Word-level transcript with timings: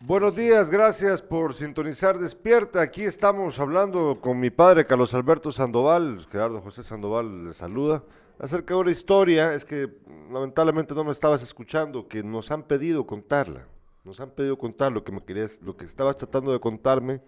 Buenos 0.00 0.36
días, 0.36 0.70
gracias 0.70 1.22
por 1.22 1.54
sintonizar 1.54 2.18
Despierta. 2.18 2.80
Aquí 2.80 3.02
estamos 3.02 3.58
hablando 3.58 4.20
con 4.20 4.38
mi 4.38 4.50
padre 4.50 4.86
Carlos 4.86 5.12
Alberto 5.12 5.50
Sandoval, 5.50 6.26
Gerardo 6.30 6.60
José 6.60 6.84
Sandoval 6.84 7.46
le 7.46 7.52
saluda, 7.52 8.04
acerca 8.38 8.74
de 8.74 8.80
una 8.80 8.90
historia, 8.92 9.54
es 9.54 9.64
que 9.64 9.88
lamentablemente 10.32 10.94
no 10.94 11.02
me 11.02 11.10
estabas 11.10 11.42
escuchando, 11.42 12.06
que 12.06 12.22
nos 12.22 12.50
han 12.52 12.62
pedido 12.62 13.06
contarla, 13.06 13.66
nos 14.04 14.20
han 14.20 14.30
pedido 14.30 14.56
contar 14.56 14.92
lo 14.92 15.02
que 15.02 15.10
me 15.10 15.20
querías, 15.24 15.60
lo 15.62 15.76
que 15.76 15.84
estabas 15.84 16.16
tratando 16.16 16.52
de 16.52 16.60
contarme 16.60 17.20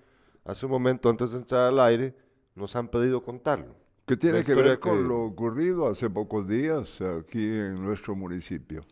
hace 0.44 0.64
un 0.64 0.72
momento 0.72 1.08
antes 1.10 1.32
de 1.32 1.38
entrar 1.38 1.66
al 1.68 1.80
aire, 1.80 2.14
nos 2.54 2.76
han 2.76 2.86
pedido 2.88 3.22
contarlo. 3.22 3.74
Que 4.06 4.16
tiene 4.16 4.44
que 4.44 4.54
ver 4.54 4.78
con 4.78 4.96
que- 4.98 5.04
lo 5.08 5.22
ocurrido 5.24 5.88
hace 5.88 6.08
pocos 6.08 6.46
días 6.46 7.00
aquí 7.00 7.44
en 7.44 7.84
nuestro 7.84 8.14
municipio. 8.14 8.84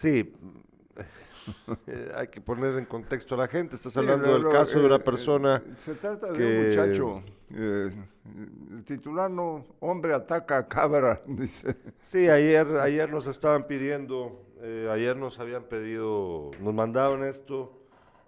Sí, 0.00 0.32
eh, 1.86 2.12
hay 2.14 2.28
que 2.28 2.40
poner 2.40 2.76
en 2.78 2.84
contexto 2.86 3.34
a 3.34 3.38
la 3.38 3.48
gente, 3.48 3.76
estás 3.76 3.92
Sí, 3.92 3.98
hablando 3.98 4.26
lo- 4.26 4.32
del 4.44 4.48
caso 4.52 4.78
de 4.78 4.84
eh, 4.84 4.86
una 4.86 4.96
eh, 4.96 5.00
persona... 5.00 5.62
Se 5.84 5.94
trata 5.94 6.32
de 6.32 6.38
que- 6.38 6.44
un 6.44 6.66
muchacho. 6.68 7.22
el 7.50 8.84
titular 8.84 9.30
no, 9.30 9.64
hombre 9.80 10.14
ataca 10.14 10.58
a 10.58 10.68
cabra, 10.68 11.22
dice. 11.26 11.76
Sí, 12.10 12.28
ayer, 12.28 12.66
ayer 12.78 13.10
nos 13.10 13.26
estaban 13.26 13.66
pidiendo, 13.66 14.44
ayer 14.90 15.16
nos 15.16 15.38
habían 15.38 15.64
pedido, 15.64 16.50
nos 16.60 16.74
mandaron 16.74 17.24
esto, 17.24 17.72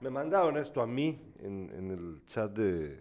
me 0.00 0.10
mandaron 0.10 0.56
esto 0.56 0.80
a 0.80 0.86
mí 0.86 1.20
en, 1.40 1.70
en 1.76 1.90
el 1.90 2.22
chat 2.26 2.50
de, 2.52 2.98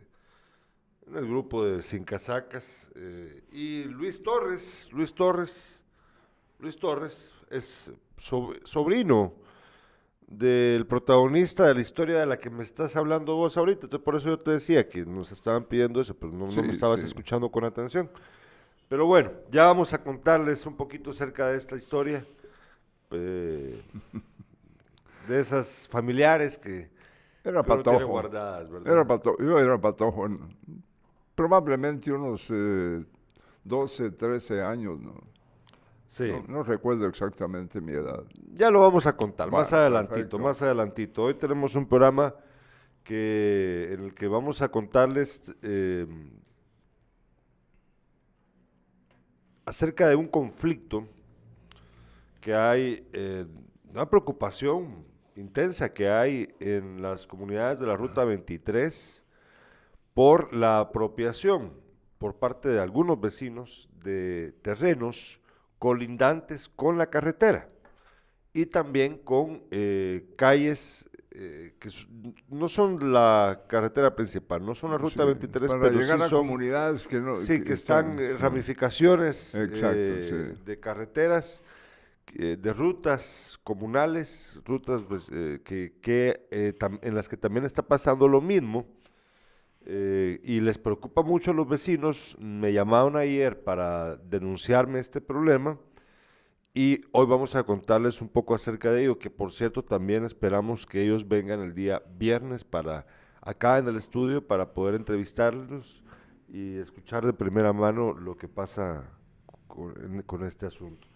en 1.08 1.16
el 1.16 1.28
grupo 1.28 1.64
de 1.66 1.82
Sin 1.82 2.04
Casacas, 2.04 2.92
eh, 2.96 3.44
y 3.52 3.84
Luis 3.86 4.22
Torres, 4.22 4.90
Luis 4.92 5.14
Torres, 5.14 5.82
Luis 6.60 6.78
Torres 6.78 7.34
es 7.50 7.92
sob- 8.18 8.60
sobrino 8.66 9.34
del 10.30 10.86
protagonista 10.86 11.66
de 11.68 11.74
la 11.74 11.82
historia 11.82 12.20
de 12.20 12.26
la 12.28 12.38
que 12.38 12.50
me 12.52 12.64
estás 12.64 12.96
hablando 12.96 13.36
vos 13.36 13.58
ahorita, 13.58 13.88
entonces 13.88 14.06
por 14.06 14.16
eso 14.16 14.28
yo 14.30 14.40
te 14.40 14.52
decía 14.52 14.88
que 14.88 15.04
nos 15.06 15.32
estaban 15.32 15.64
pidiendo 15.66 16.00
eso, 16.00 16.14
pero 16.16 16.32
no, 16.32 16.48
no 16.48 16.64
me 16.64 16.72
estabas 16.72 17.00
sí. 17.00 17.08
escuchando 17.08 17.50
con 17.50 17.64
atención. 17.66 18.10
Pero 18.88 19.06
bueno, 19.08 19.32
ya 19.52 19.66
vamos 19.66 19.94
a 19.94 20.04
contarles 20.04 20.66
un 20.66 20.76
poquito 20.76 21.12
acerca 21.12 21.48
de 21.48 21.58
esta 21.58 21.76
historia, 21.76 22.26
eh, 23.12 23.82
de 25.28 25.40
esas 25.40 25.68
familiares 25.90 26.58
que, 26.58 26.90
Era 27.44 27.64
patojo. 27.64 28.06
guardadas, 28.08 28.70
¿verdad? 28.70 28.94
Era 28.94 29.06
patojo. 29.08 29.38
Yo 29.42 29.60
era 29.60 29.80
patojo. 29.80 30.26
en- 30.28 30.40
probablemente 31.36 32.12
unos 32.12 32.48
eh, 32.52 33.04
12, 33.64 34.12
13 34.12 34.62
años. 34.62 35.00
¿no? 35.00 35.14
Sí, 36.10 36.32
No, 36.32 36.44
no 36.48 36.64
recuerdo 36.64 37.08
exactamente 37.08 37.82
mi 37.82 37.94
edad. 37.94 38.24
ya 38.54 38.70
lo 38.72 38.82
vamos 38.82 39.06
a 39.06 39.16
contar 39.16 39.50
más 39.52 39.72
adelantito, 39.74 40.14
perfecto. 40.16 40.40
más 40.40 40.62
adelantito. 40.62 41.24
Hoy 41.24 41.34
tenemos 41.36 41.76
un 41.76 41.88
programa 41.88 42.36
que 43.04 43.90
en 43.94 44.06
el 44.06 44.14
que 44.14 44.28
vamos 44.28 44.62
a 44.62 44.70
contarles 44.70 45.42
eh, 45.62 46.06
acerca 49.66 50.08
de 50.08 50.16
un 50.16 50.28
conflicto 50.28 51.08
que 52.42 52.54
hay, 52.56 53.08
eh, 53.14 53.46
una 53.92 54.10
preocupación 54.10 55.06
intensa 55.36 55.94
que 55.94 56.10
hay 56.10 56.54
en 56.60 57.02
las 57.02 57.28
comunidades 57.28 57.80
de 57.80 57.88
la 57.88 57.96
Ruta 57.96 58.24
23 58.24 59.24
por 60.14 60.54
la 60.54 60.80
apropiación 60.80 61.74
por 62.18 62.36
parte 62.36 62.70
de 62.70 62.82
algunos 62.82 63.20
vecinos 63.20 63.90
de 64.04 64.54
terrenos 64.62 65.39
colindantes 65.80 66.70
con 66.70 66.98
la 66.98 67.10
carretera 67.10 67.70
y 68.54 68.66
también 68.68 69.18
con 69.18 69.64
eh, 69.72 70.34
calles 70.36 71.10
eh, 71.32 71.76
que 71.80 71.90
no 72.50 72.68
son 72.68 73.14
la 73.14 73.62
carretera 73.68 74.16
principal, 74.16 74.66
no 74.66 74.76
son 74.76 74.92
la 74.92 74.98
Ruta 74.98 75.22
Sí, 75.22 75.28
23, 75.28 75.72
para 75.72 75.84
pero 75.84 76.00
llegar 76.00 76.18
sí 76.18 76.24
a 76.24 76.28
son 76.28 76.40
comunidades 76.40 77.08
que 77.08 77.22
no. 77.22 77.36
Sí, 77.36 77.64
que 77.64 77.74
están 77.74 78.20
eh, 78.20 78.34
ramificaciones 78.34 79.56
Exacto, 79.56 79.96
eh, 79.96 80.54
sí. 80.56 80.64
de 80.66 80.80
carreteras, 80.80 81.62
de 82.34 82.74
rutas 82.74 83.60
comunales, 83.64 84.60
rutas 84.66 85.04
pues, 85.04 85.28
que, 85.30 86.78
en 87.02 87.16
las 87.16 87.30
que 87.30 87.38
también 87.38 87.66
está 87.66 87.84
pasando 87.84 88.28
lo 88.28 88.42
mismo. 88.42 88.86
Eh, 89.86 90.40
y 90.44 90.60
les 90.60 90.78
preocupa 90.78 91.22
mucho 91.22 91.52
a 91.52 91.54
los 91.54 91.68
vecinos. 91.68 92.38
Me 92.40 92.74
llamaron 92.74 93.16
ayer 93.16 93.64
para 93.64 94.18
denunciarme 94.18 95.00
este 95.00 95.22
problema. 95.22 95.78
Y 96.74 97.02
hoy 97.12 97.26
vamos 97.26 97.56
a 97.56 97.64
contarles 97.64 98.22
un 98.22 98.30
poco 98.30 98.54
acerca 98.54 98.92
de 98.92 99.02
ello, 99.04 99.20
que 99.20 99.30
por 99.30 99.52
cierto 99.52 99.84
también 99.84 100.24
esperamos 100.24 100.86
que 100.86 101.02
ellos 101.02 101.28
vengan 101.28 101.62
el 101.62 101.74
día 101.74 102.04
viernes 102.18 102.64
para 102.64 103.08
acá 103.42 103.80
en 103.80 103.88
el 103.88 103.98
estudio 103.98 104.46
para 104.46 104.74
poder 104.74 104.96
entrevistarlos 104.96 106.04
y 106.48 106.78
escuchar 106.78 107.26
de 107.26 107.34
primera 107.34 107.74
mano 107.74 108.14
lo 108.14 108.38
que 108.38 108.48
pasa 108.48 109.10
con, 109.68 110.46
este 110.46 110.68
asunto. 110.68 111.08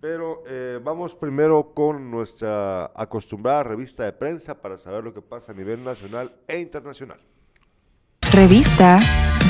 Pero 0.00 0.42
eh, 0.46 0.80
vamos 0.82 1.14
primero 1.14 1.74
con 1.74 2.10
nuestra 2.10 2.92
acostumbrada 2.94 3.64
revista 3.64 4.04
de 4.04 4.12
prensa 4.12 4.60
para 4.60 4.78
saber 4.78 5.04
lo 5.04 5.14
que 5.14 5.22
pasa 5.22 5.52
a 5.52 5.54
nivel 5.54 5.84
nacional 5.84 6.34
e 6.46 6.58
internacional. 6.58 7.20
Revista 8.32 9.00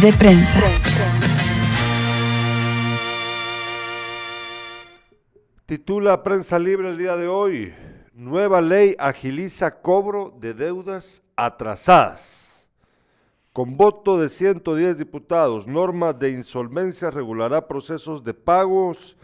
de 0.02 0.12
prensa. 0.12 0.60
Titula 5.64 6.22
Prensa 6.22 6.58
Libre 6.58 6.90
el 6.90 6.98
día 6.98 7.16
de 7.16 7.26
hoy. 7.26 7.74
Nueva 8.12 8.60
ley 8.60 8.94
agiliza 8.98 9.80
cobro 9.80 10.36
de 10.38 10.52
deudas 10.52 11.22
atrasadas. 11.36 12.64
Con 13.52 13.78
voto 13.78 14.20
de 14.20 14.28
110 14.28 14.98
diputados, 14.98 15.66
norma 15.66 16.12
de 16.12 16.30
insolvencia 16.30 17.10
regulará 17.10 17.66
procesos 17.66 18.22
de 18.22 18.34
pagos 18.34 19.16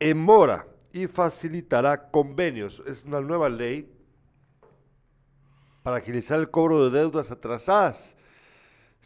en 0.00 0.18
mora 0.18 0.66
y 0.92 1.06
facilitará 1.06 2.10
convenios. 2.10 2.82
Es 2.86 3.04
una 3.04 3.20
nueva 3.20 3.48
ley 3.48 3.88
para 5.84 5.98
agilizar 5.98 6.40
el 6.40 6.50
cobro 6.50 6.84
de 6.90 6.98
deudas 6.98 7.30
atrasadas. 7.30 8.16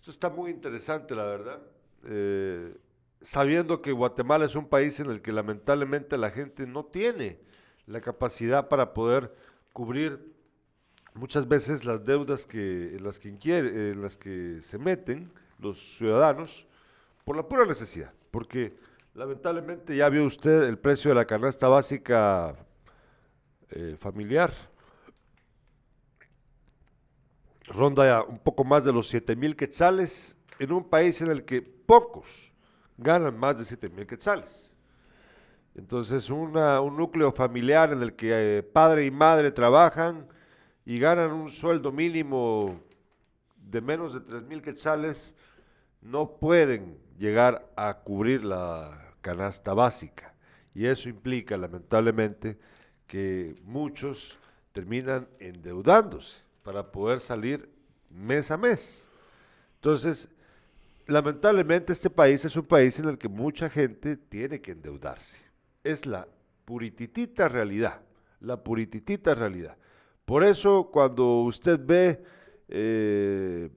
Esto 0.05 0.11
está 0.11 0.29
muy 0.29 0.51
interesante, 0.51 1.15
la 1.15 1.25
verdad. 1.25 1.63
Eh, 2.05 2.77
sabiendo 3.23 3.81
que 3.81 3.91
Guatemala 3.91 4.45
es 4.45 4.55
un 4.55 4.69
país 4.69 5.01
en 5.01 5.07
el 5.07 5.23
que 5.23 5.33
lamentablemente 5.33 6.19
la 6.19 6.29
gente 6.29 6.67
no 6.67 6.85
tiene 6.85 7.39
la 7.87 8.03
capacidad 8.03 8.69
para 8.69 8.93
poder 8.93 9.35
cubrir 9.73 10.21
muchas 11.15 11.49
veces 11.49 11.87
las 11.87 12.05
deudas 12.05 12.45
que, 12.45 12.97
en, 12.97 13.03
las 13.03 13.19
que 13.19 13.31
inquiere- 13.31 13.93
en 13.93 14.03
las 14.03 14.19
que 14.19 14.59
se 14.61 14.77
meten 14.77 15.33
los 15.59 15.97
ciudadanos 15.97 16.67
por 17.25 17.35
la 17.35 17.49
pura 17.49 17.65
necesidad. 17.65 18.13
Porque 18.31 18.75
lamentablemente 19.15 19.97
ya 19.97 20.11
vio 20.11 20.27
usted 20.27 20.65
el 20.65 20.77
precio 20.77 21.13
de 21.13 21.15
la 21.15 21.25
canasta 21.25 21.67
básica 21.67 22.55
eh, 23.71 23.97
familiar. 23.99 24.53
Ronda 27.67 28.23
un 28.25 28.39
poco 28.39 28.65
más 28.65 28.85
de 28.85 28.93
los 28.93 29.09
7 29.09 29.37
mil 29.37 29.57
quetzales 29.57 30.37
en 30.59 30.73
un 30.73 30.89
país 30.89 31.21
en 31.21 31.31
el 31.31 31.45
que 31.45 31.63
pocos 31.63 32.53
ganan 32.99 33.39
más 33.39 33.59
de 33.59 33.65
7 33.65 33.89
mil 33.89 34.07
quetzales. 34.07 34.73
Entonces, 35.75 36.31
un 36.31 36.53
núcleo 36.97 37.33
familiar 37.33 37.93
en 37.93 38.03
el 38.03 38.15
que 38.15 38.59
eh, 38.59 38.63
padre 38.63 39.07
y 39.07 39.11
madre 39.11 39.51
trabajan 39.51 40.29
y 40.85 40.99
ganan 40.99 41.33
un 41.33 41.51
sueldo 41.51 41.91
mínimo 41.91 42.81
de 43.57 43.81
menos 43.81 44.13
de 44.13 44.21
3 44.21 44.45
mil 44.45 44.63
quetzales, 44.63 45.35
no 46.01 46.37
pueden 46.37 46.99
llegar 47.19 47.73
a 47.77 47.95
cubrir 47.95 48.45
la 48.45 49.15
canasta 49.21 49.73
básica. 49.73 50.35
Y 50.75 50.87
eso 50.87 51.09
implica, 51.09 51.57
lamentablemente, 51.57 52.59
que 53.07 53.57
muchos 53.65 54.39
terminan 54.73 55.27
endeudándose 55.39 56.44
para 56.65 56.91
poder 56.91 57.21
salir 57.21 57.69
mes 58.11 58.51
a 58.51 58.57
mes. 58.57 59.05
Entonces, 59.77 60.29
lamentablemente 61.07 61.93
este 61.93 62.11
país 62.11 62.45
es 62.45 62.57
un 62.57 62.65
país 62.65 62.99
en 62.99 63.09
el 63.09 63.19
que 63.19 63.29
mucha 63.29 63.69
gente 63.69 64.17
tiene 64.17 64.61
que 64.61 64.73
endeudarse. 64.73 65.39
Es 65.85 66.07
la 66.07 66.27
purititita 66.65 67.49
realidad, 67.49 68.01
la 68.41 68.57
purititita 68.65 69.35
realidad. 69.35 69.77
Por 70.25 70.43
eso 70.43 70.89
cuando 70.91 71.43
usted 71.43 71.79
ve, 71.85 72.25
eh, 72.69 73.71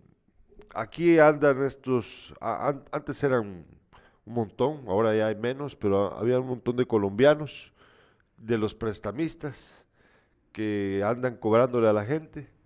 aquí 0.74 1.20
andan 1.20 1.66
estos, 1.66 2.34
antes 2.40 3.22
eran 3.22 3.66
un 4.26 4.34
montón, 4.34 4.86
ahora 4.88 5.14
ya 5.14 5.28
hay 5.28 5.36
menos, 5.36 5.76
pero 5.76 6.18
había 6.18 6.40
un 6.40 6.48
montón 6.48 6.78
de 6.78 6.86
colombianos, 6.86 7.74
de 8.38 8.58
los 8.58 8.74
prestamistas, 8.74 9.86
que 10.54 11.02
andan 11.04 11.36
cobrándole 11.36 11.90
a 11.90 11.94
la 11.94 12.06
gente 12.06 12.57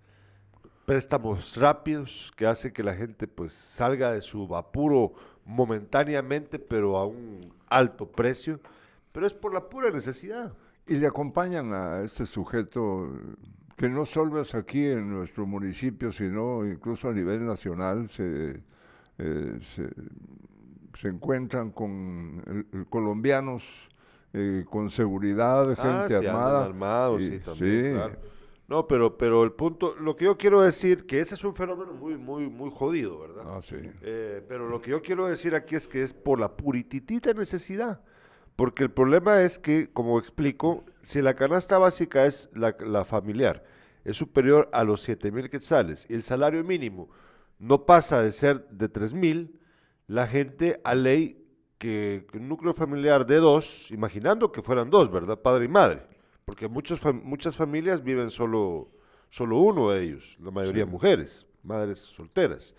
préstamos 0.95 1.55
rápidos 1.55 2.33
que 2.35 2.45
hacen 2.45 2.73
que 2.73 2.83
la 2.83 2.93
gente 2.93 3.25
pues 3.25 3.53
salga 3.53 4.11
de 4.11 4.21
su 4.21 4.53
apuro 4.53 5.13
momentáneamente, 5.45 6.59
pero 6.59 6.97
a 6.97 7.05
un 7.07 7.49
alto 7.69 8.05
precio, 8.11 8.59
pero 9.13 9.25
es 9.25 9.33
por 9.33 9.53
la 9.53 9.69
pura 9.69 9.89
necesidad. 9.89 10.51
Y 10.85 10.95
le 10.97 11.07
acompañan 11.07 11.71
a 11.73 12.01
este 12.03 12.25
sujeto 12.25 13.07
que 13.77 13.87
no 13.87 14.05
solo 14.05 14.41
es 14.41 14.53
aquí 14.53 14.85
en 14.85 15.09
nuestro 15.13 15.45
municipio, 15.45 16.11
sino 16.11 16.65
incluso 16.67 17.07
a 17.07 17.13
nivel 17.13 17.45
nacional 17.45 18.09
se, 18.09 18.59
eh, 19.17 19.59
se, 19.61 19.87
se 20.99 21.07
encuentran 21.07 21.71
con 21.71 22.43
el- 22.47 22.67
el 22.77 22.85
colombianos 22.87 23.63
eh, 24.33 24.65
con 24.69 24.89
seguridad, 24.89 25.67
gente 25.67 25.79
Ah, 25.87 26.05
sí, 26.09 26.13
armada. 26.15 26.65
armados, 26.65 27.21
y- 27.21 27.29
sí, 27.29 27.39
también, 27.39 27.85
sí. 27.85 27.91
claro. 27.93 28.40
No, 28.71 28.87
pero, 28.87 29.17
pero 29.17 29.43
el 29.43 29.51
punto, 29.51 29.97
lo 29.99 30.15
que 30.15 30.23
yo 30.23 30.37
quiero 30.37 30.61
decir, 30.61 31.05
que 31.05 31.19
ese 31.19 31.35
es 31.35 31.43
un 31.43 31.53
fenómeno 31.53 31.91
muy, 31.91 32.17
muy, 32.17 32.47
muy 32.47 32.71
jodido, 32.73 33.19
¿verdad? 33.19 33.43
Ah, 33.45 33.59
sí. 33.61 33.75
Eh, 34.01 34.41
pero 34.47 34.69
lo 34.69 34.81
que 34.81 34.91
yo 34.91 35.01
quiero 35.01 35.25
decir 35.25 35.55
aquí 35.55 35.75
es 35.75 35.89
que 35.89 36.01
es 36.01 36.13
por 36.13 36.39
la 36.39 36.55
purititita 36.55 37.33
necesidad. 37.33 37.99
Porque 38.55 38.83
el 38.83 38.91
problema 38.91 39.41
es 39.41 39.59
que, 39.59 39.89
como 39.91 40.17
explico, 40.17 40.85
si 41.03 41.21
la 41.21 41.33
canasta 41.33 41.79
básica 41.79 42.25
es 42.25 42.49
la, 42.53 42.73
la 42.79 43.03
familiar, 43.03 43.65
es 44.05 44.15
superior 44.15 44.69
a 44.71 44.85
los 44.85 45.01
7 45.01 45.33
mil 45.33 45.49
quetzales 45.49 46.05
y 46.07 46.13
el 46.13 46.23
salario 46.23 46.63
mínimo 46.63 47.09
no 47.59 47.85
pasa 47.85 48.21
de 48.21 48.31
ser 48.31 48.69
de 48.69 48.87
3 48.87 49.13
mil, 49.13 49.59
la 50.07 50.27
gente 50.27 50.79
a 50.85 50.95
ley 50.95 51.45
que, 51.77 52.25
que 52.31 52.37
un 52.37 52.47
núcleo 52.47 52.73
familiar 52.73 53.25
de 53.25 53.35
dos, 53.35 53.91
imaginando 53.91 54.53
que 54.53 54.61
fueran 54.61 54.89
dos, 54.89 55.11
¿verdad? 55.11 55.41
Padre 55.41 55.65
y 55.65 55.67
madre. 55.67 56.10
Porque 56.45 56.67
muchos 56.67 57.01
fam- 57.01 57.21
muchas 57.23 57.55
familias 57.55 58.03
viven 58.03 58.29
solo, 58.29 58.89
solo 59.29 59.57
uno 59.59 59.91
de 59.91 60.03
ellos, 60.03 60.37
la 60.41 60.51
mayoría 60.51 60.85
mujeres, 60.85 61.45
madres 61.63 61.99
solteras. 61.99 62.75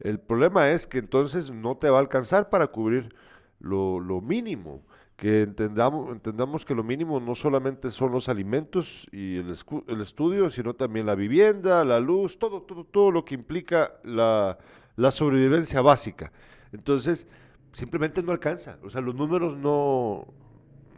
El 0.00 0.18
problema 0.18 0.70
es 0.70 0.86
que 0.86 0.98
entonces 0.98 1.50
no 1.50 1.76
te 1.76 1.90
va 1.90 1.98
a 1.98 2.00
alcanzar 2.00 2.48
para 2.50 2.68
cubrir 2.68 3.14
lo, 3.60 4.00
lo 4.00 4.20
mínimo. 4.20 4.82
Que 5.16 5.42
entendamos, 5.42 6.10
entendamos 6.12 6.64
que 6.64 6.74
lo 6.74 6.82
mínimo 6.82 7.20
no 7.20 7.34
solamente 7.34 7.90
son 7.90 8.10
los 8.10 8.30
alimentos 8.30 9.06
y 9.12 9.36
el, 9.36 9.54
el 9.88 10.00
estudio, 10.00 10.48
sino 10.48 10.72
también 10.72 11.04
la 11.04 11.14
vivienda, 11.14 11.84
la 11.84 12.00
luz, 12.00 12.38
todo, 12.38 12.62
todo, 12.62 12.84
todo 12.84 13.10
lo 13.10 13.22
que 13.26 13.34
implica 13.34 13.92
la, 14.02 14.56
la 14.96 15.10
sobrevivencia 15.10 15.82
básica. 15.82 16.32
Entonces, 16.72 17.26
simplemente 17.72 18.22
no 18.22 18.32
alcanza. 18.32 18.78
O 18.82 18.88
sea, 18.88 19.02
los 19.02 19.14
números 19.14 19.58
no, 19.58 20.26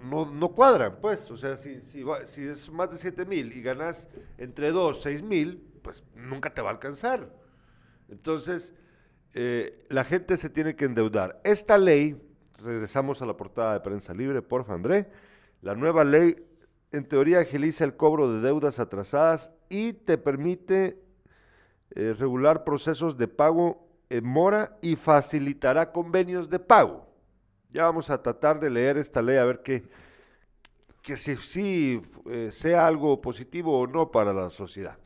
no, 0.03 0.27
no 0.27 0.49
cuadran, 0.51 0.99
pues. 1.01 1.31
O 1.31 1.37
sea, 1.37 1.57
si, 1.57 1.81
si, 1.81 2.03
va- 2.03 2.27
si 2.27 2.43
es 2.47 2.71
más 2.71 2.91
de 2.91 2.97
7 2.97 3.25
mil 3.27 3.53
y 3.53 3.63
ganas 3.63 4.09
entre 4.39 4.71
2, 4.73 5.01
6 5.03 5.23
mil, 5.23 5.63
pues 5.83 6.03
nunca 6.15 6.53
te 6.55 6.63
va 6.63 6.71
a 6.71 6.73
alcanzar. 6.73 7.31
Entonces, 8.09 8.73
eh, 9.35 9.87
la 9.89 10.05
gente 10.05 10.37
se 10.37 10.51
tiene 10.51 10.77
que 10.77 10.85
endeudar. 10.85 11.41
Esta 11.45 11.79
ley, 11.79 12.21
regresamos 12.59 13.23
a 13.23 13.27
la 13.27 13.37
portada 13.37 13.75
de 13.75 13.81
prensa 13.81 14.13
libre, 14.15 14.43
porfa, 14.43 14.75
André, 14.75 15.09
la 15.63 15.75
nueva 15.75 16.05
ley 16.05 16.37
en 16.91 17.07
teoría 17.09 17.41
agiliza 17.41 17.85
el 17.85 17.97
cobro 17.97 18.31
de 18.33 18.41
deudas 18.41 18.79
atrasadas 18.79 19.51
y 19.71 19.95
te 19.95 20.19
permite 20.19 21.01
eh, 21.95 22.15
regular 22.19 22.65
procesos 22.65 23.17
de 23.17 23.29
pago 23.29 23.89
en 24.11 24.25
mora 24.27 24.77
y 24.83 24.97
facilitará 24.97 25.91
convenios 25.93 26.51
de 26.51 26.59
pago. 26.59 27.07
Ya 27.73 27.85
vamos 27.85 28.11
a 28.11 28.21
tratar 28.23 28.61
de 28.61 28.69
leer 28.69 28.99
esta 28.99 29.23
ley 29.23 29.39
a 29.39 29.45
ver 29.45 29.63
qué, 29.63 29.83
que 31.01 31.17
si, 31.17 32.03
eh, 32.27 32.51
sea 32.53 32.87
algo 32.87 33.21
positivo 33.21 33.81
o 33.81 33.87
no 33.87 34.11
para 34.11 34.33
la 34.33 34.51
sociedad. 34.51 34.99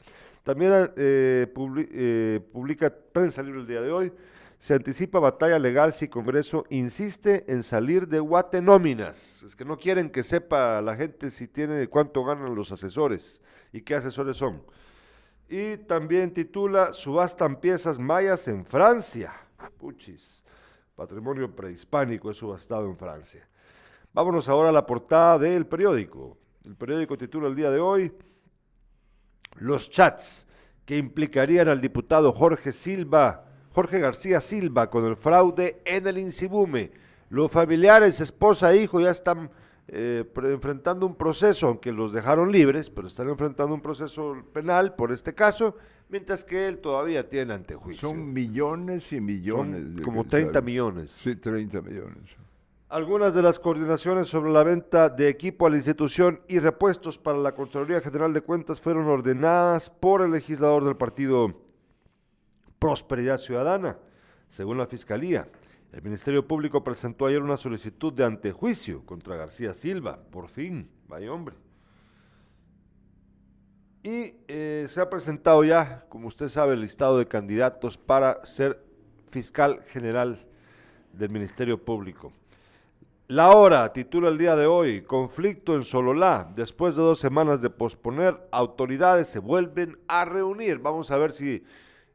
También 0.42 0.90
eh, 0.96 1.46
publi- 1.54 1.88
eh, 1.92 2.40
publica 2.52 2.92
Prensa 3.12 3.42
Libre 3.42 3.60
el 3.60 3.66
día 3.66 3.80
de 3.80 3.92
hoy, 3.92 4.12
se 4.60 4.74
anticipa 4.74 5.20
batalla 5.20 5.58
legal 5.58 5.92
si 5.92 6.08
Congreso 6.08 6.64
insiste 6.70 7.44
en 7.52 7.62
salir 7.62 8.08
de 8.08 8.18
guatenóminas. 8.18 9.42
Es 9.44 9.54
que 9.54 9.64
no 9.64 9.76
quieren 9.76 10.10
que 10.10 10.22
sepa 10.24 10.80
la 10.82 10.96
gente 10.96 11.30
si 11.30 11.46
tiene 11.46 11.86
cuánto 11.88 12.24
ganan 12.24 12.54
los 12.54 12.72
asesores 12.72 13.40
y 13.72 13.82
qué 13.82 13.94
asesores 13.94 14.36
son. 14.38 14.62
Y 15.48 15.76
también 15.76 16.32
titula 16.32 16.92
Subastan 16.94 17.60
piezas 17.60 17.98
mayas 17.98 18.48
en 18.48 18.64
Francia. 18.64 19.32
Puchis, 19.78 20.35
patrimonio 20.96 21.54
prehispánico 21.54 22.30
es 22.30 22.38
subastado 22.38 22.86
en 22.86 22.96
Francia. 22.96 23.46
Vámonos 24.14 24.48
ahora 24.48 24.70
a 24.70 24.72
la 24.72 24.86
portada 24.86 25.38
del 25.38 25.66
periódico. 25.66 26.38
El 26.64 26.74
periódico 26.74 27.18
titula 27.18 27.48
el 27.48 27.54
día 27.54 27.70
de 27.70 27.78
hoy 27.78 28.12
Los 29.58 29.90
chats 29.90 30.46
que 30.86 30.96
implicarían 30.96 31.68
al 31.68 31.80
diputado 31.80 32.32
Jorge 32.32 32.72
Silva, 32.72 33.44
Jorge 33.72 33.98
García 33.98 34.40
Silva 34.40 34.88
con 34.88 35.04
el 35.04 35.16
fraude 35.16 35.82
en 35.84 36.06
el 36.06 36.16
Insibume. 36.16 36.92
Los 37.28 37.50
familiares, 37.50 38.20
esposa 38.20 38.72
e 38.72 38.78
hijo 38.78 39.00
ya 39.00 39.10
están 39.10 39.50
eh, 39.88 40.24
enfrentando 40.44 41.06
un 41.06 41.14
proceso, 41.14 41.66
aunque 41.66 41.92
los 41.92 42.12
dejaron 42.12 42.50
libres, 42.50 42.88
pero 42.88 43.08
están 43.08 43.28
enfrentando 43.28 43.74
un 43.74 43.82
proceso 43.82 44.44
penal 44.52 44.94
por 44.94 45.12
este 45.12 45.34
caso, 45.34 45.76
mientras 46.08 46.44
que 46.44 46.68
él 46.68 46.78
todavía 46.78 47.28
tiene 47.28 47.54
antejuicio. 47.54 48.08
Son 48.08 48.32
millones 48.32 49.12
y 49.12 49.20
millones. 49.20 49.82
Son 49.82 49.96
de 49.96 50.02
como 50.02 50.24
quetzales. 50.24 50.46
30 50.46 50.60
millones. 50.60 51.10
Sí, 51.10 51.36
30 51.36 51.82
millones. 51.82 52.36
Algunas 52.88 53.34
de 53.34 53.42
las 53.42 53.58
coordinaciones 53.58 54.28
sobre 54.28 54.52
la 54.52 54.62
venta 54.62 55.08
de 55.08 55.28
equipo 55.28 55.66
a 55.66 55.70
la 55.70 55.76
institución 55.76 56.40
y 56.46 56.60
repuestos 56.60 57.18
para 57.18 57.36
la 57.38 57.52
Contraloría 57.52 58.00
General 58.00 58.32
de 58.32 58.42
Cuentas 58.42 58.80
fueron 58.80 59.06
ordenadas 59.06 59.90
por 59.90 60.22
el 60.22 60.30
legislador 60.30 60.84
del 60.84 60.96
partido 60.96 61.52
Prosperidad 62.78 63.40
Ciudadana, 63.40 63.98
según 64.50 64.78
la 64.78 64.86
Fiscalía. 64.86 65.48
El 65.92 66.02
Ministerio 66.02 66.46
Público 66.46 66.84
presentó 66.84 67.26
ayer 67.26 67.42
una 67.42 67.56
solicitud 67.56 68.12
de 68.12 68.24
antejuicio 68.24 69.04
contra 69.04 69.34
García 69.34 69.72
Silva, 69.72 70.20
por 70.30 70.48
fin, 70.48 70.88
vaya 71.08 71.32
hombre. 71.32 71.56
Y 74.06 74.36
eh, 74.46 74.86
se 74.88 75.00
ha 75.00 75.10
presentado 75.10 75.64
ya, 75.64 76.04
como 76.08 76.28
usted 76.28 76.46
sabe, 76.46 76.74
el 76.74 76.80
listado 76.80 77.18
de 77.18 77.26
candidatos 77.26 77.98
para 77.98 78.46
ser 78.46 78.80
fiscal 79.32 79.82
general 79.88 80.46
del 81.12 81.30
Ministerio 81.30 81.84
Público. 81.84 82.32
La 83.26 83.50
hora 83.50 83.92
titula 83.92 84.28
el 84.28 84.38
día 84.38 84.54
de 84.54 84.66
hoy, 84.66 85.02
conflicto 85.02 85.74
en 85.74 85.82
Sololá. 85.82 86.48
Después 86.54 86.94
de 86.94 87.02
dos 87.02 87.18
semanas 87.18 87.60
de 87.60 87.68
posponer, 87.68 88.46
autoridades 88.52 89.26
se 89.26 89.40
vuelven 89.40 89.98
a 90.06 90.24
reunir. 90.24 90.78
Vamos 90.78 91.10
a 91.10 91.18
ver 91.18 91.32
si 91.32 91.64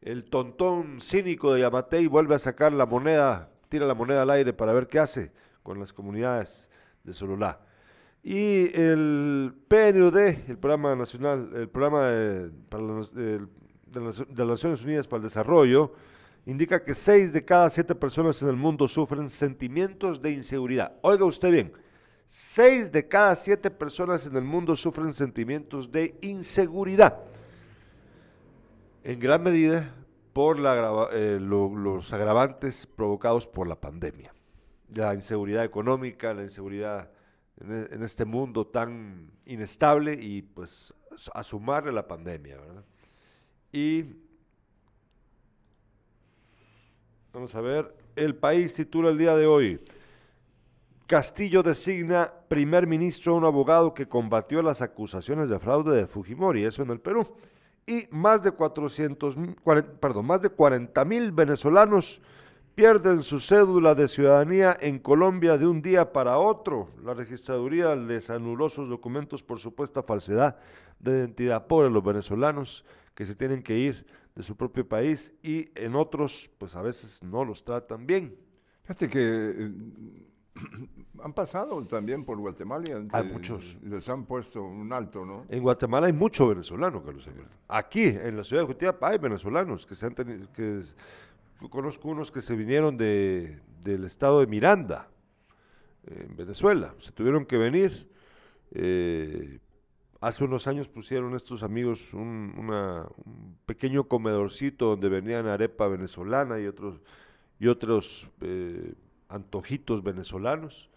el 0.02 0.24
tontón 0.24 1.02
cínico 1.02 1.54
de 1.54 1.60
Yamatei 1.60 2.08
vuelve 2.08 2.36
a 2.36 2.40
sacar 2.40 2.72
la 2.72 2.86
moneda, 2.86 3.50
tira 3.68 3.86
la 3.86 3.96
moneda 3.96 4.22
al 4.22 4.30
aire 4.30 4.54
para 4.54 4.72
ver 4.72 4.88
qué 4.88 5.00
hace 5.00 5.34
con 5.62 5.78
las 5.78 5.92
comunidades 5.92 6.70
de 7.04 7.14
Sololá. 7.14 7.60
Y 8.24 8.70
el 8.80 9.52
PNUD, 9.68 10.18
el 10.48 10.58
programa 10.60 10.96
nacional, 10.96 11.50
el 11.56 11.70
programa 11.70 12.08
de, 12.10 12.52
las- 13.94 14.38
Naciones 14.48 14.84
Unidas 14.84 15.08
para 15.08 15.18
el 15.24 15.30
Desarrollo, 15.30 15.94
indica 16.46 16.84
que 16.84 16.94
seis 16.94 17.34
de 17.34 17.44
cada 17.44 17.70
siete 17.70 17.96
personas 17.96 18.40
en 18.42 18.50
el 18.50 18.56
mundo 18.56 18.88
sufren 18.88 19.30
sentimientos 19.30 20.22
de 20.22 20.32
inseguridad. 20.32 20.94
Oiga 21.02 21.26
usted 21.26 21.52
bien, 21.52 21.74
seis 22.28 22.92
de 22.92 23.08
cada 23.08 23.36
siete 23.36 23.72
personas 23.72 24.26
en 24.28 24.36
el 24.36 24.44
mundo 24.44 24.76
sufren 24.76 25.14
sentimientos 25.14 25.92
de 25.92 26.16
inseguridad. 26.22 27.18
En 29.04 29.20
gran 29.20 29.42
medida 29.42 29.96
por 30.32 30.60
la 30.60 31.10
eh, 31.12 31.40
lo- 31.42 31.76
los 31.76 32.14
agravantes 32.14 32.86
provocados 32.86 33.48
por 33.48 33.68
la 33.68 33.76
pandemia. 33.82 34.32
La 34.94 35.16
inseguridad 35.16 35.64
económica, 35.66 36.34
la 36.36 36.44
inseguridad 36.44 37.10
en, 37.62 37.72
e- 37.72 37.96
en 37.96 38.04
este 38.04 38.26
mundo 38.26 38.68
tan 38.68 39.32
inestable 39.46 40.14
y 40.14 40.42
pues 40.42 40.94
a 41.34 41.44
sumarle 41.44 41.92
la 41.92 42.08
pandemia, 42.08 42.58
¿verdad? 42.58 42.84
Y 43.72 44.06
Vamos 47.34 47.56
a 47.56 47.62
ver. 47.62 47.96
El 48.16 48.36
país 48.36 48.74
titula 48.74 49.10
el 49.10 49.18
día 49.18 49.36
de 49.36 49.48
hoy. 49.48 49.80
Castillo 51.08 51.64
designa 51.64 52.32
primer 52.48 52.88
ministro 52.88 53.34
a 53.34 53.38
un 53.38 53.46
abogado 53.46 53.94
que 53.94 54.08
combatió 54.08 54.62
las 54.62 54.82
acusaciones 54.82 55.50
de 55.50 55.60
fraude 55.60 55.96
de 55.96 56.08
Fujimori, 56.08 56.64
eso 56.66 56.84
en 56.84 56.90
el 56.90 57.00
Perú. 57.00 57.36
Y 57.86 58.08
más 58.12 58.44
de 58.44 58.52
400, 58.52 59.36
mil- 59.38 59.56
cuaren- 59.64 59.98
perdón, 60.00 60.26
más 60.26 60.42
de 60.42 60.50
40 60.50 61.04
mil 61.06 61.32
venezolanos 61.32 62.22
pierden 62.76 63.22
su 63.22 63.40
cédula 63.40 63.96
de 63.96 64.08
ciudadanía 64.08 64.76
en 64.80 65.00
Colombia 65.00 65.58
de 65.58 65.68
un 65.68 65.82
día 65.82 66.12
para 66.14 66.38
otro. 66.38 66.90
La 67.04 67.14
registraduría 67.14 67.96
les 67.96 68.30
anuló 68.30 68.70
sus 68.70 68.90
documentos 68.90 69.44
por 69.44 69.60
supuesta 69.60 70.04
falsedad 70.04 70.58
de 71.00 71.12
identidad 71.12 71.68
por 71.68 71.90
los 71.92 72.04
venezolanos 72.04 72.86
que 73.16 73.26
se 73.26 73.36
tienen 73.36 73.62
que 73.62 73.78
ir 73.78 74.06
de 74.36 74.44
su 74.44 74.56
propio 74.56 74.88
país 74.88 75.34
y 75.44 75.70
en 75.76 75.96
otros 75.96 76.50
pues 76.58 76.76
a 76.76 76.82
veces 76.82 77.22
no 77.22 77.44
los 77.44 77.64
tratan 77.64 78.06
bien. 78.06 78.36
Fíjate 78.84 79.10
que 79.10 79.20
eh, 79.22 79.72
han 81.24 81.34
pasado 81.34 81.86
también 81.86 82.24
por 82.24 82.38
Guatemala 82.38 82.84
y 82.88 83.08
Hay 83.12 83.24
muchos. 83.26 83.78
les 83.84 84.08
han 84.10 84.26
puesto 84.26 84.64
un 84.64 84.92
alto, 84.94 85.26
¿no? 85.26 85.46
En 85.50 85.62
Guatemala 85.62 86.08
hay 86.08 86.14
mucho 86.14 86.48
venezolano, 86.48 87.04
Carlos 87.04 87.28
Alberto. 87.28 87.56
Aquí, 87.68 88.06
en 88.06 88.38
la 88.38 88.44
ciudad 88.44 88.64
de 88.64 88.68
Jutiapa, 88.68 89.10
hay 89.10 89.18
venezolanos 89.18 89.86
que 89.86 89.96
se 89.96 90.06
han 90.06 90.16
tenido, 90.16 90.52
que 90.54 90.82
yo 91.62 91.70
conozco 91.70 92.10
unos 92.10 92.32
que 92.32 92.42
se 92.42 92.56
vinieron 92.56 92.98
de, 92.98 93.60
del 93.82 94.06
estado 94.06 94.40
de 94.40 94.48
Miranda, 94.48 95.08
eh, 96.08 96.26
en 96.30 96.36
Venezuela. 96.36 96.94
Se 97.00 97.12
tuvieron 97.12 97.46
que 97.46 97.58
venir. 97.58 98.08
eh, 98.74 99.60
hace 100.22 100.44
unos 100.44 100.68
años 100.68 100.88
pusieron 100.88 101.36
estos 101.36 101.64
amigos 101.64 102.14
un, 102.14 102.54
una- 102.58 103.08
un 103.26 103.58
pequeño 103.66 104.04
comedorcito 104.08 104.86
donde 104.88 105.10
venían 105.10 105.48
arepa 105.48 105.88
venezolana 105.88 106.60
y 106.60 106.68
otros, 106.68 107.02
y 107.60 107.68
otros 107.68 108.30
eh, 108.42 108.94
antojitos 109.30 110.04
venezolanos. 110.04 110.90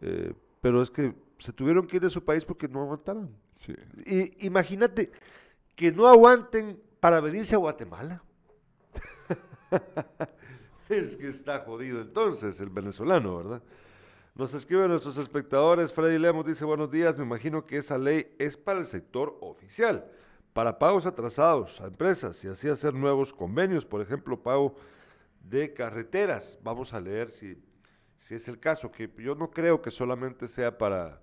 Eh, 0.00 0.32
pero 0.60 0.82
es 0.82 0.90
que 0.90 1.14
se 1.38 1.52
tuvieron 1.52 1.86
que 1.86 1.96
ir 1.96 2.02
de 2.02 2.10
su 2.10 2.22
país 2.24 2.44
porque 2.44 2.68
no 2.68 2.82
aguantaban. 2.82 3.30
Sí. 3.58 3.74
Y 4.06 4.46
imagínate 4.46 5.10
que 5.76 5.92
no 5.92 6.06
aguanten 6.08 6.80
para 7.00 7.20
venirse 7.20 7.54
a 7.54 7.58
Guatemala. 7.58 8.22
es 10.88 11.16
que 11.16 11.28
está 11.28 11.60
jodido 11.60 12.00
entonces 12.00 12.60
el 12.60 12.70
venezolano, 12.70 13.36
¿verdad? 13.36 13.62
Nos 14.34 14.54
escriben 14.54 14.88
nuestros 14.88 15.18
espectadores, 15.18 15.92
Freddy 15.92 16.18
Lemos 16.18 16.46
dice, 16.46 16.64
buenos 16.64 16.90
días, 16.90 17.18
me 17.18 17.24
imagino 17.24 17.66
que 17.66 17.76
esa 17.76 17.98
ley 17.98 18.34
es 18.38 18.56
para 18.56 18.78
el 18.78 18.86
sector 18.86 19.36
oficial, 19.40 20.06
para 20.54 20.78
pagos 20.78 21.04
atrasados 21.04 21.80
a 21.80 21.86
empresas 21.86 22.42
y 22.44 22.48
así 22.48 22.68
hacer 22.68 22.94
nuevos 22.94 23.32
convenios, 23.32 23.84
por 23.84 24.00
ejemplo, 24.00 24.42
pago 24.42 24.74
de 25.42 25.74
carreteras. 25.74 26.58
Vamos 26.62 26.94
a 26.94 27.00
leer 27.00 27.30
si, 27.30 27.62
si 28.20 28.34
es 28.34 28.48
el 28.48 28.58
caso, 28.58 28.90
que 28.90 29.10
yo 29.18 29.34
no 29.34 29.50
creo 29.50 29.82
que 29.82 29.90
solamente 29.90 30.48
sea 30.48 30.78
para, 30.78 31.20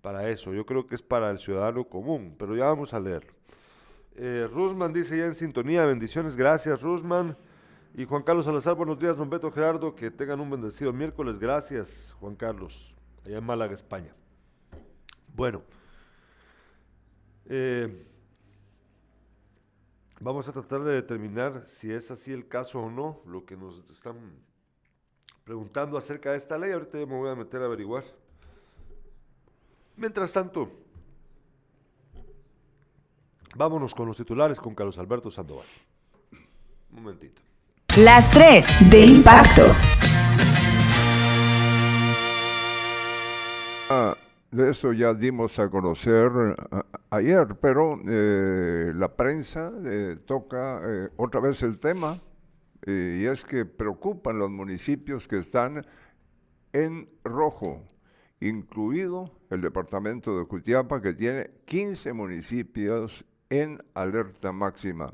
para 0.00 0.28
eso, 0.28 0.54
yo 0.54 0.64
creo 0.64 0.86
que 0.86 0.94
es 0.94 1.02
para 1.02 1.30
el 1.30 1.40
ciudadano 1.40 1.84
común, 1.84 2.36
pero 2.38 2.54
ya 2.54 2.66
vamos 2.66 2.94
a 2.94 3.00
leerlo. 3.00 3.32
Eh, 4.16 4.48
Rusman 4.48 4.92
dice 4.92 5.18
ya 5.18 5.26
en 5.26 5.34
sintonía, 5.34 5.84
bendiciones, 5.86 6.36
gracias 6.36 6.80
Rusman. 6.82 7.36
Y 7.96 8.06
Juan 8.06 8.24
Carlos 8.24 8.44
Salazar, 8.44 8.74
buenos 8.74 8.98
días, 8.98 9.16
don 9.16 9.30
Beto 9.30 9.52
Gerardo, 9.52 9.94
que 9.94 10.10
tengan 10.10 10.40
un 10.40 10.50
bendecido 10.50 10.92
miércoles, 10.92 11.38
gracias 11.38 12.12
Juan 12.18 12.34
Carlos, 12.34 12.92
allá 13.24 13.38
en 13.38 13.44
Málaga, 13.44 13.72
España. 13.72 14.12
Bueno, 15.32 15.62
eh, 17.46 18.04
vamos 20.18 20.48
a 20.48 20.52
tratar 20.52 20.82
de 20.82 20.94
determinar 20.94 21.66
si 21.68 21.92
es 21.92 22.10
así 22.10 22.32
el 22.32 22.48
caso 22.48 22.80
o 22.80 22.90
no, 22.90 23.20
lo 23.26 23.46
que 23.46 23.56
nos 23.56 23.88
están 23.88 24.16
preguntando 25.44 25.96
acerca 25.96 26.32
de 26.32 26.38
esta 26.38 26.58
ley, 26.58 26.72
ahorita 26.72 26.98
me 26.98 27.04
voy 27.04 27.30
a 27.30 27.36
meter 27.36 27.62
a 27.62 27.66
averiguar. 27.66 28.02
Mientras 29.96 30.32
tanto, 30.32 30.68
vámonos 33.54 33.94
con 33.94 34.08
los 34.08 34.16
titulares 34.16 34.58
con 34.58 34.74
Carlos 34.74 34.98
Alberto 34.98 35.30
Sandoval. 35.30 35.68
Un 36.90 36.96
momentito. 37.04 37.53
Las 37.96 38.28
3 38.32 38.64
de 38.90 39.06
impacto. 39.06 39.62
Ah, 43.88 44.16
de 44.50 44.70
eso 44.70 44.92
ya 44.92 45.14
dimos 45.14 45.58
a 45.60 45.68
conocer 45.68 46.30
a- 46.70 46.84
ayer, 47.16 47.46
pero 47.60 48.00
eh, 48.06 48.92
la 48.96 49.14
prensa 49.14 49.70
eh, 49.84 50.16
toca 50.26 50.80
eh, 50.84 51.08
otra 51.16 51.40
vez 51.40 51.62
el 51.62 51.78
tema 51.78 52.18
eh, 52.86 53.20
y 53.22 53.26
es 53.26 53.44
que 53.44 53.64
preocupan 53.64 54.38
los 54.38 54.50
municipios 54.50 55.28
que 55.28 55.38
están 55.38 55.86
en 56.72 57.08
rojo, 57.22 57.80
incluido 58.40 59.30
el 59.50 59.60
departamento 59.60 60.36
de 60.36 60.44
Jutiapa 60.46 61.00
que 61.00 61.12
tiene 61.12 61.50
15 61.66 62.12
municipios 62.12 63.24
en 63.50 63.80
alerta 63.94 64.50
máxima. 64.50 65.12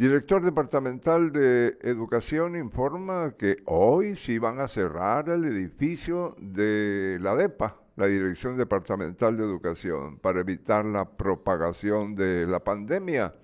Director 0.00 0.42
departamental 0.42 1.30
de 1.30 1.76
Educación 1.82 2.56
informa 2.56 3.34
que 3.36 3.58
hoy 3.66 4.16
sí 4.16 4.38
van 4.38 4.58
a 4.58 4.66
cerrar 4.66 5.28
el 5.28 5.44
edificio 5.44 6.34
de 6.38 7.18
la 7.20 7.34
DEPA, 7.36 7.76
la 7.96 8.06
Dirección 8.06 8.56
Departamental 8.56 9.36
de 9.36 9.44
Educación, 9.44 10.16
para 10.16 10.40
evitar 10.40 10.86
la 10.86 11.04
propagación 11.04 12.14
de 12.14 12.46
la 12.46 12.60
pandemia. 12.60 13.34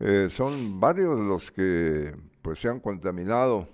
Eh, 0.00 0.28
son 0.30 0.78
varios 0.78 1.18
los 1.18 1.50
que 1.50 2.14
pues 2.42 2.60
se 2.60 2.68
han 2.68 2.80
contaminado. 2.80 3.66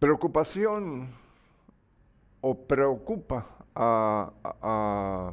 Preocupación 0.00 1.06
o 2.40 2.66
preocupa 2.66 3.46
a- 3.76 4.32
a- 4.42 4.56
a 4.60 5.32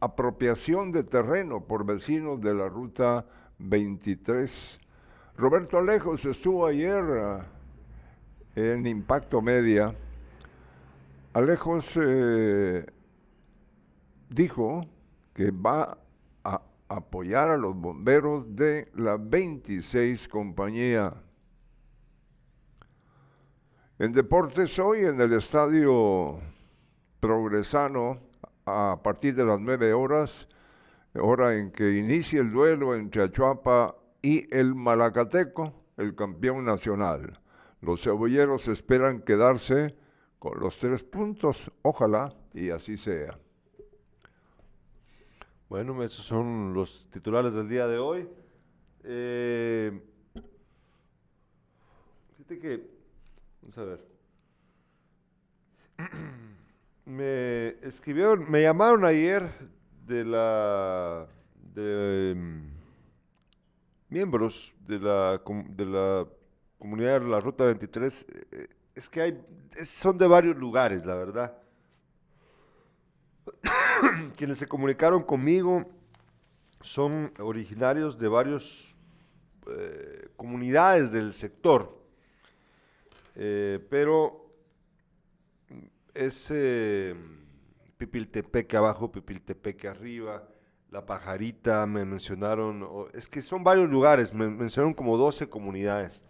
apropiación 0.00 0.92
de 0.92 1.04
terreno 1.04 1.64
por 1.64 1.84
vecinos 1.84 2.40
de 2.40 2.54
la 2.54 2.68
ruta 2.68 3.26
23. 3.58 4.80
Roberto 5.36 5.78
Alejos 5.78 6.24
estuvo 6.24 6.66
ayer 6.66 7.02
ah, 7.02 7.46
en 8.54 8.86
Impacto 8.86 9.40
Media. 9.40 9.94
Alejos 11.32 11.86
eh, 11.96 12.86
dijo 14.30 14.86
que 15.34 15.50
va 15.50 15.98
a 16.44 16.62
apoyar 16.88 17.50
a 17.50 17.56
los 17.56 17.76
bomberos 17.76 18.54
de 18.54 18.88
la 18.94 19.16
26 19.16 20.28
compañía. 20.28 21.12
En 23.98 24.12
deportes 24.12 24.78
hoy 24.78 25.00
en 25.00 25.20
el 25.20 25.32
estadio 25.32 26.38
Progresano 27.20 28.25
a 28.66 29.00
partir 29.02 29.34
de 29.34 29.44
las 29.44 29.60
9 29.60 29.92
horas, 29.94 30.48
hora 31.14 31.56
en 31.56 31.70
que 31.70 31.96
inicia 31.96 32.40
el 32.40 32.50
duelo 32.50 32.94
entre 32.94 33.22
Achuapa 33.22 33.96
y 34.20 34.52
el 34.54 34.74
Malacateco, 34.74 35.72
el 35.96 36.14
campeón 36.14 36.64
nacional. 36.64 37.40
Los 37.80 38.02
cebolleros 38.02 38.68
esperan 38.68 39.22
quedarse 39.22 39.94
con 40.38 40.58
los 40.60 40.76
tres 40.78 41.02
puntos, 41.02 41.70
ojalá 41.82 42.34
y 42.52 42.70
así 42.70 42.96
sea. 42.96 43.38
Bueno, 45.68 46.02
esos 46.02 46.24
son 46.24 46.74
los 46.74 47.08
titulares 47.10 47.54
del 47.54 47.68
día 47.68 47.86
de 47.86 47.98
hoy. 47.98 48.28
Eh, 49.04 50.00
que, 52.48 52.88
vamos 53.62 53.78
a 53.78 53.84
ver. 53.84 54.04
Me 57.06 57.68
escribieron, 57.86 58.50
me 58.50 58.62
llamaron 58.62 59.04
ayer 59.04 59.48
de 60.06 60.24
la, 60.24 61.28
de 61.72 62.34
mm, 62.36 62.68
miembros 64.08 64.74
de 64.88 64.98
la, 64.98 65.40
de 65.68 65.86
la 65.86 66.26
comunidad 66.78 67.20
de 67.20 67.28
la 67.28 67.38
Ruta 67.40 67.64
23. 67.64 68.26
eh, 68.50 68.68
Es 68.96 69.08
que 69.08 69.20
hay, 69.20 69.40
son 69.84 70.18
de 70.18 70.26
varios 70.26 70.56
lugares, 70.56 71.06
la 71.06 71.14
verdad 71.14 71.56
quienes 74.36 74.58
se 74.58 74.66
comunicaron 74.66 75.22
conmigo 75.22 75.86
son 76.80 77.32
originarios 77.38 78.18
de 78.18 78.28
varias 78.28 78.64
comunidades 80.36 81.10
del 81.12 81.32
sector, 81.32 81.94
Eh, 83.38 83.84
pero 83.90 84.45
es 86.16 86.48
eh, 86.50 87.14
Pipiltepeque 87.98 88.76
abajo, 88.76 89.10
Pipiltepeque 89.10 89.88
arriba, 89.88 90.48
La 90.90 91.04
Pajarita, 91.04 91.86
me 91.86 92.04
mencionaron, 92.04 92.86
es 93.14 93.28
que 93.28 93.42
son 93.42 93.64
varios 93.64 93.90
lugares, 93.90 94.32
me 94.32 94.48
mencionaron 94.48 94.94
como 94.94 95.16
12 95.16 95.48
comunidades 95.48 96.22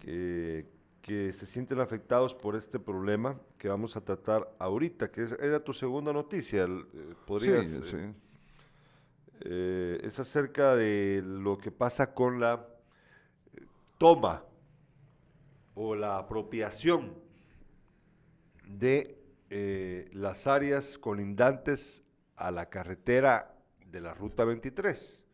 que, 0.00 0.66
que 1.02 1.32
se 1.32 1.46
sienten 1.46 1.80
afectados 1.80 2.34
por 2.34 2.54
este 2.56 2.78
problema 2.78 3.40
que 3.56 3.68
vamos 3.68 3.96
a 3.96 4.00
tratar 4.00 4.52
ahorita, 4.58 5.10
que 5.10 5.22
es- 5.24 5.32
era 5.40 5.60
tu 5.62 5.72
segunda 5.72 6.12
noticia. 6.12 6.64
eh, 6.64 7.14
¿Podrías, 7.26 7.66
Sí, 7.66 7.80
sí. 7.90 7.96
eh, 9.40 10.00
es 10.02 10.18
acerca 10.18 10.74
de 10.76 11.22
lo 11.24 11.58
que 11.58 11.70
pasa 11.70 12.12
con 12.12 12.40
la 12.40 12.66
eh, 13.56 13.64
toma 13.98 14.44
o 15.74 15.94
la 15.94 16.18
apropiación 16.18 17.14
de 18.68 19.16
eh, 19.50 20.10
las 20.12 20.46
áreas 20.46 20.98
colindantes 20.98 22.02
a 22.36 22.50
la 22.50 22.68
carretera 22.68 23.54
de 23.86 24.00
la 24.00 24.12
Ruta 24.14 24.44
23. 24.44 25.24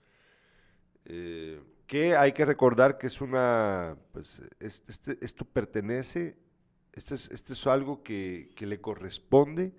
Eh, 1.07 1.61
que 1.87 2.17
hay 2.17 2.33
que 2.33 2.45
recordar 2.47 2.97
que 2.97 3.09
es 3.09 3.21
una, 3.21 3.97
pues, 4.13 4.41
es- 4.61 4.83
este- 4.89 5.19
esto 5.21 5.45
pertenece, 5.45 6.37
este 6.93 7.17
es, 7.17 7.31
este 7.31 7.53
es 7.53 7.67
algo 7.67 8.03
que, 8.03 8.51
que 8.57 8.67
le 8.67 8.81
corresponde 8.81 9.73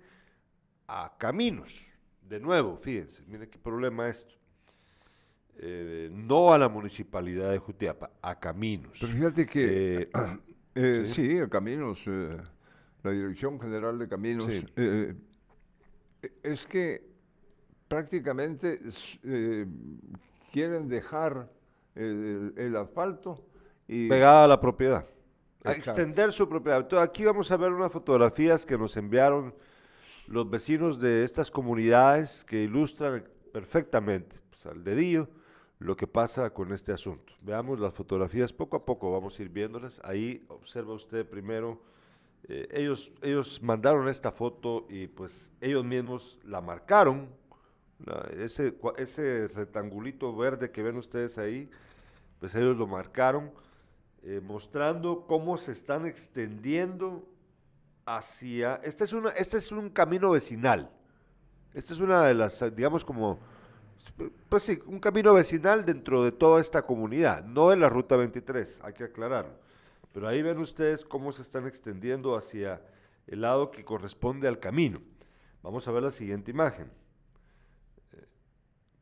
a 0.86 1.14
caminos. 1.18 1.84
De 2.22 2.38
nuevo, 2.38 2.76
fíjense, 2.76 3.24
miren 3.26 3.48
qué 3.50 3.58
problema 3.58 4.08
esto. 4.08 4.34
Eh, 5.58 6.10
no 6.12 6.52
a 6.52 6.58
la 6.58 6.68
municipalidad 6.68 7.50
de 7.50 7.58
Jutiapa, 7.58 8.10
a 8.20 8.38
caminos. 8.38 8.98
Pero 9.00 9.12
fíjate 9.12 9.46
que, 9.46 10.02
Eh, 10.02 10.10
eh, 10.74 11.02
sí. 11.06 11.14
sí, 11.14 11.36
el 11.38 11.48
Caminos, 11.48 12.04
la 13.06 13.12
Dirección 13.12 13.60
General 13.60 13.98
de 13.98 14.08
Caminos, 14.08 14.44
Sí. 14.46 14.64
eh, 14.76 15.14
es 16.42 16.66
que 16.66 17.06
prácticamente 17.88 18.80
eh, 19.22 19.66
quieren 20.52 20.88
dejar 20.88 21.50
el, 21.94 22.52
el 22.56 22.76
asfalto 22.76 23.44
y 23.88 24.08
pegada 24.08 24.44
a 24.44 24.48
la 24.48 24.60
propiedad. 24.60 25.06
a 25.64 25.72
extender 25.72 26.32
su 26.32 26.48
propiedad. 26.48 26.80
Entonces, 26.80 27.08
aquí 27.08 27.24
vamos 27.24 27.50
a 27.50 27.56
ver 27.56 27.72
unas 27.72 27.90
fotografías 27.90 28.64
que 28.66 28.76
nos 28.78 28.96
enviaron 28.96 29.54
los 30.28 30.48
vecinos 30.48 31.00
de 31.00 31.24
estas 31.24 31.50
comunidades 31.50 32.44
que 32.44 32.62
ilustran 32.64 33.24
perfectamente, 33.52 34.36
pues, 34.50 34.66
al 34.66 34.84
dedillo, 34.84 35.28
lo 35.78 35.96
que 35.96 36.06
pasa 36.06 36.50
con 36.50 36.72
este 36.72 36.92
asunto. 36.92 37.32
Veamos 37.42 37.78
las 37.80 37.92
fotografías 37.94 38.52
poco 38.52 38.76
a 38.76 38.84
poco, 38.84 39.12
vamos 39.12 39.38
a 39.38 39.42
ir 39.42 39.48
viéndolas. 39.50 40.00
Ahí 40.04 40.44
observa 40.48 40.94
usted 40.94 41.26
primero, 41.28 41.80
eh, 42.48 42.68
ellos, 42.72 43.12
ellos 43.22 43.60
mandaron 43.62 44.08
esta 44.08 44.30
foto 44.30 44.86
y 44.88 45.08
pues 45.08 45.32
ellos 45.60 45.84
mismos 45.84 46.38
la 46.44 46.60
marcaron. 46.60 47.28
ese, 48.38 48.74
ese 48.98 49.48
rectangulito 49.48 50.34
verde 50.36 50.70
que 50.70 50.82
ven 50.82 50.96
ustedes 50.96 51.38
ahí, 51.38 51.68
pues 52.40 52.54
ellos 52.54 52.76
lo 52.76 52.86
marcaron, 52.86 53.50
eh, 54.22 54.40
mostrando 54.44 55.24
cómo 55.26 55.56
se 55.56 55.72
están 55.72 56.06
extendiendo 56.06 57.24
hacia, 58.04 58.76
este 58.82 59.04
es, 59.04 59.12
una, 59.12 59.30
este 59.30 59.58
es 59.58 59.72
un 59.72 59.90
camino 59.90 60.30
vecinal, 60.30 60.90
esta 61.74 61.92
es 61.92 62.00
una 62.00 62.24
de 62.24 62.34
las, 62.34 62.60
digamos 62.74 63.04
como, 63.04 63.38
pues 64.48 64.62
sí, 64.62 64.80
un 64.86 65.00
camino 65.00 65.34
vecinal 65.34 65.84
dentro 65.84 66.24
de 66.24 66.32
toda 66.32 66.60
esta 66.60 66.82
comunidad, 66.82 67.44
no 67.44 67.72
en 67.72 67.80
la 67.80 67.88
Ruta 67.88 68.16
23, 68.16 68.80
hay 68.82 68.92
que 68.92 69.04
aclararlo, 69.04 69.52
pero 70.16 70.28
ahí 70.28 70.40
ven 70.40 70.56
ustedes 70.56 71.04
cómo 71.04 71.30
se 71.30 71.42
están 71.42 71.66
extendiendo 71.66 72.38
hacia 72.38 72.80
el 73.26 73.42
lado 73.42 73.70
que 73.70 73.84
corresponde 73.84 74.48
al 74.48 74.58
camino. 74.58 75.02
Vamos 75.62 75.86
a 75.86 75.92
ver 75.92 76.02
la 76.02 76.10
siguiente 76.10 76.50
imagen. 76.50 76.90
Eh, 78.14 78.24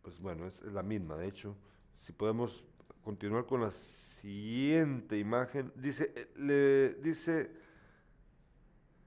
Pues 0.03 0.19
bueno, 0.19 0.49
es, 0.49 0.61
la 0.73 0.83
misma, 0.83 1.17
de 1.17 1.29
hecho. 1.29 1.55
Si 2.01 2.13
podemos 2.13 2.65
continuar 3.05 3.47
con 3.47 3.61
la 3.61 3.71
siguiente 3.71 5.17
imagen, 5.17 5.71
dice, 5.77 6.13
eh, 6.17 6.27
le, 6.37 6.95
dice, 6.95 7.53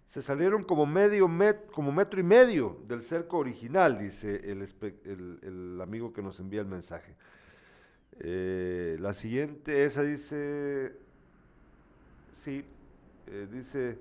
se 0.07 0.21
salieron 0.21 0.63
como 0.63 0.85
medio 0.85 1.27
met, 1.27 1.69
como 1.71 1.91
metro 1.91 2.21
y 2.21 2.23
medio 2.23 2.85
del 2.87 3.03
cerco 3.03 3.37
original, 3.37 3.99
dice 3.99 4.49
el 4.49 5.81
amigo 5.81 6.13
que 6.13 6.21
nos 6.21 6.39
envía 6.39 6.61
el 6.61 6.67
mensaje. 6.67 7.17
Eh, 8.19 8.97
la 8.99 9.13
siguiente, 9.13 9.85
esa 9.85 10.01
dice, 10.03 11.06
eh, 12.49 13.47
dice, 13.51 13.97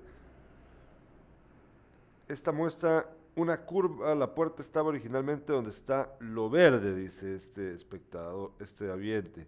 esta 2.27 2.51
muestra 2.51 3.09
una 3.35 3.57
curva, 3.61 4.15
la 4.15 4.33
puerta 4.33 4.61
estaba 4.61 4.89
originalmente 4.89 5.53
donde 5.53 5.69
está 5.69 6.15
lo 6.19 6.49
verde, 6.49 6.95
dice 6.95 7.35
este 7.35 7.73
espectador, 7.73 8.51
este 8.59 8.91
ambiente 8.91 9.47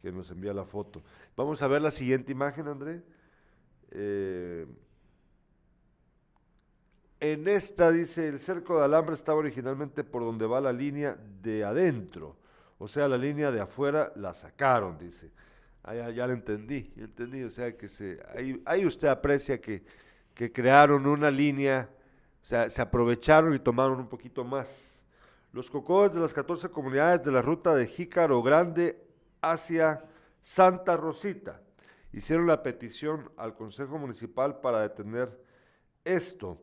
que 0.00 0.10
nos 0.10 0.30
envía 0.30 0.54
la 0.54 0.64
foto. 0.64 1.02
Vamos 1.36 1.60
a 1.60 1.66
ver 1.66 1.82
la 1.82 1.90
siguiente 1.90 2.32
imagen, 2.32 2.68
André. 2.68 3.02
Eh, 3.90 4.66
en 7.20 7.48
esta 7.48 7.90
dice, 7.90 8.28
el 8.28 8.40
cerco 8.40 8.78
de 8.78 8.84
alambre 8.84 9.14
estaba 9.14 9.38
originalmente 9.38 10.04
por 10.04 10.22
donde 10.22 10.46
va 10.46 10.60
la 10.60 10.72
línea 10.72 11.16
de 11.42 11.64
adentro, 11.64 12.36
o 12.78 12.88
sea, 12.88 13.08
la 13.08 13.16
línea 13.16 13.50
de 13.50 13.60
afuera 13.60 14.12
la 14.16 14.34
sacaron, 14.34 14.98
dice. 14.98 15.30
Ah, 15.88 16.10
ya, 16.10 16.26
lo 16.26 16.32
entendí, 16.32 16.92
ya 16.96 17.04
entendí, 17.04 17.44
o 17.44 17.50
sea, 17.50 17.76
que 17.76 17.86
se, 17.86 18.20
ahí, 18.34 18.60
ahí 18.64 18.84
usted 18.84 19.06
aprecia 19.06 19.60
que, 19.60 19.84
que 20.34 20.50
crearon 20.50 21.06
una 21.06 21.30
línea, 21.30 21.88
o 22.42 22.44
sea, 22.44 22.68
se 22.68 22.82
aprovecharon 22.82 23.54
y 23.54 23.60
tomaron 23.60 24.00
un 24.00 24.08
poquito 24.08 24.44
más. 24.44 24.68
Los 25.52 25.70
cocos 25.70 26.12
de 26.12 26.18
las 26.18 26.34
14 26.34 26.70
comunidades 26.70 27.22
de 27.24 27.30
la 27.30 27.40
ruta 27.40 27.72
de 27.72 27.86
Jícaro 27.86 28.42
Grande 28.42 29.00
hacia 29.40 30.04
Santa 30.42 30.96
Rosita 30.96 31.60
hicieron 32.12 32.48
la 32.48 32.64
petición 32.64 33.30
al 33.36 33.54
Consejo 33.54 33.96
Municipal 33.96 34.60
para 34.60 34.80
detener 34.80 35.40
esto, 36.04 36.60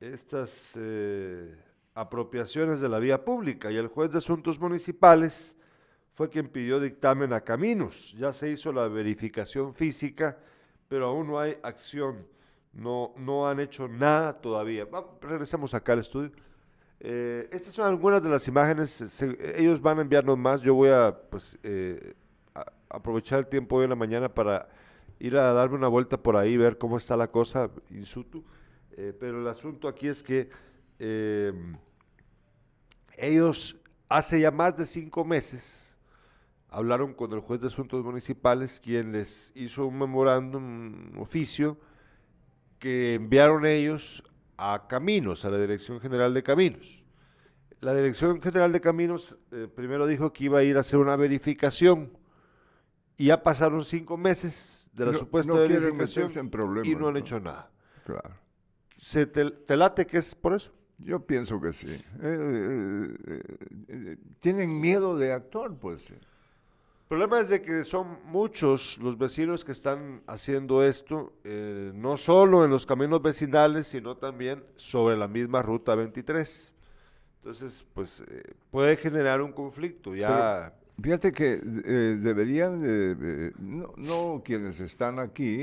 estas 0.00 0.72
eh, 0.76 1.54
apropiaciones 1.92 2.80
de 2.80 2.88
la 2.88 3.00
vía 3.00 3.22
pública 3.22 3.70
y 3.70 3.76
el 3.76 3.88
juez 3.88 4.10
de 4.12 4.18
asuntos 4.18 4.58
municipales 4.58 5.55
fue 6.16 6.30
quien 6.30 6.48
pidió 6.48 6.80
dictamen 6.80 7.32
a 7.34 7.42
Caminos. 7.42 8.14
Ya 8.18 8.32
se 8.32 8.48
hizo 8.50 8.72
la 8.72 8.88
verificación 8.88 9.74
física, 9.74 10.38
pero 10.88 11.06
aún 11.08 11.26
no 11.28 11.38
hay 11.38 11.58
acción. 11.62 12.26
No, 12.72 13.12
no 13.18 13.46
han 13.48 13.60
hecho 13.60 13.86
nada 13.86 14.32
todavía. 14.40 14.86
Va- 14.86 15.04
regresemos 15.20 15.74
acá 15.74 15.92
al 15.92 15.98
estudio. 16.00 16.30
Eh, 17.00 17.46
estas 17.52 17.74
son 17.74 17.86
algunas 17.86 18.22
de 18.22 18.30
las 18.30 18.48
imágenes. 18.48 18.90
se- 18.90 19.60
ellos 19.60 19.80
van 19.82 19.98
a 19.98 20.02
enviarnos 20.02 20.38
más. 20.38 20.62
Yo 20.62 20.74
voy 20.74 20.88
a, 20.88 21.14
pues, 21.30 21.58
eh, 21.62 22.14
a- 22.54 22.72
aprovechar 22.88 23.40
el 23.40 23.46
tiempo 23.48 23.76
hoy 23.76 23.84
en 23.84 23.90
la 23.90 23.96
mañana 23.96 24.30
para 24.32 24.68
ir 25.18 25.36
a 25.36 25.52
darme 25.52 25.76
una 25.76 25.88
vuelta 25.88 26.16
por 26.16 26.36
ahí, 26.36 26.56
ver 26.56 26.78
cómo 26.78 26.96
está 26.96 27.14
la 27.14 27.28
cosa 27.30 27.70
in 27.90 28.06
situ. 28.06 28.42
Eh, 28.92 29.12
pero 29.20 29.38
el 29.42 29.46
asunto 29.48 29.86
aquí 29.86 30.08
es 30.08 30.22
que 30.22 30.48
eh, 30.98 31.52
ellos 33.18 33.76
hace 34.08 34.40
ya 34.40 34.50
más 34.50 34.76
de 34.78 34.86
cinco 34.86 35.22
meses 35.24 35.85
hablaron 36.76 37.14
con 37.14 37.32
el 37.32 37.40
juez 37.40 37.60
de 37.62 37.68
asuntos 37.68 38.04
municipales, 38.04 38.80
quien 38.84 39.12
les 39.12 39.50
hizo 39.54 39.86
un 39.86 39.98
memorándum, 39.98 40.62
un 40.62 41.18
oficio, 41.18 41.78
que 42.78 43.14
enviaron 43.14 43.64
ellos 43.64 44.22
a 44.58 44.86
Caminos, 44.86 45.46
a 45.46 45.50
la 45.50 45.58
Dirección 45.58 46.00
General 46.00 46.34
de 46.34 46.42
Caminos. 46.42 47.02
La 47.80 47.94
Dirección 47.94 48.42
General 48.42 48.72
de 48.72 48.80
Caminos 48.82 49.36
eh, 49.52 49.68
primero 49.74 50.06
dijo 50.06 50.34
que 50.34 50.44
iba 50.44 50.58
a 50.58 50.62
ir 50.64 50.76
a 50.76 50.80
hacer 50.80 50.98
una 50.98 51.16
verificación 51.16 52.10
y 53.16 53.26
ya 53.26 53.42
pasaron 53.42 53.82
cinco 53.84 54.18
meses 54.18 54.90
de 54.92 55.06
la 55.06 55.12
No- 55.12 55.18
supuesta 55.18 55.52
no 55.52 55.58
verificación 55.60 56.32
en 56.36 56.50
problemas, 56.50 56.86
y 56.88 56.94
no 56.94 57.08
han 57.08 57.14
¿no? 57.14 57.20
hecho 57.20 57.40
nada. 57.40 57.70
Claro. 58.04 58.34
¿Se 58.98 59.24
te, 59.26 59.50
te 59.50 59.76
late 59.78 60.06
que 60.06 60.18
es 60.18 60.34
por 60.34 60.52
eso? 60.54 60.72
Yo 60.98 61.20
pienso 61.20 61.58
que 61.58 61.72
sí. 61.72 61.88
Eh, 61.90 62.02
eh, 62.22 63.16
eh, 63.26 63.42
eh, 63.88 64.16
tienen 64.40 64.78
miedo 64.78 65.16
de 65.16 65.32
actuar, 65.32 65.72
pues. 65.78 66.02
El 67.06 67.18
problema 67.20 67.38
es 67.40 67.48
de 67.48 67.62
que 67.62 67.84
son 67.84 68.18
muchos 68.24 68.98
los 68.98 69.16
vecinos 69.16 69.64
que 69.64 69.70
están 69.70 70.22
haciendo 70.26 70.82
esto, 70.82 71.34
eh, 71.44 71.92
no 71.94 72.16
solo 72.16 72.64
en 72.64 72.70
los 72.72 72.84
caminos 72.84 73.22
vecinales, 73.22 73.86
sino 73.86 74.16
también 74.16 74.64
sobre 74.74 75.16
la 75.16 75.28
misma 75.28 75.62
ruta 75.62 75.94
23. 75.94 76.72
Entonces, 77.36 77.86
pues 77.94 78.24
eh, 78.26 78.42
puede 78.72 78.96
generar 78.96 79.40
un 79.40 79.52
conflicto. 79.52 80.16
Ya, 80.16 80.74
Fíjate 81.00 81.30
que 81.30 81.60
eh, 81.84 82.18
deberían, 82.20 82.80
de- 82.80 83.14
de- 83.14 83.52
no, 83.58 84.42
quienes 84.44 84.80
están 84.80 85.20
aquí, 85.20 85.58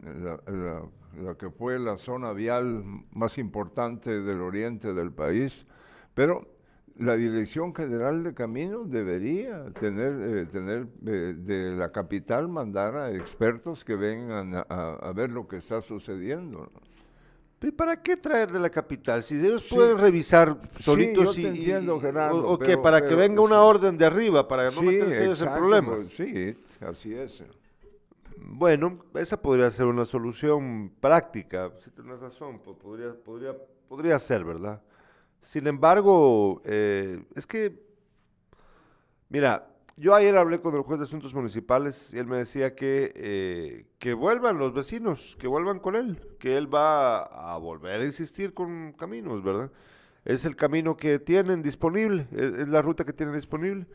la- 0.00 0.40
la 1.20 1.34
que 1.34 1.50
fue 1.50 1.78
la 1.78 1.98
zona 1.98 2.32
vial 2.32 2.84
más 3.12 3.36
importante 3.36 4.22
del 4.22 4.40
oriente 4.40 4.94
del 4.94 5.12
país, 5.12 5.66
pero 6.14 6.46
la 6.98 7.16
Dirección 7.16 7.74
General 7.74 8.22
de 8.24 8.34
Caminos 8.34 8.90
debería 8.90 9.64
tener, 9.80 10.12
eh, 10.38 10.46
tener 10.46 10.86
eh, 11.06 11.34
de 11.36 11.76
la 11.76 11.90
capital 11.92 12.48
mandar 12.48 12.96
a 12.96 13.12
expertos 13.12 13.84
que 13.84 13.94
vengan 13.94 14.54
a, 14.54 14.66
a- 14.68 14.94
a 14.96 15.12
ver 15.12 15.30
lo 15.30 15.46
que 15.46 15.58
está 15.58 15.80
sucediendo. 15.80 16.68
¿no? 16.72 17.68
¿y 17.68 17.70
¿para 17.72 18.00
qué 18.02 18.16
traer 18.16 18.52
de 18.52 18.60
la 18.60 18.70
capital? 18.70 19.22
Si 19.22 19.34
ellos 19.34 19.62
Sí. 19.62 19.74
pueden 19.74 19.98
revisar 19.98 20.58
Sí, 20.76 20.82
solitos 20.82 21.34
yo 21.36 21.40
y, 21.40 21.44
te 21.44 21.48
y- 21.54 21.58
entiendo, 21.58 21.96
o- 21.96 22.00
Gerardo, 22.00 22.48
o, 22.48 22.58
qué, 22.58 22.64
pero- 22.66 22.82
para 22.82 23.04
que 23.06 23.14
venga 23.16 23.40
una 23.42 23.56
sí. 23.56 23.62
orden 23.62 23.98
de 23.98 24.04
arriba, 24.04 24.46
para 24.46 24.64
no 24.66 24.80
Sí, 24.80 24.86
meterse 24.86 25.24
ellos 25.24 25.40
en 25.42 25.52
problemas. 25.52 26.06
sí, 26.06 26.56
así 26.80 27.14
es. 27.14 27.42
Bueno, 28.36 28.98
esa 29.14 29.40
podría 29.40 29.70
ser 29.70 29.86
una 29.86 30.04
solución 30.04 30.92
práctica, 31.00 31.70
si 31.82 31.90
tienes 31.90 32.20
razón, 32.20 32.60
po- 32.60 32.78
podría, 32.78 33.12
podría, 33.12 33.54
podría 33.88 34.18
ser, 34.20 34.44
¿verdad? 34.44 34.80
Sin 35.42 35.66
embargo, 35.66 36.60
eh, 36.64 37.22
es 37.34 37.46
que, 37.46 37.80
mira, 39.28 39.68
yo 39.96 40.14
ayer 40.14 40.36
hablé 40.36 40.60
con 40.60 40.74
el 40.76 40.82
juez 40.82 41.00
de 41.00 41.06
asuntos 41.06 41.34
municipales 41.34 42.12
y 42.12 42.18
él 42.18 42.26
me 42.26 42.38
decía 42.38 42.74
que, 42.74 43.12
eh, 43.16 43.86
que 43.98 44.14
vuelvan 44.14 44.58
los 44.58 44.72
vecinos, 44.72 45.36
que 45.40 45.48
vuelvan 45.48 45.80
con 45.80 45.96
él, 45.96 46.20
que 46.38 46.56
él 46.56 46.72
va 46.72 47.22
a 47.52 47.56
volver 47.56 48.00
a 48.00 48.04
insistir 48.04 48.54
con 48.54 48.92
caminos, 48.92 49.42
¿verdad? 49.42 49.70
Es 50.24 50.44
el 50.44 50.54
camino 50.54 50.96
que 50.96 51.18
tienen 51.18 51.62
disponible, 51.62 52.28
es, 52.32 52.52
es 52.52 52.68
la 52.68 52.82
ruta 52.82 53.04
que 53.04 53.12
tienen 53.12 53.34
disponible. 53.34 53.86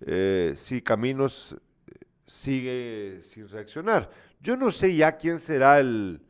Eh, 0.00 0.52
si 0.56 0.82
caminos 0.82 1.56
sigue 2.26 3.20
sin 3.22 3.48
reaccionar. 3.48 4.10
Yo 4.40 4.56
no 4.56 4.70
sé 4.70 4.94
ya 4.94 5.16
quién 5.16 5.40
será 5.40 5.80
el, 5.80 6.20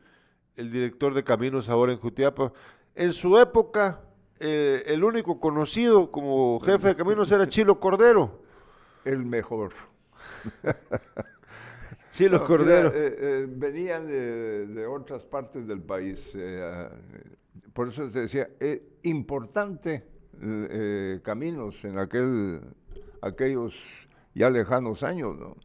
el 0.55 0.71
director 0.71 1.13
de 1.13 1.23
caminos 1.23 1.69
ahora 1.69 1.91
en 1.91 1.99
Jutiapa. 1.99 2.53
En 2.95 3.13
su 3.13 3.37
época, 3.37 4.01
eh, 4.39 4.83
el 4.87 5.03
único 5.03 5.39
conocido 5.39 6.11
como 6.11 6.59
jefe 6.59 6.89
de 6.89 6.95
caminos 6.95 7.31
era 7.31 7.47
Chilo 7.47 7.79
Cordero. 7.79 8.41
El 9.05 9.25
mejor. 9.25 9.73
Chilo 12.11 12.39
No, 12.39 12.45
Cordero. 12.45 12.91
mira, 12.91 13.05
eh, 13.07 13.15
eh, 13.19 13.45
venían 13.49 14.07
de, 14.07 14.67
de 14.67 14.87
otras 14.87 15.25
partes 15.25 15.67
del 15.67 15.81
país. 15.81 16.31
eh, 16.35 16.89
por 17.73 17.89
eso 17.89 18.09
se 18.09 18.21
decía, 18.21 18.49
eh, 18.59 18.83
importante 19.03 20.05
eh, 20.41 21.19
caminos 21.23 21.83
en 21.83 21.97
aquel, 21.99 22.61
aquellos 23.21 24.07
ya 24.33 24.49
lejanos 24.49 25.03
años, 25.03 25.37
¿no? 25.37 25.55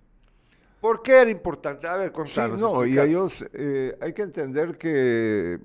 ¿Por 0.80 1.02
qué 1.02 1.20
era 1.20 1.30
importante? 1.30 1.86
A 1.86 1.96
ver, 1.96 2.08
Sí, 2.08 2.14
contanos. 2.14 2.58
no, 2.60 2.86
y 2.86 2.98
ellos, 2.98 3.44
eh, 3.52 3.96
hay 4.00 4.12
que 4.14 4.22
entender 4.22 4.78
que 4.78 5.58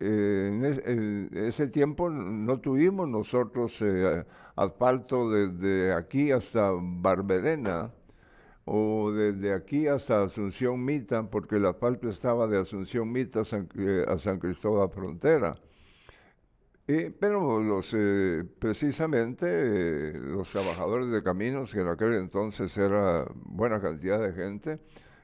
eh, 0.00 0.50
en, 0.52 0.64
es- 0.64 0.82
en 0.84 1.30
ese 1.32 1.68
tiempo 1.68 2.10
no 2.10 2.58
tuvimos 2.60 3.08
nosotros 3.08 3.76
eh, 3.80 4.24
asfalto 4.56 5.30
desde 5.30 5.92
aquí 5.92 6.32
hasta 6.32 6.70
Barberena 6.80 7.92
o 8.64 9.12
desde 9.12 9.52
aquí 9.54 9.86
hasta 9.88 10.24
Asunción 10.24 10.84
Mita, 10.84 11.22
porque 11.30 11.56
el 11.56 11.66
asfalto 11.66 12.08
estaba 12.08 12.46
de 12.48 12.58
Asunción 12.58 13.12
Mita 13.12 13.40
a 13.42 13.44
San, 13.44 13.68
eh, 13.78 14.04
a 14.08 14.18
San 14.18 14.38
Cristóbal 14.40 14.90
Frontera. 14.90 15.56
Eh, 16.88 17.12
pero 17.18 17.60
los, 17.60 17.92
eh, 17.96 18.44
precisamente 18.60 19.46
eh, 19.48 20.12
los 20.12 20.48
trabajadores 20.50 21.10
de 21.10 21.20
caminos, 21.20 21.72
que 21.72 21.80
en 21.80 21.88
aquel 21.88 22.14
entonces 22.14 22.76
era 22.78 23.26
buena 23.34 23.80
cantidad 23.80 24.20
de 24.20 24.32
gente, 24.32 24.78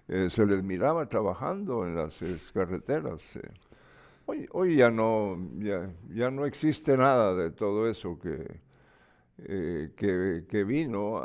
eh, 0.08 0.28
se 0.28 0.44
les 0.44 0.62
miraba 0.64 1.08
trabajando 1.08 1.86
en 1.86 1.94
las 1.94 2.20
carreteras. 2.52 3.38
Hoy, 4.26 4.48
hoy 4.50 4.76
ya 4.76 4.90
no, 4.90 5.38
ya, 5.58 5.88
ya 6.12 6.32
no 6.32 6.46
existe 6.46 6.96
nada 6.96 7.34
de 7.34 7.50
todo 7.52 7.88
eso 7.88 8.18
que, 8.18 8.60
que, 9.96 10.44
que 10.48 10.64
vino, 10.64 11.22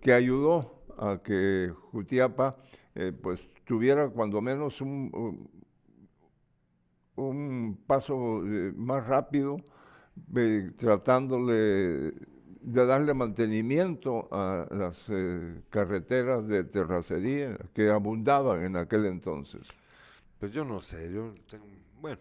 que 0.00 0.12
ayudó 0.12 0.82
a 0.98 1.20
que 1.22 1.72
Jutiapa 1.90 2.56
pues 3.22 3.40
tuviera 3.64 4.08
cuando 4.08 4.40
menos 4.40 4.80
un, 4.80 5.50
un- 7.16 7.78
paso 7.86 8.42
eh, 8.46 8.72
más 8.76 9.06
rápido, 9.06 9.58
eh, 10.36 10.70
tratándole 10.78 12.12
de 12.64 12.86
darle 12.86 13.14
mantenimiento 13.14 14.28
a 14.32 14.66
las 14.70 15.06
eh, 15.10 15.62
carreteras 15.70 16.46
de 16.46 16.64
terracería 16.64 17.58
que 17.74 17.90
abundaban 17.90 18.64
en 18.64 18.76
aquel 18.76 19.06
entonces. 19.06 19.66
Pues 20.38 20.52
yo 20.52 20.64
no 20.64 20.80
sé, 20.80 21.10
yo 21.12 21.34
tengo, 21.48 21.66
bueno. 22.00 22.20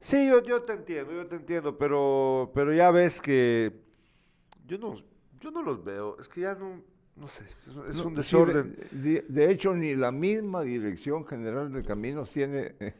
Sí, 0.00 0.26
yo, 0.26 0.42
yo 0.42 0.62
te 0.62 0.72
entiendo, 0.72 1.12
yo 1.12 1.26
te 1.26 1.36
entiendo, 1.36 1.78
pero, 1.78 2.50
pero 2.54 2.72
ya 2.74 2.90
ves 2.90 3.20
que 3.20 3.72
yo 4.66 4.78
no, 4.78 4.96
yo 5.40 5.50
no 5.50 5.62
los 5.62 5.84
veo, 5.84 6.18
es 6.20 6.28
que 6.28 6.42
ya 6.42 6.54
no, 6.54 6.82
no 7.16 7.28
sé, 7.28 7.44
es, 7.44 7.76
es 7.76 7.76
No, 7.96 8.04
un 8.04 8.14
sí, 8.14 8.14
desorden. 8.14 8.76
de, 8.90 8.98
de- 8.98 9.26
de 9.28 9.50
hecho, 9.50 9.74
ni 9.74 9.94
la 9.94 10.10
misma 10.10 10.62
Dirección 10.62 11.24
General 11.26 11.72
de 11.72 11.84
Caminos 11.84 12.30
tiene, 12.30 12.74
eh, 12.80 12.94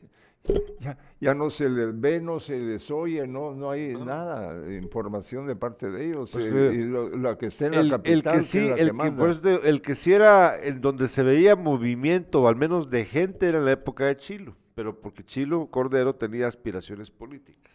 ya, 0.81 0.99
ya 1.21 1.35
no 1.35 1.51
se 1.51 1.69
les 1.71 1.99
ve, 2.01 2.21
no 2.21 2.41
se 2.41 2.59
les 2.59 2.91
oye, 2.91 3.27
no, 3.27 3.53
no 3.55 3.71
hay 3.71 3.95
nada 3.95 4.59
de 4.59 4.77
información 4.77 5.47
de 5.47 5.55
parte 5.55 5.91
de 5.91 6.07
ellos. 6.09 6.31
Pues, 6.33 6.47
eh, 6.47 6.73
y 6.75 6.85
lo- 6.85 7.09
la 7.17 7.39
que 7.39 7.47
esté 7.47 7.67
en 7.67 7.73
la 7.73 7.81
el, 7.81 7.91
capital, 7.91 8.15
el 8.15 8.23
que 8.23 8.41
sí, 8.43 8.69
la 8.69 8.75
el 8.77 8.97
que, 8.97 9.13
por 9.13 9.31
eso 9.31 9.41
te 9.41 9.49
digo, 9.51 9.63
el 9.63 9.83
que 9.83 9.95
sí 9.95 10.13
era 10.13 10.61
en 10.61 10.81
donde 10.81 11.09
se 11.09 11.23
veía 11.23 11.55
movimiento, 11.57 12.49
al 12.49 12.57
menos 12.57 12.91
de 12.91 13.05
gente, 13.05 13.49
era 13.49 13.59
en 13.59 13.65
la 13.67 13.73
época 13.73 14.07
de 14.07 14.17
Chilo, 14.17 14.57
pero 14.75 15.01
porque 15.01 15.25
Chilo 15.25 15.67
Cordero 15.67 16.15
tenía 16.17 16.49
aspiraciones 16.49 17.11
políticas. 17.11 17.73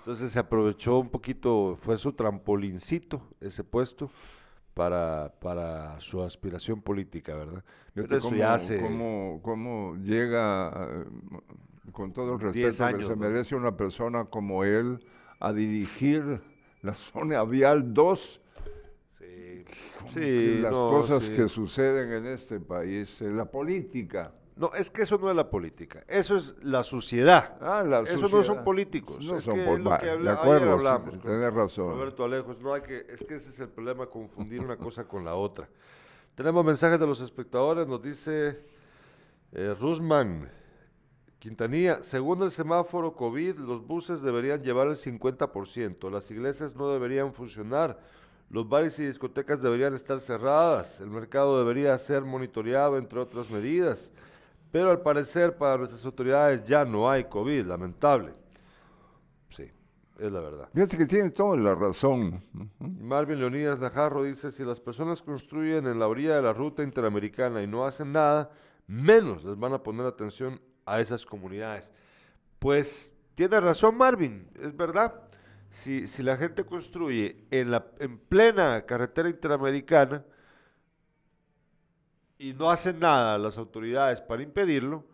Entonces 0.00 0.30
se 0.30 0.38
aprovechó 0.38 1.00
un 1.00 1.08
poquito, 1.08 1.76
fue 1.80 1.98
su 1.98 2.12
trampolincito 2.12 3.20
ese 3.40 3.64
puesto 3.64 4.08
para, 4.76 5.32
para 5.40 5.98
su 6.00 6.22
aspiración 6.22 6.82
política, 6.82 7.34
¿verdad? 7.34 7.64
Fíjate 7.94 8.08
Pero 8.08 8.16
eso 8.18 8.28
cómo, 8.28 8.36
ya 8.38 8.52
hace 8.54 8.78
cómo- 8.78 9.40
cómo 9.42 9.96
llega, 9.96 10.68
eh, 10.90 11.04
con 11.92 12.12
todo 12.12 12.34
el 12.34 12.52
10 12.52 12.54
respeto 12.78 12.84
años, 12.84 12.98
que 12.98 13.04
se 13.06 13.10
¿no? 13.10 13.16
merece 13.16 13.54
una 13.56 13.74
persona 13.74 14.26
como 14.26 14.64
él 14.64 15.02
a 15.40 15.54
dirigir 15.54 16.42
la 16.82 16.92
zona 17.12 17.42
vial 17.44 17.94
2 17.94 18.42
Sí, 20.10 20.60
las 20.60 20.72
no, 20.72 20.90
cosas 20.90 21.22
sí. 21.24 21.32
que 21.34 21.48
suceden 21.48 22.12
en 22.12 22.26
este 22.26 22.60
país, 22.60 23.20
eh, 23.22 23.30
la 23.30 23.46
política. 23.46 24.30
No, 24.56 24.72
es 24.74 24.88
que 24.90 25.02
eso 25.02 25.18
no 25.18 25.28
es 25.28 25.36
la 25.36 25.50
política, 25.50 26.02
eso 26.08 26.34
es 26.36 26.54
la 26.62 26.82
suciedad. 26.82 27.58
Ah, 27.60 27.82
la 27.86 28.00
Eso 28.00 28.14
no 28.14 28.20
sociedad. 28.28 28.44
son 28.44 28.64
políticos, 28.64 29.22
No 29.26 29.36
es 29.36 29.44
son 29.44 29.54
que 29.56 29.64
pol- 29.66 29.78
es 29.78 29.84
lo 29.84 29.98
que 29.98 30.06
de 30.06 30.10
habla- 30.12 30.32
acuerdo, 30.32 30.72
hablamos 30.72 31.12
sí, 31.14 31.20
con 31.20 31.30
tenés 31.30 31.52
razón. 31.52 31.90
Roberto 31.90 32.24
Alejos, 32.24 32.58
no 32.60 32.72
hay 32.72 32.80
que, 32.80 33.04
es 33.08 33.22
que 33.22 33.34
ese 33.36 33.50
es 33.50 33.60
el 33.60 33.68
problema, 33.68 34.06
confundir 34.06 34.60
una 34.60 34.76
cosa 34.78 35.04
con 35.04 35.24
la 35.26 35.34
otra. 35.34 35.68
Tenemos 36.34 36.64
mensajes 36.64 36.98
de 36.98 37.06
los 37.06 37.20
espectadores, 37.20 37.86
nos 37.86 38.02
dice 38.02 38.58
eh, 39.52 39.74
Rusman 39.78 40.48
Quintanilla, 41.38 42.02
según 42.02 42.42
el 42.42 42.50
semáforo 42.50 43.12
COVID, 43.14 43.56
los 43.58 43.86
buses 43.86 44.22
deberían 44.22 44.62
llevar 44.62 44.86
el 44.88 44.96
50%, 44.96 46.10
las 46.10 46.30
iglesias 46.30 46.74
no 46.74 46.90
deberían 46.90 47.34
funcionar, 47.34 48.00
los 48.48 48.66
bares 48.68 48.98
y 48.98 49.04
discotecas 49.06 49.60
deberían 49.60 49.94
estar 49.94 50.18
cerradas, 50.20 50.98
el 51.00 51.08
mercado 51.10 51.58
debería 51.58 51.96
ser 51.98 52.22
monitoreado, 52.22 52.96
entre 52.96 53.20
otras 53.20 53.50
medidas. 53.50 54.10
Pero 54.70 54.90
al 54.90 55.00
parecer 55.00 55.56
para 55.56 55.78
nuestras 55.78 56.04
autoridades 56.04 56.64
ya 56.64 56.84
no 56.84 57.10
hay 57.10 57.24
COVID, 57.24 57.66
lamentable. 57.66 58.34
Sí, 59.50 59.70
es 60.18 60.32
la 60.32 60.40
verdad. 60.40 60.68
Fíjate 60.74 60.98
que 60.98 61.06
tiene 61.06 61.30
toda 61.30 61.56
la 61.56 61.74
razón. 61.74 62.42
Marvin 62.78 63.38
Leonidas 63.38 63.78
Najarro 63.78 64.24
dice, 64.24 64.50
si 64.50 64.64
las 64.64 64.80
personas 64.80 65.22
construyen 65.22 65.86
en 65.86 65.98
la 65.98 66.08
orilla 66.08 66.36
de 66.36 66.42
la 66.42 66.52
ruta 66.52 66.82
interamericana 66.82 67.62
y 67.62 67.66
no 67.66 67.86
hacen 67.86 68.12
nada, 68.12 68.50
menos 68.86 69.44
les 69.44 69.58
van 69.58 69.72
a 69.72 69.82
poner 69.82 70.06
atención 70.06 70.60
a 70.84 71.00
esas 71.00 71.24
comunidades. 71.24 71.92
Pues 72.58 73.12
tiene 73.34 73.60
razón 73.60 73.96
Marvin, 73.96 74.48
es 74.60 74.76
verdad. 74.76 75.22
Si, 75.70 76.06
si 76.06 76.22
la 76.22 76.36
gente 76.36 76.64
construye 76.64 77.44
en, 77.50 77.70
la, 77.70 77.86
en 77.98 78.18
plena 78.18 78.82
carretera 78.86 79.28
interamericana 79.28 80.24
y 82.38 82.52
no 82.52 82.70
hacen 82.70 83.00
nada 83.00 83.38
las 83.38 83.58
autoridades 83.58 84.20
para 84.20 84.42
impedirlo, 84.42 85.04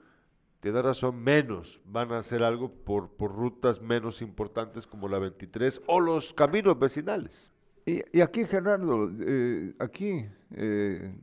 tiene 0.60 0.80
razón, 0.80 1.22
menos 1.22 1.80
van 1.84 2.12
a 2.12 2.18
hacer 2.18 2.42
algo 2.42 2.70
por, 2.70 3.10
por 3.10 3.34
rutas 3.34 3.80
menos 3.80 4.22
importantes 4.22 4.86
como 4.86 5.08
la 5.08 5.18
23 5.18 5.82
o 5.86 6.00
los 6.00 6.32
caminos 6.32 6.78
vecinales. 6.78 7.50
Y, 7.84 8.20
aquí, 8.20 8.44
Gerardo, 8.44 9.10
eh, 9.20 9.74
aquí 9.80 10.24
eh, 10.52 11.16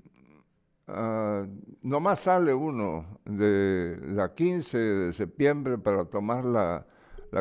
ah, 0.87 1.45
nomás 1.81 2.19
sale 2.19 2.53
uno 2.53 3.19
de 3.23 3.97
la 4.07 4.35
15 4.35 4.77
de 4.77 5.13
septiembre 5.13 5.77
para 5.77 6.03
tomar 6.03 6.43
la 6.43 6.85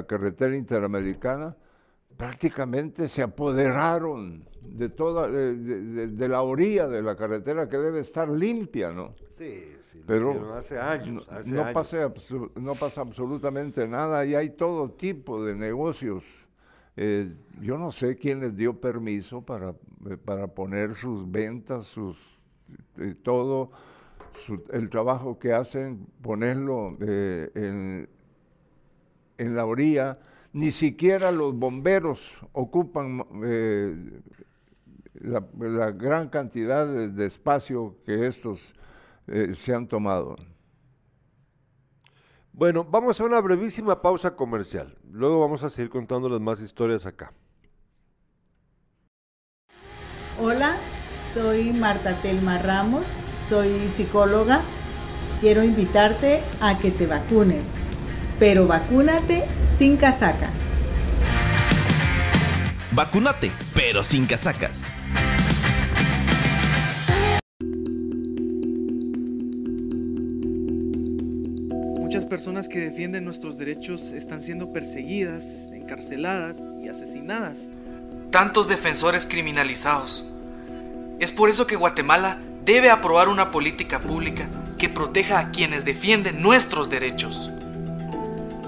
carretera 0.06 0.54
interamericana, 0.54 1.56
prácticamente 2.18 3.08
se 3.08 3.22
apoderaron 3.22 4.44
de 4.60 4.90
toda, 4.90 5.28
de, 5.30 5.54
de- 5.56 5.80
de- 5.82 6.06
de 6.08 6.28
la 6.28 6.42
orilla 6.42 6.86
de 6.86 7.00
la 7.00 7.16
carretera 7.16 7.68
que 7.68 7.78
debe 7.78 8.00
estar 8.00 8.28
limpia, 8.28 8.92
¿no? 8.92 9.14
Sí, 9.38 9.64
sí, 9.92 10.02
Pero 10.04 10.52
hace 10.54 10.78
años, 10.78 11.26
no, 11.30 11.36
hace 11.38 11.48
no 11.50 11.62
años. 11.62 11.72
pasa 11.74 12.12
no 12.56 12.74
pasa 12.74 13.00
absolutamente 13.02 13.86
nada 13.88 14.26
y 14.26 14.34
hay 14.34 14.50
todo 14.50 14.90
tipo 14.90 15.42
de 15.44 15.54
negocios. 15.54 16.24
Eh, 16.96 17.32
yo 17.62 17.78
no 17.78 17.92
sé 17.92 18.16
quién 18.16 18.40
les 18.40 18.56
dio 18.56 18.74
permiso 18.80 19.40
para, 19.40 19.70
eh, 20.10 20.16
para 20.22 20.48
poner 20.48 20.94
sus 20.96 21.30
ventas, 21.30 21.86
sus 21.86 22.18
eh, 22.98 23.14
todo 23.22 23.70
su- 24.44 24.64
el 24.72 24.90
trabajo 24.90 25.38
que 25.38 25.52
hacen, 25.52 26.04
ponerlo 26.20 26.96
eh, 27.00 27.48
en, 27.54 28.08
en 29.38 29.54
la 29.56 29.64
orilla. 29.64 30.18
Ni 30.58 30.72
siquiera 30.72 31.30
los 31.30 31.54
bomberos 31.54 32.18
ocupan 32.52 33.24
eh, 33.44 33.94
la, 35.20 35.46
la 35.56 35.92
gran 35.92 36.30
cantidad 36.30 36.84
de, 36.84 37.10
de 37.10 37.26
espacio 37.26 37.94
que 38.04 38.26
estos 38.26 38.74
eh, 39.28 39.54
se 39.54 39.72
han 39.72 39.86
tomado. 39.86 40.34
Bueno, 42.52 42.82
vamos 42.82 43.20
a 43.20 43.24
una 43.24 43.40
brevísima 43.40 44.02
pausa 44.02 44.34
comercial. 44.34 44.98
Luego 45.12 45.38
vamos 45.38 45.62
a 45.62 45.70
seguir 45.70 45.90
contándoles 45.90 46.40
más 46.40 46.60
historias 46.60 47.06
acá. 47.06 47.32
Hola, 50.40 50.76
soy 51.32 51.72
Marta 51.72 52.20
Telma 52.20 52.58
Ramos, 52.58 53.06
soy 53.48 53.88
psicóloga. 53.90 54.62
Quiero 55.40 55.62
invitarte 55.62 56.42
a 56.60 56.76
que 56.80 56.90
te 56.90 57.06
vacunes, 57.06 57.78
pero 58.38 58.66
vacúnate 58.66 59.44
sin 59.78 59.96
casaca. 59.96 60.50
Vacúnate, 62.92 63.52
pero 63.74 64.02
sin 64.04 64.26
casacas. 64.26 64.92
Muchas 71.98 72.26
personas 72.26 72.68
que 72.68 72.80
defienden 72.80 73.24
nuestros 73.24 73.58
derechos 73.58 74.12
están 74.12 74.40
siendo 74.40 74.72
perseguidas, 74.72 75.70
encarceladas 75.72 76.68
y 76.82 76.88
asesinadas. 76.88 77.70
tantos 78.30 78.68
defensores 78.68 79.24
criminalizados. 79.24 80.28
Es 81.18 81.32
por 81.32 81.48
eso 81.48 81.66
que 81.66 81.76
Guatemala 81.76 82.38
debe 82.64 82.90
aprobar 82.90 83.28
una 83.28 83.50
política 83.50 83.98
pública 84.00 84.46
que 84.76 84.88
proteja 84.90 85.38
a 85.38 85.50
quienes 85.50 85.84
defienden 85.86 86.42
nuestros 86.42 86.90
derechos. 86.90 87.50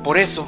Por 0.02 0.18
eso, 0.18 0.46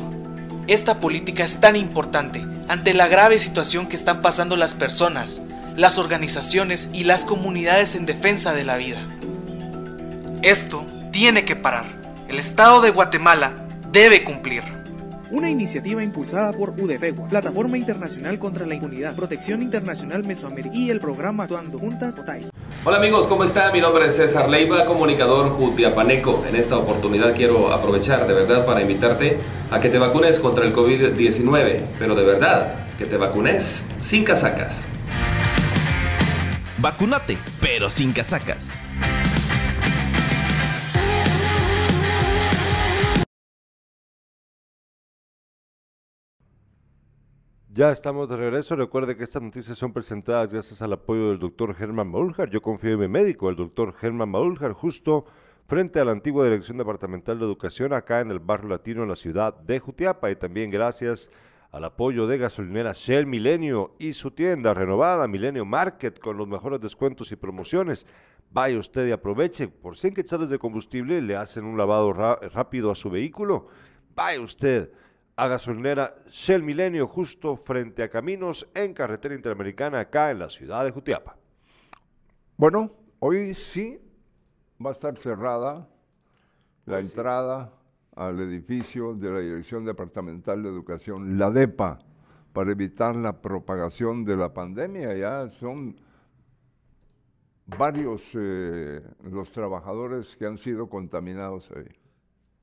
esta 0.66 0.98
política 1.00 1.44
es 1.44 1.60
tan 1.60 1.76
importante 1.76 2.46
ante 2.68 2.94
la 2.94 3.08
grave 3.08 3.38
situación 3.38 3.86
que 3.86 3.96
están 3.96 4.20
pasando 4.20 4.56
las 4.56 4.74
personas, 4.74 5.42
las 5.76 5.98
organizaciones 5.98 6.88
y 6.92 7.04
las 7.04 7.24
comunidades 7.24 7.94
en 7.94 8.06
defensa 8.06 8.54
de 8.54 8.64
la 8.64 8.76
vida. 8.76 9.06
Esto 10.42 10.86
tiene 11.10 11.44
que 11.44 11.56
parar. 11.56 11.86
El 12.28 12.38
Estado 12.38 12.80
de 12.80 12.90
Guatemala 12.90 13.52
debe 13.90 14.24
cumplir. 14.24 14.81
Una 15.32 15.48
iniciativa 15.48 16.02
impulsada 16.02 16.52
por 16.52 16.78
UDFEGUA, 16.78 17.26
Plataforma 17.26 17.78
Internacional 17.78 18.38
contra 18.38 18.66
la 18.66 18.74
Impunidad, 18.74 19.16
Protección 19.16 19.62
Internacional 19.62 20.24
Mesoamericana 20.24 20.76
y 20.76 20.90
el 20.90 21.00
programa 21.00 21.44
Actuando 21.44 21.78
Juntas 21.78 22.18
OTAI. 22.18 22.50
Hola 22.84 22.98
amigos, 22.98 23.26
¿cómo 23.26 23.42
están? 23.42 23.72
Mi 23.72 23.80
nombre 23.80 24.06
es 24.06 24.16
César 24.16 24.50
Leiva, 24.50 24.84
comunicador 24.84 25.48
jutiapaneco. 25.48 26.44
En 26.46 26.54
esta 26.54 26.76
oportunidad 26.76 27.34
quiero 27.34 27.72
aprovechar 27.72 28.26
de 28.26 28.34
verdad 28.34 28.66
para 28.66 28.82
invitarte 28.82 29.38
a 29.70 29.80
que 29.80 29.88
te 29.88 29.96
vacunes 29.96 30.38
contra 30.38 30.66
el 30.66 30.74
COVID-19, 30.74 31.80
pero 31.98 32.14
de 32.14 32.24
verdad, 32.24 32.88
que 32.98 33.06
te 33.06 33.16
vacunes 33.16 33.86
sin 34.02 34.24
casacas. 34.24 34.86
Vacúnate, 36.76 37.38
pero 37.58 37.90
sin 37.90 38.12
casacas. 38.12 38.78
Ya 47.74 47.90
estamos 47.90 48.28
de 48.28 48.36
regreso. 48.36 48.76
Recuerde 48.76 49.16
que 49.16 49.24
estas 49.24 49.40
noticias 49.40 49.78
son 49.78 49.94
presentadas 49.94 50.52
gracias 50.52 50.82
al 50.82 50.92
apoyo 50.92 51.30
del 51.30 51.38
doctor 51.38 51.74
Germán 51.74 52.10
Maúljar. 52.10 52.50
Yo 52.50 52.60
confío 52.60 52.90
en 52.90 53.00
mi 53.00 53.08
médico, 53.08 53.48
el 53.48 53.56
doctor 53.56 53.94
Germán 53.94 54.28
Maúljar, 54.28 54.74
justo 54.74 55.24
frente 55.66 55.98
a 55.98 56.04
la 56.04 56.12
antigua 56.12 56.44
Dirección 56.44 56.76
Departamental 56.76 57.38
de 57.38 57.46
Educación 57.46 57.94
acá 57.94 58.20
en 58.20 58.30
el 58.30 58.40
barrio 58.40 58.68
latino 58.68 59.04
en 59.04 59.08
la 59.08 59.16
ciudad 59.16 59.54
de 59.54 59.78
Jutiapa. 59.78 60.30
Y 60.30 60.36
también 60.36 60.70
gracias 60.70 61.30
al 61.70 61.84
apoyo 61.84 62.26
de 62.26 62.36
gasolinera 62.36 62.92
Shell 62.92 63.24
Milenio 63.24 63.94
y 63.98 64.12
su 64.12 64.32
tienda 64.32 64.74
renovada 64.74 65.26
Milenio 65.26 65.64
Market 65.64 66.18
con 66.18 66.36
los 66.36 66.46
mejores 66.46 66.78
descuentos 66.78 67.32
y 67.32 67.36
promociones. 67.36 68.06
Vaya 68.50 68.78
usted 68.78 69.08
y 69.08 69.12
aproveche. 69.12 69.68
Por 69.68 69.96
100 69.96 70.12
quetzales 70.12 70.50
de 70.50 70.58
combustible 70.58 71.22
le 71.22 71.36
hacen 71.36 71.64
un 71.64 71.78
lavado 71.78 72.12
rápido 72.12 72.90
a 72.90 72.94
su 72.94 73.08
vehículo. 73.08 73.68
Vaya 74.14 74.42
usted 74.42 74.92
a 75.36 75.48
gasolinera 75.48 76.14
Shell 76.28 76.62
Milenio 76.62 77.06
justo 77.06 77.56
frente 77.56 78.02
a 78.02 78.08
Caminos 78.08 78.68
en 78.74 78.92
carretera 78.92 79.34
interamericana 79.34 80.00
acá 80.00 80.30
en 80.30 80.38
la 80.38 80.50
ciudad 80.50 80.84
de 80.84 80.90
Jutiapa. 80.90 81.36
Bueno, 82.56 82.92
hoy 83.18 83.54
sí 83.54 83.98
va 84.84 84.90
a 84.90 84.92
estar 84.92 85.16
cerrada 85.16 85.88
la 86.86 86.98
entrada 86.98 87.72
al 88.14 88.40
edificio 88.40 89.14
de 89.14 89.30
la 89.30 89.38
Dirección 89.38 89.84
Departamental 89.84 90.62
de 90.62 90.68
Educación, 90.68 91.38
la 91.38 91.50
DEPA, 91.50 91.98
para 92.52 92.72
evitar 92.72 93.16
la 93.16 93.40
propagación 93.40 94.24
de 94.24 94.36
la 94.36 94.52
pandemia. 94.52 95.14
Ya 95.16 95.48
son 95.48 95.96
varios 97.66 98.20
eh, 98.34 99.00
los 99.22 99.50
trabajadores 99.50 100.36
que 100.36 100.46
han 100.46 100.58
sido 100.58 100.88
contaminados 100.88 101.70
ahí. 101.70 101.88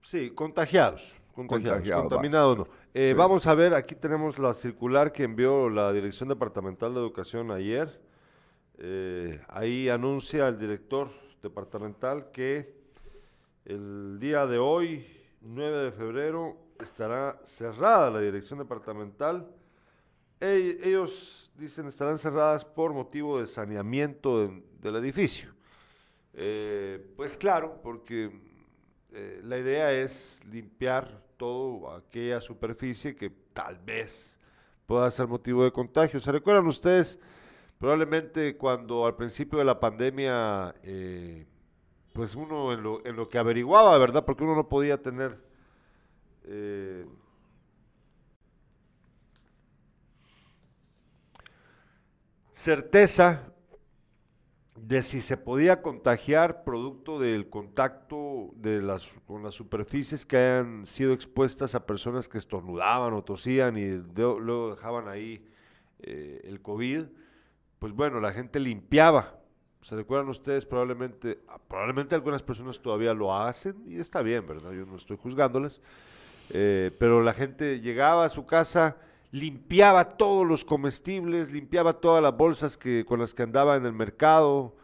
Sí, 0.03 0.31
contagiados. 0.31 1.18
Contagiados, 1.47 2.01
contaminados 2.01 2.57
no. 2.59 2.67
Eh, 2.93 3.13
vamos 3.15 3.45
a 3.45 3.53
ver, 3.53 3.75
aquí 3.75 3.93
tenemos 3.93 4.39
la 4.39 4.53
circular 4.55 5.11
que 5.11 5.23
envió 5.23 5.69
la 5.69 5.93
Dirección 5.93 6.27
Departamental 6.27 6.91
de 6.93 6.99
Educación 6.99 7.51
ayer. 7.51 8.01
Eh, 8.79 9.39
ahí 9.47 9.89
anuncia 9.89 10.47
el 10.47 10.57
director 10.57 11.09
departamental 11.43 12.31
que 12.31 12.73
el 13.65 14.17
día 14.19 14.47
de 14.47 14.57
hoy, 14.57 15.05
9 15.41 15.77
de 15.83 15.91
febrero, 15.91 16.57
estará 16.79 17.39
cerrada 17.43 18.09
la 18.09 18.21
Dirección 18.21 18.57
Departamental. 18.57 19.47
ellos 20.39 21.51
dicen 21.55 21.87
estarán 21.87 22.17
cerradas 22.17 22.65
por 22.65 22.91
motivo 22.91 23.39
de 23.39 23.45
saneamiento 23.45 24.51
del 24.81 24.95
edificio. 24.95 25.53
Eh, 26.33 27.13
pues 27.15 27.37
claro, 27.37 27.79
porque 27.83 28.31
la 29.43 29.57
idea 29.57 29.91
es 29.91 30.41
limpiar 30.49 31.28
todo 31.39 31.95
aquella 31.95 32.41
superficie 32.41 33.15
que 33.15 33.31
tal 33.53 33.77
vez 33.77 34.37
pueda 34.85 35.09
ser 35.09 35.25
motivo 35.25 35.63
de 35.63 35.71
contagio. 35.71 36.19
¿Se 36.19 36.31
recuerdan 36.33 36.67
ustedes? 36.67 37.17
Probablemente 37.77 38.57
cuando 38.57 39.05
al 39.05 39.15
principio 39.15 39.57
de 39.57 39.63
la 39.63 39.79
pandemia, 39.79 40.75
eh, 40.83 41.47
pues 42.11 42.35
uno 42.35 42.73
en 42.73 42.83
lo, 42.83 43.05
en 43.05 43.15
lo, 43.15 43.29
que 43.29 43.37
averiguaba, 43.37 43.97
¿verdad? 43.97 44.25
Porque 44.25 44.43
uno 44.43 44.53
no 44.53 44.67
podía 44.67 45.01
tener 45.01 45.39
eh, 46.43 47.05
certeza 52.53 53.53
de 54.87 55.01
si 55.01 55.21
se 55.21 55.37
podía 55.37 55.81
contagiar 55.81 56.63
producto 56.63 57.19
del 57.19 57.49
contacto 57.49 58.51
de 58.55 58.81
las, 58.81 59.11
con 59.27 59.43
las 59.43 59.55
superficies 59.55 60.25
que 60.25 60.37
hayan 60.37 60.85
sido 60.85 61.13
expuestas 61.13 61.75
a 61.75 61.85
personas 61.85 62.29
que 62.29 62.37
estornudaban 62.37 63.13
o 63.13 63.23
tosían 63.23 63.77
y 63.77 64.01
luego 64.15 64.75
dejaban 64.75 65.07
ahí 65.07 65.45
eh, 65.99 66.41
el 66.45 66.61
COVID, 66.61 67.05
pues 67.79 67.93
bueno, 67.93 68.19
la 68.19 68.31
gente 68.31 68.59
limpiaba. 68.59 69.35
¿Se 69.81 69.95
recuerdan 69.95 70.29
ustedes? 70.29 70.65
Probablemente, 70.65 71.39
probablemente 71.67 72.15
algunas 72.15 72.43
personas 72.43 72.79
todavía 72.81 73.13
lo 73.13 73.35
hacen 73.35 73.75
y 73.87 73.97
está 73.97 74.21
bien, 74.21 74.45
¿verdad? 74.45 74.71
Yo 74.71 74.85
no 74.85 74.97
estoy 74.97 75.17
juzgándoles. 75.17 75.81
Eh, 76.49 76.91
pero 76.99 77.21
la 77.21 77.33
gente 77.33 77.79
llegaba 77.79 78.25
a 78.25 78.29
su 78.29 78.45
casa, 78.45 78.97
limpiaba 79.31 80.17
todos 80.17 80.47
los 80.47 80.65
comestibles, 80.65 81.51
limpiaba 81.51 81.93
todas 81.93 82.21
las 82.21 82.35
bolsas 82.35 82.77
que, 82.77 83.05
con 83.05 83.19
las 83.19 83.33
que 83.33 83.43
andaba 83.43 83.75
en 83.75 83.85
el 83.85 83.93
mercado, 83.93 84.75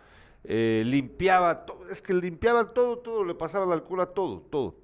eh, 0.44 0.84
limpiaba 0.86 1.66
todo, 1.66 1.90
es 1.90 2.02
que 2.02 2.14
limpiaban 2.14 2.74
todo, 2.74 3.00
todo, 3.00 3.24
le 3.24 3.34
pasaban 3.34 3.70
la 3.70 3.76
alcohol 3.76 4.02
a 4.02 4.06
todo, 4.08 4.42
todo. 4.42 4.76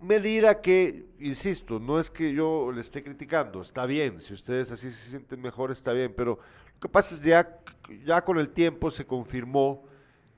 Medida 0.00 0.62
que, 0.62 1.04
insisto, 1.18 1.78
no 1.78 2.00
es 2.00 2.10
que 2.10 2.32
yo 2.32 2.72
le 2.72 2.80
esté 2.80 3.02
criticando, 3.02 3.60
está 3.60 3.84
bien, 3.84 4.18
si 4.20 4.32
ustedes 4.32 4.70
así 4.70 4.90
se 4.90 5.10
sienten 5.10 5.42
mejor, 5.42 5.70
está 5.70 5.92
bien, 5.92 6.14
pero 6.16 6.38
lo 6.74 6.80
que 6.80 6.88
pasa 6.88 7.14
es 7.14 7.20
que 7.20 7.28
ya, 7.28 7.60
ya 8.06 8.24
con 8.24 8.38
el 8.38 8.48
tiempo 8.48 8.90
se 8.90 9.04
confirmó 9.04 9.84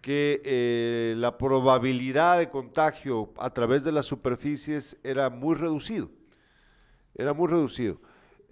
que 0.00 0.42
eh, 0.44 1.14
la 1.16 1.38
probabilidad 1.38 2.38
de 2.38 2.50
contagio 2.50 3.32
a 3.38 3.50
través 3.50 3.84
de 3.84 3.92
las 3.92 4.06
superficies 4.06 4.96
era 5.04 5.30
muy 5.30 5.54
reducido, 5.54 6.10
era 7.14 7.32
muy 7.32 7.46
reducido. 7.46 8.00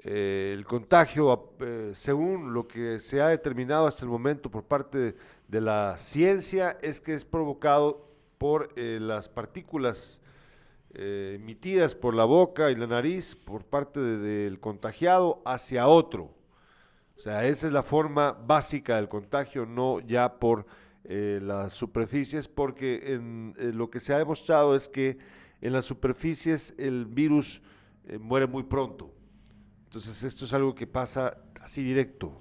Eh, 0.03 0.55
el 0.57 0.65
contagio, 0.65 1.53
eh, 1.61 1.93
según 1.95 2.55
lo 2.55 2.67
que 2.67 3.01
se 3.01 3.21
ha 3.21 3.29
determinado 3.29 3.87
hasta 3.87 4.03
el 4.05 4.11
momento 4.11 4.51
por 4.51 4.65
parte 4.65 5.15
de, 5.47 5.61
la 5.61 5.99
ciencia, 5.99 6.79
es 6.81 7.03
que 7.03 7.15
es 7.15 7.27
provocado 7.27 8.09
por 8.39 8.71
eh, 8.77 8.99
las 9.01 9.29
partículas 9.29 10.21
emitidas 10.93 11.95
por 11.95 12.15
la 12.15 12.25
boca 12.25 12.73
y 12.73 12.75
la 12.75 12.89
nariz 12.89 13.37
por 13.37 13.65
parte 13.65 14.01
del 14.01 14.59
contagiado 14.59 15.41
hacia 15.45 15.87
otro. 15.87 16.35
O 17.17 17.21
sea, 17.21 17.45
esa 17.45 17.69
es 17.69 17.73
la 17.73 17.85
forma 17.85 18.33
básica 18.33 18.97
del 18.97 19.09
contagio, 19.09 19.67
no 19.67 20.01
ya 20.01 20.41
por 20.41 20.67
las 21.05 21.75
superficies, 21.75 22.49
porque 22.49 23.21
lo 23.57 23.89
que 23.89 24.01
se 24.01 24.13
ha 24.13 24.19
demostrado 24.19 24.75
es 24.75 24.89
que 24.89 25.19
en 25.61 25.73
las 25.75 25.85
superficies 25.85 26.75
el 26.77 27.07
virus 27.07 27.63
muere 28.19 28.49
muy 28.49 28.65
pronto 28.65 29.13
entonces 29.91 30.23
esto 30.23 30.45
es 30.45 30.53
algo 30.53 30.73
que 30.73 30.87
pasa 30.87 31.37
así 31.61 31.83
directo, 31.83 32.41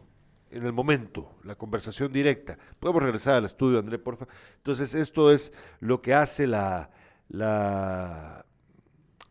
en 0.51 0.67
el 0.67 0.71
momento, 0.71 1.33
la 1.43 1.55
conversación 1.55 2.13
directa. 2.13 2.59
Podemos 2.79 3.01
regresar 3.01 3.33
al 3.33 3.45
estudio, 3.45 3.79
André, 3.79 3.97
por 3.97 4.17
favor. 4.17 4.31
Entonces 4.57 4.93
esto 4.93 5.31
es 5.31 5.51
lo 5.79 5.99
que 5.99 6.13
hace 6.13 6.45
la, 6.45 6.91
la, 7.27 8.45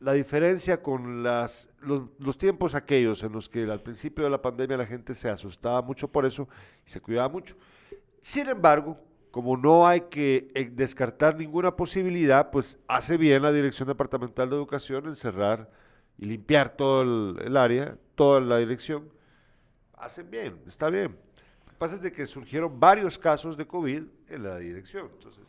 la 0.01 0.13
diferencia 0.15 0.83
con 0.83 1.23
las, 1.23 1.69
los, 1.81 2.39
tiempos 2.39 2.75
aquellos 2.75 3.23
en 3.23 3.31
los 3.31 3.49
que 3.49 3.63
al 3.71 3.83
principio 3.83 4.25
de 4.25 4.31
la 4.31 4.43
pandemia 4.43 4.77
la 4.77 4.87
gente 4.87 5.15
se 5.15 5.31
asustaba 5.31 5.81
mucho 5.81 6.09
por 6.09 6.27
eso 6.27 6.49
y 6.85 6.91
se 6.91 7.01
cuidaba 7.01 7.29
mucho. 7.29 7.55
Sin 8.21 8.49
embargo, 8.49 8.99
como 9.31 9.57
no 9.57 9.87
hay 9.87 10.01
que 10.11 10.51
eh, 10.57 10.69
descartar 10.73 11.37
ninguna 11.37 11.77
posibilidad, 11.77 12.51
pues 12.51 12.81
hace 12.89 13.17
bien 13.17 13.43
la 13.43 13.53
Dirección 13.53 13.87
Departamental 13.87 14.51
de 14.51 14.57
Educación 14.57 15.07
en 15.07 15.15
cerrar 15.15 15.71
y 16.19 16.27
limpiar 16.27 16.77
todo 16.77 17.03
el, 17.41 17.57
área, 17.57 17.97
toda 18.19 18.41
la 18.41 18.59
dirección, 18.59 19.09
hacen 19.97 20.29
bien, 20.29 20.59
está 20.67 20.91
bien. 20.91 21.17
Lo 21.65 21.73
que 21.73 21.79
pasa 21.79 21.95
es 21.95 22.03
de 22.03 22.13
que 22.13 22.27
surgieron 22.27 22.81
varios 22.81 23.17
casos 23.17 23.57
de 23.57 23.65
COVID 23.65 24.03
en 24.29 24.43
la 24.43 24.59
dirección, 24.59 25.09
entonces... 25.15 25.47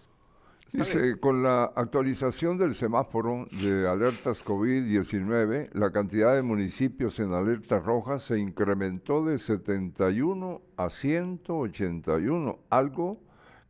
Dice, 0.72 1.20
con 1.20 1.42
la 1.42 1.72
actualización 1.76 2.60
del 2.60 2.76
semáforo 2.76 3.48
de 3.52 3.90
alertas 3.90 4.46
COVID-19, 4.46 5.72
la 5.74 5.92
cantidad 5.92 6.36
de 6.36 6.44
municipios 6.44 7.20
en 7.20 7.34
alerta 7.34 7.80
roja 7.80 8.20
se 8.20 8.38
incrementó 8.38 9.26
de 9.26 9.40
71 9.40 10.62
a 10.78 10.92
181, 10.92 12.60
algo 12.70 13.20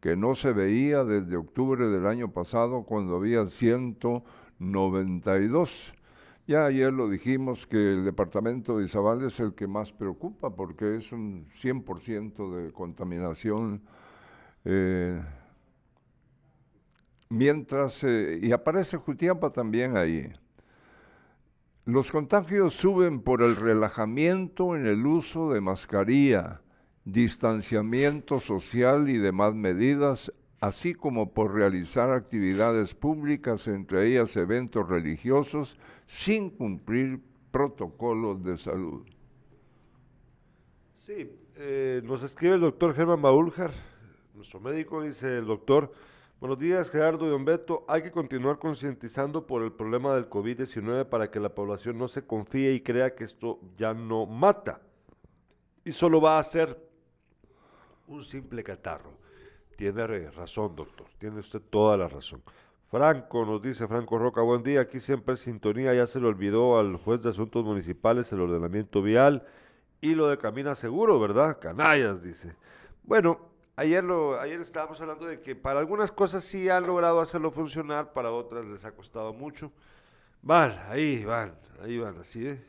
que 0.02 0.18
no 0.18 0.36
se 0.36 0.52
veía 0.52 1.06
desde 1.06 1.38
octubre 1.38 1.88
del 1.88 2.06
año 2.06 2.34
pasado 2.34 2.84
cuando 2.84 3.16
había 3.16 3.46
192. 3.46 5.94
Ya 6.50 6.66
ayer 6.66 6.92
lo 6.92 7.08
dijimos 7.08 7.68
que 7.68 7.78
el 7.78 8.06
departamento 8.06 8.80
de 8.80 8.86
Izabal 8.86 9.24
es 9.24 9.40
el 9.40 9.54
que 9.54 9.68
más 9.68 9.92
preocupa 9.92 10.50
porque 10.50 10.96
es 10.96 11.12
un 11.12 11.46
100% 11.62 12.50
de 12.56 12.74
contaminación. 12.74 13.84
eh, 14.66 15.22
mientras, 17.30 18.04
eh, 18.04 18.40
y 18.42 18.52
aparece 18.52 18.98
Jutiapa 18.98 19.52
también 19.52 19.96
ahí. 19.96 20.28
Los 21.86 22.12
contagios 22.12 22.74
suben 22.74 23.22
por 23.22 23.44
el 23.44 23.56
relajamiento 23.56 24.76
en 24.76 24.88
el 24.88 25.06
uso 25.06 25.52
de 25.54 25.62
mascarilla, 25.62 26.62
distanciamiento 27.06 28.40
social 28.40 29.08
y 29.08 29.20
demás 29.20 29.54
medidas, 29.54 30.34
así 30.60 30.94
como 30.94 31.34
por 31.34 31.54
realizar 31.54 32.12
actividades 32.12 32.94
públicas, 32.94 33.68
entre 33.68 34.08
ellas 34.08 34.36
eventos 34.36 34.88
religiosos, 34.88 35.78
sin 36.06 36.50
cumplir 36.50 37.22
protocolos 37.52 38.44
de 38.44 38.58
salud. 38.58 39.06
Sí, 40.98 41.32
eh, 41.56 42.02
nos 42.04 42.24
escribe 42.24 42.56
el 42.56 42.62
doctor 42.62 42.94
Germán 42.94 43.22
Baúljar, 43.22 43.72
nuestro 44.36 44.60
médico, 44.60 45.02
dice 45.02 45.38
el 45.38 45.46
doctor, 45.46 45.92
buenos 46.40 46.60
días 46.60 46.90
Gerardo 46.90 47.26
y 47.26 47.30
Don 47.30 47.46
Beto, 47.46 47.84
hay 47.88 48.04
que 48.04 48.12
continuar 48.12 48.60
concientizando 48.60 49.48
por 49.48 49.64
el 49.64 49.72
problema 49.72 50.14
del 50.14 50.30
COVID-19 50.30 51.06
para 51.06 51.32
que 51.32 51.40
la 51.40 51.50
población 51.50 51.98
no 51.98 52.08
se 52.08 52.26
confíe 52.26 52.72
y 52.72 52.82
crea 52.82 53.16
que 53.16 53.24
esto 53.24 53.60
ya 53.78 53.94
no 53.94 54.26
mata 54.26 54.82
y 55.84 55.92
solo 55.92 56.22
va 56.22 56.38
a 56.38 56.44
ser 56.44 56.78
un 58.08 58.22
simple 58.24 58.64
catarro. 58.64 59.19
Tiene 59.80 60.30
razón, 60.32 60.76
doctor, 60.76 61.08
tiene 61.20 61.40
usted 61.40 61.62
toda 61.62 61.96
la 61.96 62.10
razón. 62.10 62.44
Franco, 62.92 63.46
nos 63.46 63.62
dice 63.62 63.88
Franco 63.88 64.18
Roca, 64.18 64.42
buen 64.42 64.62
día, 64.62 64.82
aquí 64.82 65.00
siempre 65.00 65.38
sintonía, 65.38 65.94
ya 65.94 66.06
se 66.06 66.20
le 66.20 66.28
olvidó 66.28 66.78
al 66.78 66.98
juez 66.98 67.22
de 67.22 67.30
asuntos 67.30 67.64
municipales 67.64 68.30
el 68.34 68.42
ordenamiento 68.42 69.02
vial 69.02 69.48
y 70.02 70.16
lo 70.16 70.28
de 70.28 70.38
Camina 70.38 70.76
Seguro, 70.76 71.18
¿verdad? 71.18 71.60
Canallas, 71.62 72.22
dice. 72.22 72.54
Bueno, 73.04 73.40
ayer, 73.78 74.04
lo, 74.04 74.38
ayer 74.38 74.60
estábamos 74.60 75.00
hablando 75.00 75.26
de 75.28 75.40
que 75.40 75.56
para 75.56 75.80
algunas 75.80 76.12
cosas 76.12 76.44
sí 76.44 76.68
han 76.68 76.86
logrado 76.86 77.22
hacerlo 77.22 77.50
funcionar, 77.50 78.12
para 78.12 78.32
otras 78.32 78.66
les 78.66 78.84
ha 78.84 78.92
costado 78.92 79.32
mucho. 79.32 79.72
Van, 80.42 80.78
ahí 80.90 81.24
van, 81.24 81.56
ahí 81.82 81.98
van, 81.98 82.18
así, 82.20 82.46
¿eh? 82.46 82.62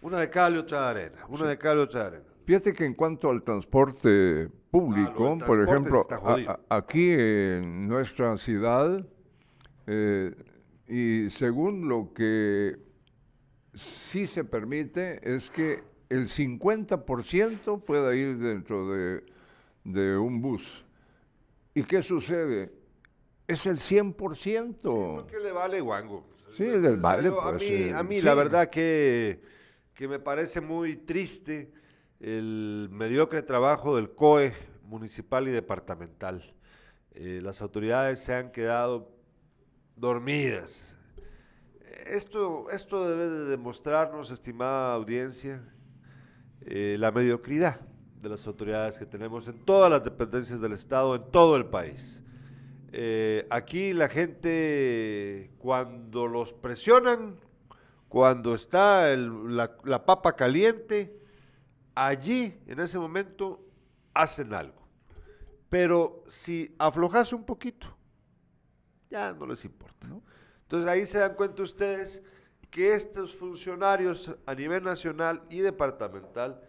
Una 0.00 0.20
de 0.20 0.30
cal 0.30 0.54
y 0.54 0.58
otra 0.58 0.82
de 0.82 0.90
arena, 0.90 1.26
una 1.26 1.48
de 1.48 1.58
cal 1.58 1.78
y 1.78 1.80
otra 1.80 2.02
de 2.02 2.06
arena. 2.06 2.33
Fíjate 2.44 2.72
que 2.74 2.84
en 2.84 2.94
cuanto 2.94 3.30
al 3.30 3.42
transporte 3.42 4.48
público, 4.70 5.38
Ah, 5.40 5.46
por 5.46 5.62
ejemplo, 5.62 6.02
sí 6.02 6.46
a- 6.46 6.60
a- 6.68 6.76
aquí 6.76 7.10
en 7.10 7.88
nuestra 7.88 8.36
ciudad, 8.36 9.04
eh, 9.86 10.34
y 10.86 11.30
según 11.30 11.88
lo 11.88 12.12
que 12.12 12.76
sí 13.72 14.26
se 14.26 14.44
permite, 14.44 15.20
es 15.34 15.50
que 15.50 15.82
el 16.10 16.28
50% 16.28 17.78
pueda 17.80 18.14
ir 18.14 18.36
dentro 18.38 18.90
de, 18.92 19.24
de 19.84 20.16
un 20.18 20.42
bus. 20.42 20.84
¿Y 21.74 21.82
qué 21.84 22.02
sucede? 22.02 22.70
Es 23.48 23.66
el 23.66 23.78
100%. 23.78 24.82
Porque 25.16 25.38
le 25.38 25.50
vale 25.52 25.80
guango. 25.80 26.26
Sí, 26.56 26.64
les 26.64 27.00
vale, 27.00 27.24
Yo- 27.30 27.40
a 27.40 27.50
pues, 27.52 27.62
mí, 27.62 27.68
eh, 27.68 27.94
a 27.94 28.02
mí 28.02 28.16
sí. 28.20 28.22
la 28.24 28.34
verdad 28.34 28.68
que, 28.70 29.40
que 29.94 30.06
me 30.06 30.18
parece 30.20 30.60
muy 30.60 30.96
triste 30.96 31.72
el 32.24 32.88
mediocre 32.90 33.42
trabajo 33.42 33.96
del 33.96 34.14
COE 34.14 34.54
municipal 34.84 35.46
y 35.46 35.50
departamental. 35.50 36.42
Eh, 37.12 37.40
las 37.42 37.60
autoridades 37.60 38.20
se 38.20 38.32
han 38.32 38.50
quedado 38.50 39.10
dormidas. 39.94 40.96
Esto, 42.06 42.70
esto 42.70 43.06
debe 43.06 43.28
de 43.28 43.44
demostrarnos, 43.44 44.30
estimada 44.30 44.94
audiencia, 44.94 45.62
eh, 46.62 46.96
la 46.98 47.12
mediocridad 47.12 47.80
de 48.22 48.30
las 48.30 48.46
autoridades 48.46 48.96
que 48.96 49.04
tenemos 49.04 49.46
en 49.46 49.62
todas 49.62 49.90
las 49.90 50.02
dependencias 50.02 50.62
del 50.62 50.72
Estado, 50.72 51.16
en 51.16 51.30
todo 51.30 51.56
el 51.56 51.66
país. 51.66 52.22
Eh, 52.92 53.46
aquí 53.50 53.92
la 53.92 54.08
gente, 54.08 55.50
cuando 55.58 56.26
los 56.26 56.54
presionan, 56.54 57.36
cuando 58.08 58.54
está 58.54 59.14
la 59.14 60.06
papa 60.06 60.36
caliente, 60.36 61.23
allí, 61.94 62.58
en 62.66 62.80
ese 62.80 62.98
momento, 62.98 63.64
hacen 64.12 64.52
algo. 64.52 64.82
Pero 65.68 66.24
si 66.28 66.74
aflojas 66.78 67.32
un 67.32 67.44
poquito, 67.44 67.86
ya 69.10 69.32
no 69.32 69.46
les 69.46 69.64
importa. 69.64 70.06
Entonces 70.62 70.88
ahí 70.88 71.06
se 71.06 71.18
dan 71.18 71.34
cuenta 71.34 71.62
ustedes 71.62 72.22
que 72.70 72.94
estos 72.94 73.34
funcionarios 73.34 74.34
a 74.46 74.54
nivel 74.54 74.82
nacional 74.82 75.42
y 75.48 75.60
departamental, 75.60 76.60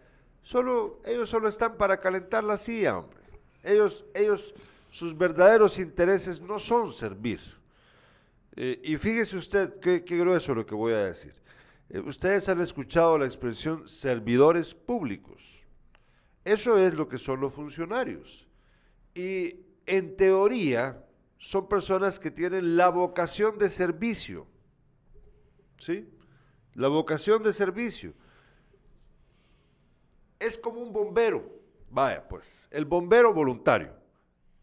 solo, 0.42 1.00
ellos 1.04 1.28
solo 1.28 1.48
están 1.48 1.76
para 1.76 1.98
calentar 1.98 2.44
la 2.44 2.56
silla, 2.56 2.98
hombre. 2.98 3.18
Ellos, 3.62 4.04
ellos, 4.14 4.54
sus 4.90 5.16
verdaderos 5.16 5.78
intereses 5.78 6.40
no 6.40 6.58
son 6.58 6.92
servir. 6.92 7.40
Eh, 8.54 8.80
y 8.84 8.96
fíjese 8.96 9.36
usted 9.36 9.80
qué, 9.80 10.04
qué 10.04 10.16
grueso 10.16 10.54
lo 10.54 10.64
que 10.64 10.74
voy 10.74 10.92
a 10.92 11.04
decir. 11.06 11.34
Eh, 11.88 12.00
ustedes 12.00 12.48
han 12.48 12.60
escuchado 12.60 13.18
la 13.18 13.26
expresión 13.26 13.88
servidores 13.88 14.74
públicos. 14.74 15.42
Eso 16.44 16.78
es 16.78 16.94
lo 16.94 17.08
que 17.08 17.18
son 17.18 17.40
los 17.40 17.52
funcionarios. 17.52 18.46
Y 19.14 19.66
en 19.86 20.16
teoría 20.16 21.04
son 21.38 21.68
personas 21.68 22.18
que 22.18 22.30
tienen 22.30 22.76
la 22.76 22.88
vocación 22.88 23.58
de 23.58 23.70
servicio. 23.70 24.46
¿Sí? 25.78 26.08
La 26.74 26.88
vocación 26.88 27.42
de 27.42 27.52
servicio. 27.52 28.12
Es 30.38 30.58
como 30.58 30.80
un 30.80 30.92
bombero. 30.92 31.56
Vaya, 31.90 32.26
pues, 32.28 32.68
el 32.70 32.84
bombero 32.84 33.32
voluntario. 33.32 33.92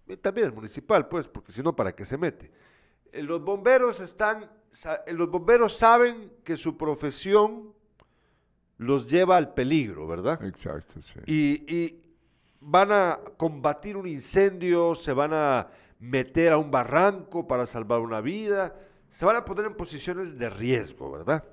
Y 0.08 0.18
también 0.18 0.48
el 0.48 0.54
municipal, 0.54 1.08
pues, 1.08 1.28
porque 1.28 1.52
si 1.52 1.62
no, 1.64 1.76
¿para 1.76 1.96
qué 1.96 2.06
se 2.06 2.18
mete? 2.18 2.52
Eh, 3.12 3.24
Los 3.24 3.42
bomberos 3.42 4.00
están, 4.00 4.44
eh, 4.44 4.48
los 5.08 5.30
bomberos 5.30 5.78
saben 5.78 6.32
que 6.44 6.58
su 6.58 6.78
profesión 6.78 7.74
los 8.78 9.10
lleva 9.10 9.38
al 9.38 9.54
peligro, 9.54 10.08
¿verdad? 10.08 10.44
Exacto, 10.44 11.02
sí. 11.02 11.20
y, 11.26 11.74
y 11.74 12.02
van 12.60 12.92
a 12.92 13.20
combatir 13.38 13.98
un 13.98 14.08
incendio, 14.08 14.96
se 14.96 15.14
van 15.14 15.32
a 15.34 15.68
meter 16.00 16.54
a 16.54 16.58
un 16.58 16.72
barranco 16.72 17.48
para 17.48 17.66
salvar 17.66 18.00
una 18.00 18.22
vida, 18.22 18.76
se 19.10 19.26
van 19.26 19.36
a 19.36 19.46
poner 19.46 19.66
en 19.66 19.76
posiciones 19.76 20.38
de 20.38 20.50
riesgo, 20.50 21.12
¿verdad? 21.12 21.44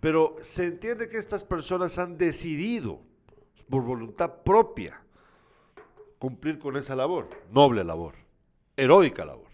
Pero 0.00 0.36
se 0.42 0.64
entiende 0.64 1.08
que 1.08 1.18
estas 1.18 1.44
personas 1.44 1.98
han 1.98 2.16
decidido, 2.16 3.00
por 3.68 3.82
voluntad 3.82 4.42
propia, 4.44 5.02
cumplir 6.18 6.58
con 6.58 6.76
esa 6.76 6.94
labor, 6.94 7.28
noble 7.50 7.82
labor, 7.82 8.14
heroica 8.76 9.24
labor. 9.24 9.45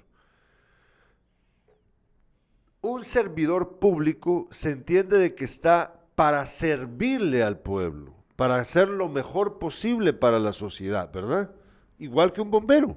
Un 2.82 3.04
servidor 3.04 3.78
público 3.78 4.48
se 4.50 4.72
entiende 4.72 5.16
de 5.16 5.34
que 5.34 5.44
está 5.44 6.02
para 6.16 6.44
servirle 6.46 7.42
al 7.42 7.58
pueblo, 7.58 8.12
para 8.34 8.56
hacer 8.56 8.88
lo 8.88 9.08
mejor 9.08 9.60
posible 9.60 10.12
para 10.12 10.40
la 10.40 10.52
sociedad, 10.52 11.10
¿verdad? 11.12 11.54
Igual 11.98 12.32
que 12.32 12.40
un 12.40 12.50
bombero. 12.50 12.96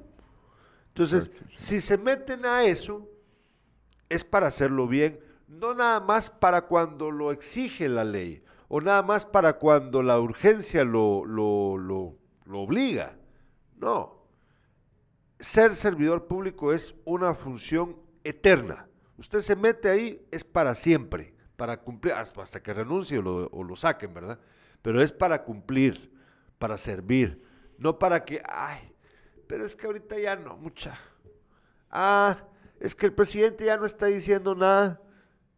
Entonces, 0.87 1.29
si 1.55 1.79
se 1.81 1.97
meten 1.99 2.45
a 2.45 2.63
eso, 2.63 3.07
es 4.09 4.23
para 4.23 4.47
hacerlo 4.47 4.87
bien, 4.87 5.19
no 5.47 5.75
nada 5.75 5.99
más 5.99 6.31
para 6.31 6.63
cuando 6.65 7.11
lo 7.11 7.31
exige 7.31 7.87
la 7.87 8.03
ley, 8.03 8.43
o 8.67 8.81
nada 8.81 9.03
más 9.03 9.25
para 9.25 9.53
cuando 9.53 10.01
la 10.01 10.19
urgencia 10.19 10.83
lo, 10.83 11.25
lo, 11.25 11.77
lo, 11.77 12.15
lo 12.45 12.59
obliga. 12.61 13.17
No. 13.77 14.25
Ser 15.39 15.75
servidor 15.75 16.25
público 16.25 16.73
es 16.73 16.95
una 17.05 17.35
función 17.35 17.97
eterna. 18.23 18.87
Usted 19.17 19.41
se 19.41 19.55
mete 19.55 19.89
ahí, 19.89 20.21
es 20.31 20.43
para 20.43 20.75
siempre, 20.75 21.33
para 21.55 21.81
cumplir, 21.81 22.13
hasta 22.13 22.61
que 22.61 22.73
renuncie 22.73 23.17
o 23.19 23.63
lo, 23.63 23.75
saquen, 23.75 24.13
¿verdad? 24.13 24.39
Pero 24.81 25.01
es 25.01 25.11
para 25.11 25.43
cumplir, 25.43 26.11
para 26.57 26.77
servir, 26.77 27.41
no 27.77 27.97
para 27.97 28.25
que, 28.25 28.41
ay, 28.45 28.93
pero 29.47 29.65
es 29.65 29.75
que 29.75 29.87
ahorita 29.87 30.19
ya 30.19 30.35
no, 30.35 30.57
mucha. 30.57 30.99
Ah, 31.89 32.37
es 32.79 32.93
que 32.93 33.05
el 33.05 33.13
presidente 33.13 33.65
ya 33.65 33.77
no 33.77 33.85
está 33.85 34.07
diciendo 34.07 34.53
nada, 34.53 35.01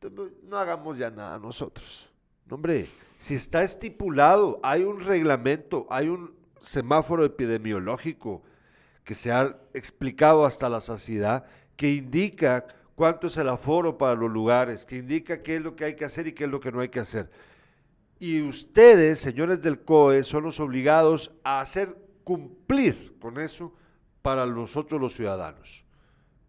no, 0.02 0.30
no 0.44 0.58
hagamos 0.58 0.98
ya 0.98 1.10
nada 1.10 1.40
nosotros. 1.40 2.10
No, 2.46 2.56
hombre, 2.56 2.88
si 3.18 3.36
está 3.36 3.64
estipulado, 3.64 4.60
hay 4.62 4.84
un 4.84 5.00
reglamento, 5.02 5.88
hay 5.90 6.10
un 6.10 6.36
semáforo 6.62 7.26
epidemiológico 7.26 8.44
que 9.04 9.16
se 9.16 9.32
ha 9.32 9.58
explicado 9.74 10.46
hasta 10.46 10.70
la 10.70 10.82
saciedad, 10.82 11.46
que 11.76 11.92
indica 11.92 12.68
cuánto 12.98 13.28
es 13.28 13.38
el 13.38 13.48
aforo 13.48 13.98
para 13.98 14.16
los 14.16 14.30
lugares, 14.30 14.86
que 14.86 14.98
indica 14.98 15.42
qué 15.42 15.56
es 15.56 15.62
lo 15.62 15.78
que 15.78 15.86
hay 15.86 15.96
que 15.96 16.04
hacer 16.04 16.28
y 16.28 16.34
qué 16.34 16.44
es 16.44 16.50
lo 16.50 16.60
que 16.60 16.74
no 16.74 16.82
hay 16.82 16.90
que 16.90 17.00
hacer. 17.00 17.30
Y 18.20 18.42
ustedes, 18.42 19.20
señores 19.20 19.62
del 19.62 19.80
COE, 19.80 20.26
son 20.26 20.44
los 20.44 20.60
obligados 20.60 21.32
a 21.46 21.62
hacer 21.62 21.96
cumplir 22.26 23.16
con 23.22 23.40
eso 23.40 23.74
para 24.22 24.46
nosotros 24.46 25.00
los 25.00 25.14
ciudadanos. 25.14 25.86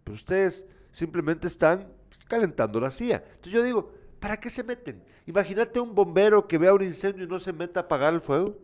Pero 0.02 0.16
ustedes 0.16 0.64
simplemente 0.90 1.46
están 1.46 1.86
calentando 2.26 2.80
la 2.80 2.90
silla. 2.90 3.22
Entonces 3.24 3.52
yo 3.52 3.62
digo, 3.62 3.92
¿Para 4.20 4.38
qué 4.38 4.50
se 4.50 4.62
meten? 4.64 5.02
Imagínate 5.26 5.78
un 5.78 5.94
bombero 5.94 6.46
que 6.48 6.58
vea 6.58 6.74
un 6.74 6.82
incendio 6.82 7.24
y 7.24 7.28
no 7.28 7.38
se 7.38 7.52
meta 7.52 7.80
a 7.80 7.82
apagar 7.84 8.12
el 8.12 8.20
fuego. 8.20 8.56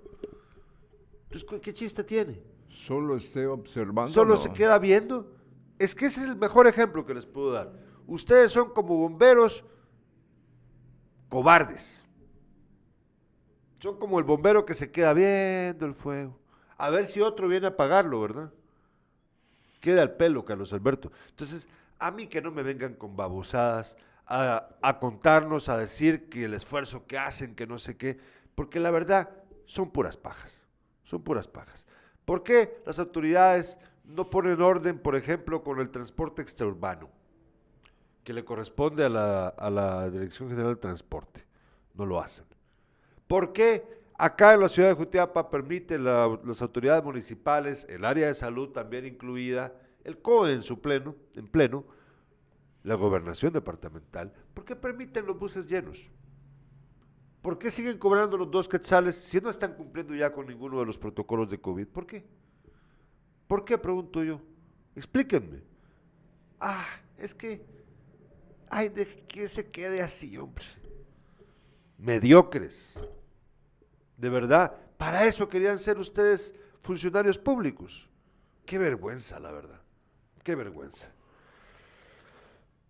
Entonces, 1.30 1.61
¿qué 1.61 1.72
chiste 1.72 2.03
tiene? 2.03 2.41
Solo 2.68 3.16
esté 3.16 3.47
observando. 3.47 4.12
Solo 4.12 4.37
se 4.37 4.53
queda 4.53 4.78
viendo. 4.78 5.32
Es 5.79 5.95
que 5.95 6.07
ese 6.07 6.22
es 6.22 6.29
el 6.29 6.37
mejor 6.37 6.66
ejemplo 6.66 7.05
que 7.05 7.14
les 7.14 7.27
puedo 7.27 7.53
dar. 7.53 7.72
Ustedes 8.07 8.53
son 8.53 8.70
como 8.70 8.97
bomberos 8.97 9.64
cobardes. 11.29 12.05
Son 13.81 13.99
como 13.99 14.18
el 14.18 14.25
bombero 14.25 14.64
que 14.64 14.75
se 14.75 14.91
queda 14.91 15.12
viendo 15.12 15.85
el 15.87 15.95
fuego. 15.95 16.39
A 16.77 16.91
ver 16.91 17.07
si 17.07 17.20
otro 17.20 17.49
viene 17.49 17.66
a 17.66 17.70
apagarlo, 17.70 18.20
¿verdad? 18.20 18.53
Queda 19.81 20.03
al 20.03 20.16
pelo, 20.16 20.45
Carlos 20.45 20.72
Alberto. 20.72 21.12
Entonces, 21.29 21.68
a 21.99 22.11
mí 22.11 22.27
que 22.27 22.41
no 22.41 22.51
me 22.51 22.62
vengan 22.62 22.95
con 22.95 23.16
babosadas 23.16 23.97
a, 24.27 24.68
a 24.81 24.99
contarnos, 24.99 25.68
a 25.68 25.77
decir 25.77 26.29
que 26.31 26.47
el 26.47 26.55
esfuerzo 26.55 27.07
que 27.07 27.18
hacen, 27.18 27.55
que 27.55 27.66
no 27.66 27.79
sé 27.79 27.97
qué, 27.97 28.18
porque 28.55 28.81
la 28.81 28.91
verdad 28.91 29.31
son 29.66 29.91
puras 29.91 30.16
pajas, 30.16 30.53
son 31.03 31.22
puras 31.22 31.49
pajas. 31.49 31.85
¿Por 32.25 32.43
qué 32.43 32.83
las 32.87 32.99
autoridades 32.99 33.79
no 34.05 34.30
ponen 34.30 34.61
orden, 34.61 34.98
por 34.98 35.16
ejemplo, 35.16 35.62
con 35.62 35.80
el 35.80 35.90
transporte 35.90 36.42
extraurbano, 36.42 37.09
que 38.22 38.32
le 38.32 38.44
corresponde 38.44 39.05
a 39.05 39.09
la, 39.09 39.48
a 39.48 39.70
la 39.70 40.11
Dirección 40.11 40.48
General 40.48 40.74
de 40.74 40.80
Transporte? 40.80 41.44
No 41.94 42.07
lo 42.07 42.20
hacen. 42.20 42.44
¿Por 43.26 43.52
qué 43.52 43.84
acá 44.16 44.55
en 44.55 44.61
la 44.61 44.68
ciudad 44.68 44.88
de 44.90 44.94
Jutiapa 44.94 45.50
permite 45.50 45.98
la- 45.98 46.38
las 46.44 46.61
autoridades 46.62 47.05
municipales, 47.05 47.86
el 47.88 48.05
área 48.05 48.26
de 48.28 48.34
salud 48.34 48.70
también 48.70 49.07
incluida, 49.07 49.72
el 50.05 50.18
COE 50.18 50.52
en 50.52 50.62
su 50.62 50.80
pleno, 50.80 51.14
en 51.34 51.46
pleno, 51.48 51.84
la 52.82 52.94
gobernación 52.96 53.52
departamental, 53.52 54.32
¿por 54.52 54.64
qué 54.64 54.76
permiten 54.76 55.24
los 55.26 55.38
buses 55.38 55.66
llenos? 55.66 56.11
¿Por 57.40 57.59
qué 57.59 57.70
siguen 57.70 57.98
cobrando 57.98 58.36
los 58.36 58.50
dos 58.50 58.68
quetzales 58.68 59.16
si 59.16 59.40
no 59.40 59.50
están 59.50 59.74
cumpliendo 59.74 60.14
ya 60.14 60.32
con 60.32 60.46
ninguno 60.46 60.80
de 60.80 60.86
los 60.86 60.98
protocolos 60.98 61.48
de 61.50 61.61
COVID? 61.61 61.86
¿Por 61.88 62.07
qué? 62.07 62.24
¿Por 63.47 63.64
qué? 63.64 63.78
Pregunto 63.78 64.22
yo. 64.22 64.40
Explíquenme. 64.97 65.62
Ah, 66.61 66.86
es 67.18 67.34
que, 67.34 67.64
ay, 68.68 68.88
de 68.88 69.07
que 69.26 69.49
se 69.49 69.70
quede 69.70 70.03
así, 70.03 70.36
hombre. 70.38 70.64
Mediocres. 71.99 72.99
De 74.16 74.28
verdad, 74.28 74.76
para 74.97 75.26
eso 75.26 75.49
querían 75.49 75.78
ser 75.78 75.99
ustedes 75.99 76.55
funcionarios 76.82 77.38
públicos. 77.38 78.09
Qué 78.64 78.78
vergüenza, 78.78 79.38
la 79.38 79.53
verdad. 79.53 79.80
Qué 80.42 80.55
vergüenza. 80.55 81.09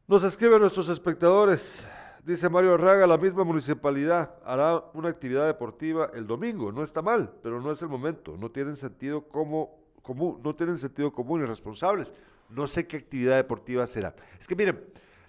Nos 0.07 0.23
escriben 0.23 0.61
nuestros 0.61 0.89
espectadores. 0.89 1.83
Dice 2.25 2.49
Mario 2.49 2.75
Arraga, 2.75 3.07
la 3.07 3.19
misma 3.19 3.45
municipalidad 3.45 4.35
hará 4.45 4.83
una 4.95 5.09
actividad 5.09 5.47
deportiva 5.47 6.11
el 6.15 6.27
domingo. 6.27 6.73
No 6.73 6.83
está 6.83 7.03
mal, 7.03 7.35
pero 7.43 7.61
no 7.61 7.71
es 7.71 7.83
el 7.83 7.89
momento. 7.89 8.37
No 8.37 8.51
tienen 8.51 8.77
sentido 8.77 9.29
como, 9.29 9.84
común, 10.05 10.41
no 10.45 10.55
tienen 10.55 10.79
sentido 10.79 11.11
común 11.13 11.43
y 11.43 11.47
responsables. 11.47 12.13
No 12.51 12.69
sé 12.69 12.87
qué 12.87 12.99
actividad 12.99 13.37
deportiva 13.37 13.85
será. 13.89 14.15
Es 14.39 14.47
que 14.47 14.55
miren, 14.55 14.81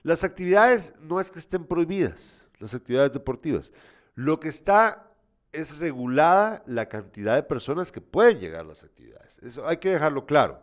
las 0.03 0.23
actividades 0.23 0.93
no 1.01 1.19
es 1.19 1.32
que 1.32 1.39
estén 1.39 1.65
prohibidas, 1.65 2.45
las 2.59 2.76
actividades 2.76 3.13
deportivas. 3.13 3.71
Lo 4.13 4.39
que 4.39 4.49
está 4.49 5.09
es 5.51 5.78
regulada 5.80 6.61
la 6.67 6.88
cantidad 6.88 7.36
de 7.36 7.43
personas 7.43 7.91
que 7.91 8.01
pueden 8.01 8.39
llegar 8.39 8.61
a 8.61 8.65
las 8.65 8.84
actividades. 8.84 9.39
Eso 9.39 9.67
hay 9.67 9.78
que 9.78 9.89
dejarlo 9.89 10.26
claro. 10.26 10.59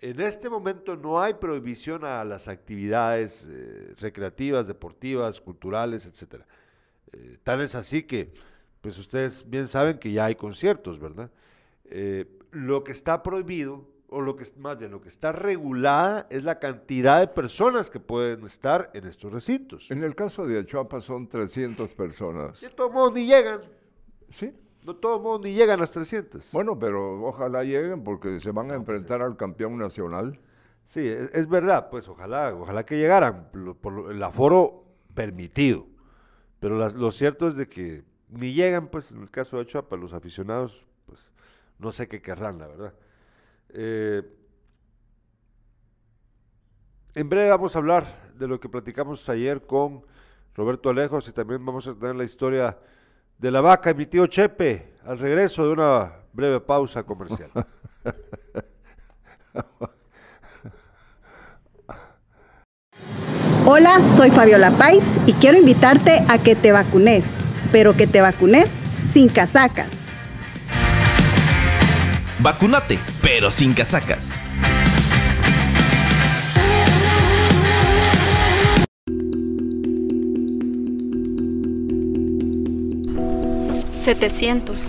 En 0.00 0.20
este 0.20 0.48
momento 0.48 0.96
no 0.96 1.20
hay 1.20 1.34
prohibición 1.34 2.04
a 2.04 2.24
las 2.24 2.46
actividades 2.48 3.46
eh, 3.48 3.94
recreativas, 3.98 4.66
deportivas, 4.66 5.40
culturales, 5.40 6.06
etcétera. 6.06 6.46
Eh, 7.12 7.38
tal 7.42 7.62
es 7.62 7.74
así 7.74 8.02
que, 8.02 8.32
pues 8.80 8.98
ustedes 8.98 9.48
bien 9.48 9.66
saben 9.66 9.98
que 9.98 10.12
ya 10.12 10.26
hay 10.26 10.34
conciertos, 10.34 11.00
¿verdad? 11.00 11.30
Eh, 11.86 12.26
lo 12.50 12.84
que 12.84 12.92
está 12.92 13.22
prohibido, 13.22 13.84
o 14.10 14.20
lo 14.22 14.36
que 14.36 14.42
es- 14.44 14.56
más 14.56 14.78
bien 14.78 14.90
lo 14.90 15.00
que 15.02 15.08
está 15.08 15.32
regulada, 15.32 16.26
es 16.30 16.42
la 16.44 16.58
cantidad 16.58 17.20
de 17.20 17.28
personas 17.28 17.90
que 17.90 18.00
pueden 18.00 18.44
estar 18.46 18.90
en 18.94 19.06
estos 19.06 19.32
recintos. 19.32 19.90
En 19.90 20.02
el 20.02 20.14
caso 20.14 20.46
de 20.46 20.58
Achuapa 20.60 21.00
son 21.00 21.28
300 21.28 21.92
personas. 21.94 22.60
De 22.60 22.70
todos 22.70 22.92
modos 22.92 23.12
ni 23.12 23.26
llegan, 23.26 23.60
Sí. 24.30 24.52
de 24.82 24.94
todos 24.94 25.20
modos 25.20 25.42
ni 25.42 25.52
llegan 25.52 25.78
las 25.80 25.90
300. 25.90 26.50
Bueno, 26.52 26.78
pero 26.78 27.22
ojalá 27.26 27.64
lleguen 27.64 28.02
porque 28.02 28.40
se 28.40 28.50
van 28.50 28.70
a 28.70 28.74
enfrentar 28.74 29.20
al 29.20 29.36
campeón 29.36 29.76
nacional. 29.76 30.38
Sí, 30.86 31.06
es, 31.06 31.34
es 31.34 31.46
verdad, 31.46 31.90
pues 31.90 32.08
ojalá, 32.08 32.54
ojalá 32.54 32.86
que 32.86 32.96
llegaran 32.96 33.50
por 33.82 34.10
el 34.10 34.22
aforo 34.22 34.84
permitido. 35.14 35.84
Pero 36.60 36.78
las- 36.78 36.94
lo 36.94 37.12
cierto 37.12 37.48
es 37.48 37.56
de 37.56 37.68
que 37.68 38.04
ni 38.30 38.54
llegan, 38.54 38.88
pues 38.88 39.10
en 39.10 39.20
el 39.20 39.30
caso 39.30 39.58
de 39.58 39.66
Chuapa, 39.66 39.96
los 39.96 40.14
aficionados, 40.14 40.72
pues 40.72 40.87
no 41.78 41.92
sé 41.92 42.08
qué 42.08 42.20
querrán, 42.20 42.58
la 42.58 42.66
verdad. 42.66 42.92
Eh, 43.70 44.22
en 47.14 47.28
breve 47.28 47.50
vamos 47.50 47.74
a 47.74 47.78
hablar 47.78 48.32
de 48.34 48.48
lo 48.48 48.58
que 48.60 48.68
platicamos 48.68 49.28
ayer 49.28 49.62
con 49.62 50.04
Roberto 50.54 50.90
Alejos 50.90 51.28
y 51.28 51.32
también 51.32 51.64
vamos 51.64 51.86
a 51.86 51.94
tener 51.94 52.16
la 52.16 52.24
historia 52.24 52.78
de 53.38 53.50
la 53.50 53.60
vaca 53.60 53.90
y 53.90 53.94
mi 53.94 54.06
tío 54.06 54.26
Chepe 54.26 54.94
al 55.04 55.18
regreso 55.18 55.64
de 55.64 55.72
una 55.72 56.12
breve 56.32 56.60
pausa 56.60 57.02
comercial. 57.04 57.50
Hola, 63.66 64.00
soy 64.16 64.30
Fabiola 64.30 64.70
Pais 64.78 65.04
y 65.26 65.34
quiero 65.34 65.58
invitarte 65.58 66.24
a 66.28 66.38
que 66.42 66.56
te 66.56 66.72
vacunes, 66.72 67.22
pero 67.70 67.94
que 67.96 68.06
te 68.06 68.20
vacunes 68.20 68.70
sin 69.12 69.28
casacas. 69.28 70.07
Vacunate, 72.40 73.00
pero 73.20 73.50
sin 73.50 73.74
casacas. 73.74 74.38
¡700! 83.92 84.88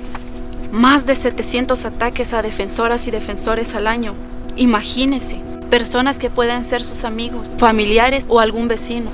Más 0.71 1.07
de 1.07 1.15
700 1.15 1.85
ataques 1.85 2.33
a 2.33 2.43
defensoras 2.43 3.07
y 3.07 3.11
defensores 3.11 3.73
al 3.73 3.87
año. 3.87 4.13
Imagínese, 4.55 5.41
personas 5.71 6.19
que 6.19 6.29
pueden 6.29 6.63
ser 6.63 6.83
sus 6.83 7.03
amigos, 7.03 7.55
familiares 7.57 8.27
o 8.29 8.39
algún 8.39 8.67
vecino. 8.67 9.09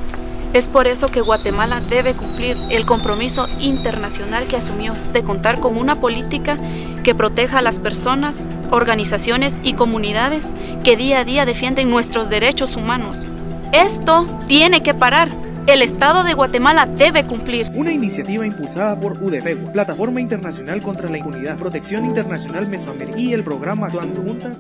Es 0.55 0.69
por 0.69 0.87
eso 0.87 1.09
que 1.09 1.19
Guatemala 1.19 1.81
debe 1.81 2.13
cumplir 2.13 2.55
el 2.69 2.85
compromiso 2.85 3.49
internacional 3.59 4.47
que 4.47 4.55
asumió 4.55 4.95
de 5.11 5.21
contar 5.21 5.59
con 5.59 5.75
una 5.75 5.99
política 5.99 6.55
que 7.03 7.13
proteja 7.13 7.59
a 7.59 7.61
las 7.61 7.77
personas, 7.77 8.47
organizaciones 8.71 9.59
y 9.63 9.73
comunidades 9.73 10.53
que 10.81 10.95
día 10.95 11.19
a 11.19 11.25
día 11.25 11.45
defienden 11.45 11.89
nuestros 11.89 12.29
derechos 12.29 12.77
humanos. 12.77 13.27
Esto 13.73 14.25
tiene 14.47 14.81
que 14.81 14.93
parar. 14.93 15.27
El 15.67 15.81
Estado 15.81 16.23
de 16.23 16.33
Guatemala 16.33 16.85
debe 16.85 17.27
cumplir. 17.27 17.69
Una 17.75 17.91
iniciativa 17.91 18.45
impulsada 18.45 18.97
por 18.97 19.21
UDFEGUA, 19.21 19.73
Plataforma 19.73 20.21
Internacional 20.21 20.81
contra 20.81 21.09
la 21.09 21.17
Impunidad, 21.17 21.57
Protección 21.57 22.05
Internacional 22.05 22.65
Mesoamericana 22.69 23.19
y 23.21 23.33
el 23.33 23.43
programa 23.43 23.89
Juntas. 23.89 24.57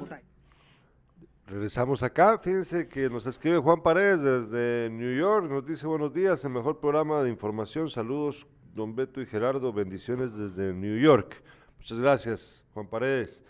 Regresamos 1.47 2.01
acá, 2.01 2.39
fíjense 2.39 2.89
que 2.89 3.07
nos 3.07 3.27
escribe 3.27 3.59
Juan 3.59 3.83
Paredes 3.83 4.19
desde 4.19 4.89
New 4.89 5.15
York, 5.15 5.47
nos 5.47 5.63
dice 5.63 5.85
buenos 5.85 6.11
días, 6.11 6.43
el 6.43 6.49
mejor 6.49 6.79
programa 6.79 7.21
de 7.21 7.29
información, 7.29 7.87
saludos 7.87 8.47
don 8.73 8.95
Beto 8.95 9.21
y 9.21 9.27
Gerardo, 9.27 9.71
bendiciones 9.71 10.35
desde 10.35 10.73
New 10.73 10.97
York. 10.97 11.43
Muchas 11.77 11.99
gracias, 11.99 12.63
Juan 12.73 12.87
Paredes. 12.87 13.43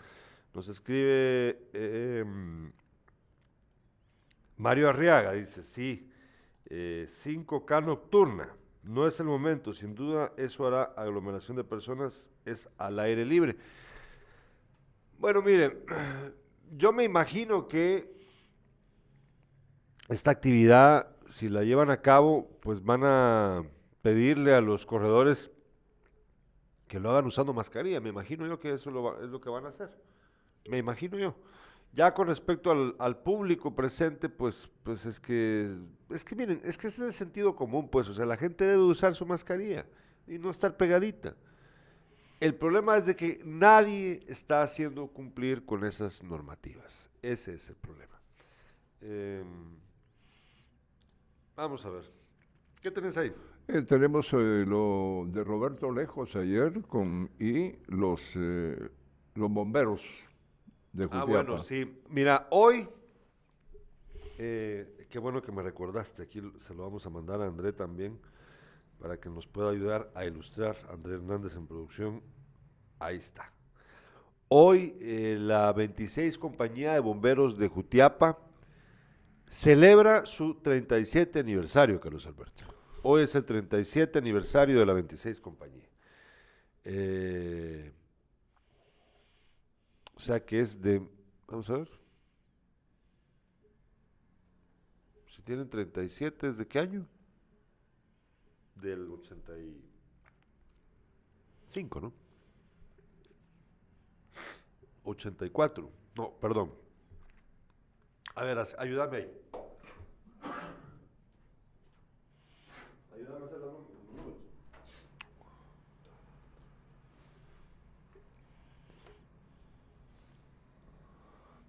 Nos 0.52 0.68
escribe 0.68 1.58
eh, 1.72 2.22
em, 2.22 2.70
Mario 4.58 4.90
Arriaga, 4.90 5.32
dice, 5.32 5.62
sí, 5.62 6.12
eh, 6.66 7.08
5K 7.24 7.82
nocturna, 7.82 8.50
no 8.82 9.06
es 9.06 9.18
el 9.20 9.26
momento, 9.26 9.72
sin 9.72 9.94
duda 9.94 10.32
eso 10.36 10.66
hará 10.66 10.82
aglomeración 10.98 11.56
de 11.56 11.64
personas, 11.64 12.28
es 12.44 12.68
al 12.76 12.98
aire 12.98 13.24
libre. 13.24 13.56
Bueno, 15.18 15.40
miren, 15.40 15.78
yo 16.76 16.92
me 16.92 17.04
imagino 17.04 17.68
que 17.68 18.16
esta 20.08 20.30
actividad, 20.30 21.16
si 21.30 21.48
la 21.48 21.62
llevan 21.64 21.90
a 21.90 22.00
cabo, 22.00 22.58
pues 22.60 22.82
van 22.84 23.02
a 23.04 23.64
pedirle 24.02 24.54
a 24.54 24.60
los 24.60 24.86
corredores 24.86 25.50
que 26.88 27.00
lo 27.00 27.10
hagan 27.10 27.26
usando 27.26 27.52
mascarilla. 27.52 28.00
Me 28.00 28.10
imagino 28.10 28.46
yo 28.46 28.60
que 28.60 28.72
eso 28.72 28.90
lo 28.90 29.02
va- 29.02 29.18
es 29.22 29.30
lo 29.30 29.40
que 29.40 29.50
van 29.50 29.66
a 29.66 29.68
hacer. 29.70 29.90
Me 30.68 30.78
imagino 30.78 31.18
yo. 31.18 31.34
Ya 31.92 32.12
con 32.12 32.28
respecto 32.28 32.70
al, 32.98 33.18
público 33.22 33.74
presente, 33.74 34.28
pues, 34.28 34.68
pues 34.82 35.06
es 35.06 35.18
que, 35.18 35.76
es 36.10 36.24
que 36.24 36.36
miren, 36.36 36.60
es 36.62 36.76
que 36.76 36.88
es 36.88 36.98
de 36.98 37.10
sentido 37.12 37.56
común, 37.56 37.88
pues, 37.88 38.08
o 38.08 38.14
sea, 38.14 38.26
la 38.26 38.36
gente 38.36 38.64
debe 38.64 38.82
usar 38.82 39.14
su 39.14 39.24
mascarilla 39.24 39.86
y 40.26 40.38
no 40.38 40.50
estar 40.50 40.76
pegadita. 40.76 41.34
El 42.40 42.54
problema 42.54 42.96
es 42.96 43.06
de 43.06 43.16
que 43.16 43.40
nadie 43.44 44.22
está 44.28 44.62
haciendo 44.62 45.06
cumplir 45.08 45.64
con 45.64 45.84
esas 45.84 46.22
normativas. 46.22 47.10
Ese 47.22 47.54
es 47.54 47.68
el 47.68 47.76
problema. 47.76 48.20
Em, 49.00 49.46
vamos 51.56 51.84
a 51.84 51.90
ver. 51.90 52.04
¿Qué 52.82 52.90
tenés 52.90 53.16
ahí? 53.16 53.32
Eh, 53.68 53.82
tenemos 53.82 54.32
eh, 54.32 54.64
lo 54.66 55.26
de 55.28 55.42
Roberto 55.42 55.90
Lejos 55.90 56.36
ayer 56.36 56.82
con 56.82 57.30
y 57.40 57.74
los 57.88 58.22
eh, 58.36 58.90
los 59.36 59.50
bomberos 59.50 60.02
de 60.92 61.04
Jutiapa. 61.04 61.22
Ah, 61.22 61.26
bueno, 61.26 61.58
sí. 61.58 62.00
Mira, 62.08 62.48
hoy, 62.50 62.88
eh, 64.38 65.06
qué 65.08 65.18
bueno 65.18 65.42
que 65.42 65.52
me 65.52 65.62
recordaste, 65.62 66.22
aquí 66.22 66.40
se 66.66 66.74
lo 66.74 66.84
vamos 66.84 67.06
a 67.06 67.10
mandar 67.10 67.40
a 67.42 67.46
André 67.46 67.72
también, 67.72 68.18
para 68.98 69.18
que 69.18 69.28
nos 69.28 69.46
pueda 69.46 69.70
ayudar 69.70 70.10
a 70.14 70.24
ilustrar, 70.24 70.76
André 70.90 71.14
Hernández 71.14 71.54
en 71.56 71.66
producción, 71.66 72.22
ahí 72.98 73.16
está. 73.16 73.50
Hoy 74.48 74.96
eh, 75.00 75.36
la 75.38 75.72
26 75.72 76.38
Compañía 76.38 76.94
de 76.94 77.00
Bomberos 77.00 77.58
de 77.58 77.68
Jutiapa 77.68 78.38
celebra 79.48 80.24
su 80.26 80.54
37 80.54 81.40
aniversario, 81.40 82.00
Carlos 82.00 82.26
Alberto. 82.26 82.64
Hoy 83.02 83.22
es 83.22 83.34
el 83.34 83.44
37 83.44 84.18
aniversario 84.18 84.78
de 84.78 84.86
la 84.86 84.92
26 84.92 85.40
Compañía. 85.40 85.88
Eh, 86.84 87.92
o 90.14 90.20
sea 90.20 90.44
que 90.44 90.60
es 90.60 90.80
de, 90.80 91.02
vamos 91.48 91.68
a 91.70 91.78
ver. 91.78 91.90
Si 95.28 95.42
tienen 95.42 95.68
37, 95.68 96.48
¿es 96.48 96.56
de 96.56 96.66
qué 96.66 96.78
año? 96.78 97.06
Del 98.76 99.10
85, 99.10 102.00
¿no? 102.00 102.12
84. 105.04 105.90
No, 106.16 106.30
perdón. 106.40 106.72
A 108.34 108.44
ver, 108.44 108.58
ayúdame 108.78 109.16
ahí. 109.16 109.30
Ayúdame 113.14 113.44
a 113.44 113.46
hacer 113.46 113.60
números. 113.60 113.86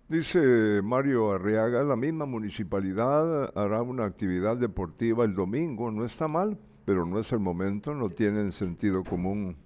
Dice 0.10 0.82
Mario 0.84 1.34
Arriaga, 1.34 1.84
la 1.84 1.98
misma 1.98 2.26
municipalidad 2.26 3.52
hará 3.58 3.82
una 3.82 4.06
actividad 4.06 4.56
deportiva 4.56 5.26
el 5.26 5.36
domingo, 5.36 5.92
no 5.92 6.06
está 6.06 6.30
mal, 6.30 6.58
pero 6.88 7.06
no 7.06 7.20
es 7.20 7.30
el 7.34 7.40
momento, 7.40 7.94
no 7.94 8.10
tienen 8.10 8.54
sentido 8.54 9.04
común. 9.04 9.58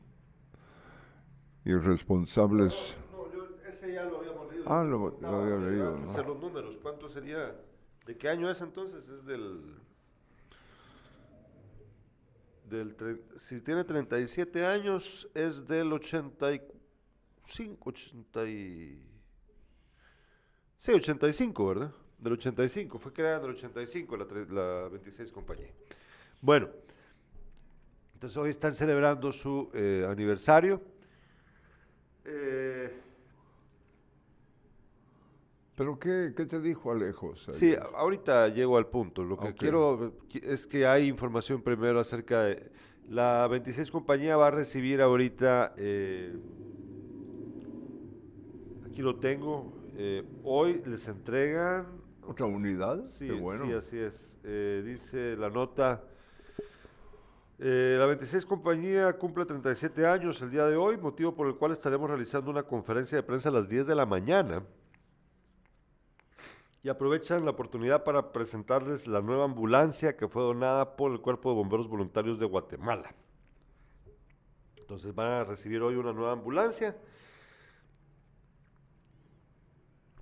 Irresponsables. 1.65 2.95
No, 3.11 3.31
yo 3.31 3.47
ese 3.69 3.93
ya 3.93 4.05
lo 4.05 4.17
habíamos 4.21 4.51
leído. 4.51 4.65
Ah, 4.67 4.83
lo- 4.83 5.15
lo 5.21 5.27
había 5.27 5.55
me 5.57 5.69
leído, 5.69 5.91
¿no? 5.91 6.23
los 6.23 6.39
números, 6.39 6.77
¿cuánto 6.81 7.07
sería? 7.07 7.55
¿De 8.07 8.17
qué 8.17 8.27
año 8.27 8.49
es 8.49 8.59
entonces? 8.59 9.07
Es 9.07 9.23
del... 9.23 9.75
del 12.67 12.97
tre- 12.97 13.21
si 13.37 13.61
tiene 13.61 13.83
37 13.83 14.65
años, 14.65 15.29
es 15.35 15.67
del 15.67 15.93
85, 15.93 17.87
80 17.91 18.47
y... 18.49 18.99
Sí, 20.79 20.91
85, 20.91 21.67
¿verdad? 21.67 21.91
Del 22.17 22.33
85, 22.33 22.97
fue 22.97 23.13
creada 23.13 23.37
en 23.37 23.43
el 23.45 23.51
85 23.51 24.17
la, 24.17 24.25
la 24.49 24.89
26 24.89 25.31
compañía. 25.31 25.69
Bueno, 26.41 26.67
entonces 28.21 28.37
hoy 28.37 28.51
están 28.51 28.75
celebrando 28.75 29.31
su 29.31 29.71
eh, 29.73 30.05
aniversario. 30.07 30.79
Eh, 32.23 32.95
¿Pero 35.75 35.97
qué, 35.97 36.31
qué 36.37 36.45
te 36.45 36.59
dijo 36.61 36.91
Alejos? 36.91 37.49
Sí, 37.53 37.75
ahorita 37.95 38.49
llego 38.49 38.77
al 38.77 38.85
punto. 38.85 39.23
Lo 39.23 39.39
que 39.39 39.55
quiero 39.55 40.13
qui- 40.29 40.43
es 40.43 40.67
que 40.67 40.85
hay 40.85 41.07
información 41.07 41.63
primero 41.63 41.99
acerca 41.99 42.43
de... 42.43 42.71
La 43.09 43.47
26 43.47 43.89
compañía 43.89 44.37
va 44.37 44.49
a 44.49 44.51
recibir 44.51 45.01
ahorita... 45.01 45.73
eh, 45.77 46.37
aquí 48.85 49.01
lo 49.01 49.15
tengo. 49.15 49.73
eh, 49.95 50.23
hoy 50.43 50.83
les 50.85 51.07
entregan... 51.07 51.87
¿Otra 52.27 52.45
unidad? 52.45 53.03
Sí, 53.17 53.25
Qué 53.25 53.31
bueno. 53.31 53.65
sí, 53.65 53.73
así 53.73 53.97
es. 53.97 54.29
Eh, 54.43 54.83
dice 54.85 55.35
la 55.37 55.49
nota... 55.49 56.03
eh, 57.63 57.95
la 57.99 58.07
26 58.07 58.43
compañía 58.47 59.13
cumple 59.13 59.45
37 59.45 60.07
años 60.07 60.41
el 60.41 60.49
día 60.49 60.65
de 60.65 60.75
hoy, 60.75 60.97
motivo 60.97 61.35
por 61.35 61.45
el 61.45 61.55
cual 61.57 61.73
estaremos 61.73 62.09
realizando 62.09 62.49
una 62.49 62.63
conferencia 62.63 63.15
de 63.15 63.21
prensa 63.21 63.49
a 63.49 63.51
las 63.51 63.69
10 63.69 63.85
de 63.85 63.93
la 63.93 64.07
mañana 64.07 64.63
y 66.81 66.89
aprovechan 66.89 67.45
la 67.45 67.51
oportunidad 67.51 68.03
para 68.03 68.31
presentarles 68.31 69.05
la 69.05 69.21
nueva 69.21 69.45
ambulancia 69.45 70.17
que 70.17 70.27
fue 70.27 70.41
donada 70.41 70.95
por 70.95 71.11
el 71.11 71.21
Cuerpo 71.21 71.49
de 71.49 71.55
Bomberos 71.57 71.87
Voluntarios 71.87 72.39
de 72.39 72.47
Guatemala. 72.47 73.13
Entonces 74.77 75.13
van 75.13 75.31
a 75.31 75.43
recibir 75.43 75.83
hoy 75.83 75.97
una 75.97 76.13
nueva 76.13 76.31
ambulancia 76.31 76.97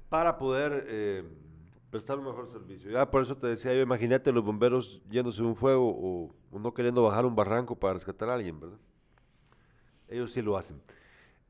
para 0.10 0.38
poder 0.38 0.88
eh, 0.90 1.24
prestar 1.90 2.20
un 2.20 2.26
mejor 2.26 2.48
servicio. 2.48 2.92
Ya 2.92 3.10
por 3.10 3.24
eso 3.24 3.36
te 3.36 3.48
decía 3.48 3.74
yo, 3.74 3.82
imagínate 3.82 4.32
los 4.32 4.44
bomberos 4.44 5.02
yéndose 5.10 5.42
un 5.42 5.56
fuego 5.56 5.90
o, 5.90 6.36
o 6.52 6.60
no 6.60 6.74
queriendo 6.74 7.04
bajar 7.04 7.26
un 7.26 7.36
barranco 7.36 7.76
para 7.76 7.94
rescatar 7.94 8.30
a 8.30 8.36
alguien, 8.36 8.60
¿verdad? 8.60 8.78
Ellos 10.08 10.32
sí 10.32 10.42
lo 10.42 10.58
hacen. 10.58 10.82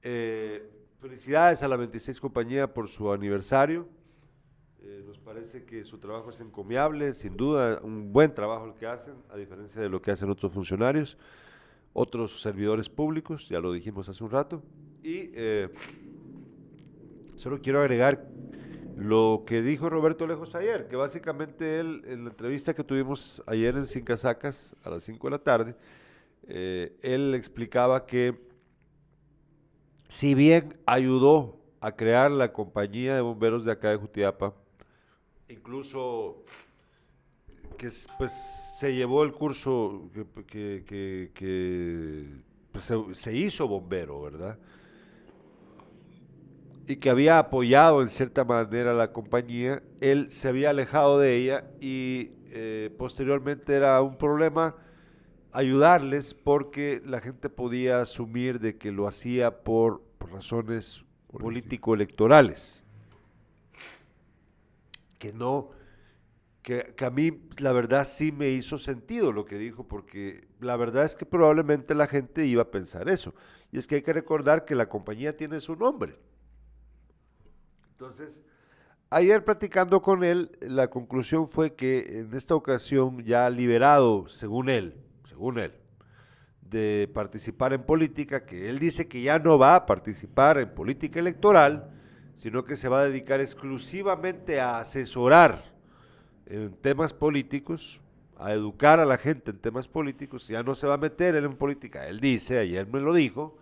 Eh, 0.01 0.69
felicidades 0.99 1.63
a 1.63 1.67
la 1.67 1.75
26 1.75 2.19
compañía 2.19 2.73
por 2.73 2.87
su 2.87 3.11
aniversario. 3.11 3.87
Eh, 4.81 5.03
nos 5.05 5.17
parece 5.17 5.65
que 5.65 5.83
su 5.83 5.97
trabajo 5.97 6.29
es 6.29 6.39
encomiable, 6.39 7.13
sin 7.13 7.35
duda, 7.35 7.79
un 7.83 8.11
buen 8.13 8.33
trabajo 8.33 8.65
el 8.65 8.73
que 8.73 8.87
hacen, 8.87 9.13
a 9.29 9.35
diferencia 9.35 9.81
de 9.81 9.89
lo 9.89 10.01
que 10.01 10.11
hacen 10.11 10.29
otros 10.29 10.53
funcionarios, 10.53 11.17
otros 11.93 12.41
servidores 12.41 12.87
públicos, 12.89 13.49
ya 13.49 13.59
lo 13.59 13.73
dijimos 13.73 14.07
hace 14.07 14.23
un 14.23 14.31
rato. 14.31 14.61
Y 15.03 15.31
eh, 15.33 15.69
solo 17.35 17.59
quiero 17.61 17.81
agregar 17.81 18.25
lo 18.99 19.43
que 19.47 19.61
dijo 19.61 19.89
Roberto 19.89 20.27
Lejos 20.27 20.55
ayer, 20.55 20.87
que 20.89 20.95
básicamente 20.97 21.79
él, 21.79 22.03
en 22.05 22.25
la 22.25 22.31
entrevista 22.31 22.73
que 22.73 22.83
tuvimos 22.83 23.41
ayer 23.47 23.75
en 23.77 23.87
Sin 23.87 24.03
Casacas, 24.03 24.75
a 24.83 24.89
las 24.89 25.03
5 25.03 25.27
de 25.27 25.31
la 25.31 25.39
tarde, 25.39 25.75
eh, 26.47 26.97
él 27.01 27.33
explicaba 27.33 28.05
que 28.05 28.37
si 30.09 30.33
bien 30.33 30.75
ayudó 30.85 31.57
a 31.79 31.93
crear 31.93 32.29
la 32.31 32.51
compañía 32.51 33.15
de 33.15 33.21
bomberos 33.21 33.63
de 33.63 33.71
acá 33.71 33.89
de 33.91 33.95
Jutiapa, 33.97 34.53
incluso 35.47 36.43
que 37.77 37.89
pues 38.17 38.33
se 38.79 38.93
llevó 38.93 39.23
el 39.23 39.31
curso 39.31 40.09
que, 40.47 40.83
que- 41.33 42.27
pues, 42.71 42.91
se 43.17 43.35
hizo 43.35 43.67
bombero, 43.67 44.21
¿verdad? 44.21 44.57
Y 46.89 46.95
que 46.95 47.11
había 47.11 47.37
apoyado 47.37 48.01
en 48.01 48.07
cierta 48.07 48.43
manera 48.43 48.95
la 48.95 49.13
compañía, 49.13 49.83
él 50.01 50.31
se 50.31 50.47
había 50.47 50.71
alejado 50.71 51.19
de 51.19 51.35
ella 51.35 51.65
y 51.79 52.31
eh, 52.47 52.89
posteriormente 52.97 53.75
era 53.75 54.01
un 54.01 54.17
problema 54.17 54.75
ayudarles 55.51 56.33
porque 56.33 56.99
la 57.05 57.21
gente 57.21 57.47
podía 57.47 58.01
asumir 58.01 58.59
de 58.59 58.79
que 58.79 58.91
lo 58.91 59.07
hacía 59.07 59.59
por, 59.63 60.01
por 60.17 60.31
razones 60.31 61.05
político-electorales. 61.31 62.83
Que 65.19 65.31
no, 65.31 65.69
que, 66.63 66.95
que 66.97 67.05
a 67.05 67.11
mí 67.11 67.39
la 67.59 67.71
verdad 67.71 68.03
sí 68.03 68.31
me 68.31 68.49
hizo 68.49 68.79
sentido 68.79 69.31
lo 69.31 69.45
que 69.45 69.59
dijo, 69.59 69.87
porque 69.87 70.47
la 70.59 70.75
verdad 70.75 71.05
es 71.05 71.13
que 71.13 71.27
probablemente 71.27 71.93
la 71.93 72.07
gente 72.07 72.47
iba 72.47 72.63
a 72.63 72.71
pensar 72.71 73.09
eso. 73.09 73.35
Y 73.71 73.77
es 73.77 73.85
que 73.85 73.93
hay 73.93 74.01
que 74.01 74.11
recordar 74.11 74.65
que 74.65 74.73
la 74.73 74.89
compañía 74.89 75.37
tiene 75.37 75.61
su 75.61 75.75
nombre. 75.75 76.17
Entonces, 77.99 78.29
ayer 79.09 79.43
platicando 79.43 80.01
con 80.01 80.23
él, 80.23 80.57
la 80.61 80.89
conclusión 80.89 81.49
fue 81.49 81.75
que 81.75 82.19
en 82.19 82.33
esta 82.33 82.55
ocasión 82.55 83.25
ya 83.25 83.49
liberado, 83.49 84.29
según 84.29 84.69
él, 84.69 84.95
según 85.25 85.59
él, 85.59 85.73
de 86.61 87.09
participar 87.13 87.73
en 87.73 87.83
política, 87.83 88.45
que 88.45 88.69
él 88.69 88.79
dice 88.79 89.09
que 89.09 89.21
ya 89.21 89.37
no 89.37 89.59
va 89.59 89.75
a 89.75 89.85
participar 89.85 90.59
en 90.59 90.73
política 90.73 91.19
electoral, 91.19 91.91
sino 92.37 92.63
que 92.63 92.77
se 92.77 92.87
va 92.87 93.01
a 93.01 93.03
dedicar 93.03 93.41
exclusivamente 93.41 94.61
a 94.61 94.79
asesorar 94.79 95.61
en 96.45 96.71
temas 96.75 97.11
políticos, 97.11 97.99
a 98.37 98.53
educar 98.53 99.01
a 99.01 99.05
la 99.05 99.17
gente 99.17 99.51
en 99.51 99.57
temas 99.57 99.89
políticos, 99.89 100.47
ya 100.47 100.63
no 100.63 100.73
se 100.73 100.87
va 100.87 100.93
a 100.93 100.97
meter 100.97 101.35
él 101.35 101.43
en 101.43 101.57
política, 101.57 102.07
él 102.07 102.21
dice, 102.21 102.59
ayer 102.59 102.87
me 102.87 103.01
lo 103.01 103.13
dijo, 103.13 103.57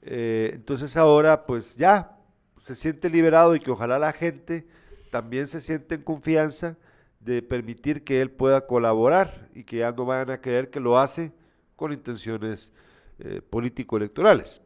eh, 0.00 0.52
entonces 0.54 0.96
ahora 0.96 1.44
pues 1.44 1.76
ya 1.76 2.16
se 2.62 2.74
siente 2.74 3.10
liberado 3.10 3.54
y 3.54 3.60
que 3.60 3.70
ojalá 3.70 3.98
la 3.98 4.12
gente 4.12 4.66
también 5.10 5.46
se 5.46 5.60
siente 5.60 5.96
en 5.96 6.02
confianza 6.02 6.76
de 7.20 7.42
permitir 7.42 8.04
que 8.04 8.20
él 8.20 8.30
pueda 8.30 8.66
colaborar 8.66 9.48
y 9.54 9.64
que 9.64 9.78
ya 9.78 9.92
no 9.92 10.06
vayan 10.06 10.30
a 10.30 10.40
creer 10.40 10.70
que 10.70 10.80
lo 10.80 10.98
hace 10.98 11.32
con 11.76 11.92
intenciones 11.92 12.72
eh, 13.18 13.42
político-electorales. 13.42 14.60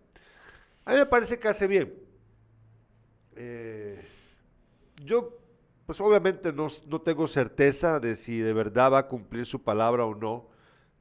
A 0.85 0.93
mí 0.93 0.99
me 0.99 1.07
parece 1.07 1.39
que 1.39 1.49
hace 1.49 1.67
bien. 1.67 1.95
Eh, 3.37 4.07
yo, 5.03 5.37
pues 5.87 6.01
obviamente 6.01 6.53
no, 6.53 6.69
no 6.89 7.01
tengo 7.01 7.27
certeza 7.27 7.99
de 7.99 8.17
si 8.17 8.39
de 8.39 8.53
verdad 8.53 8.93
va 8.93 8.99
a 8.99 9.09
cumplir 9.09 9.47
su 9.47 9.63
palabra 9.63 10.05
o 10.05 10.15
no 10.15 10.55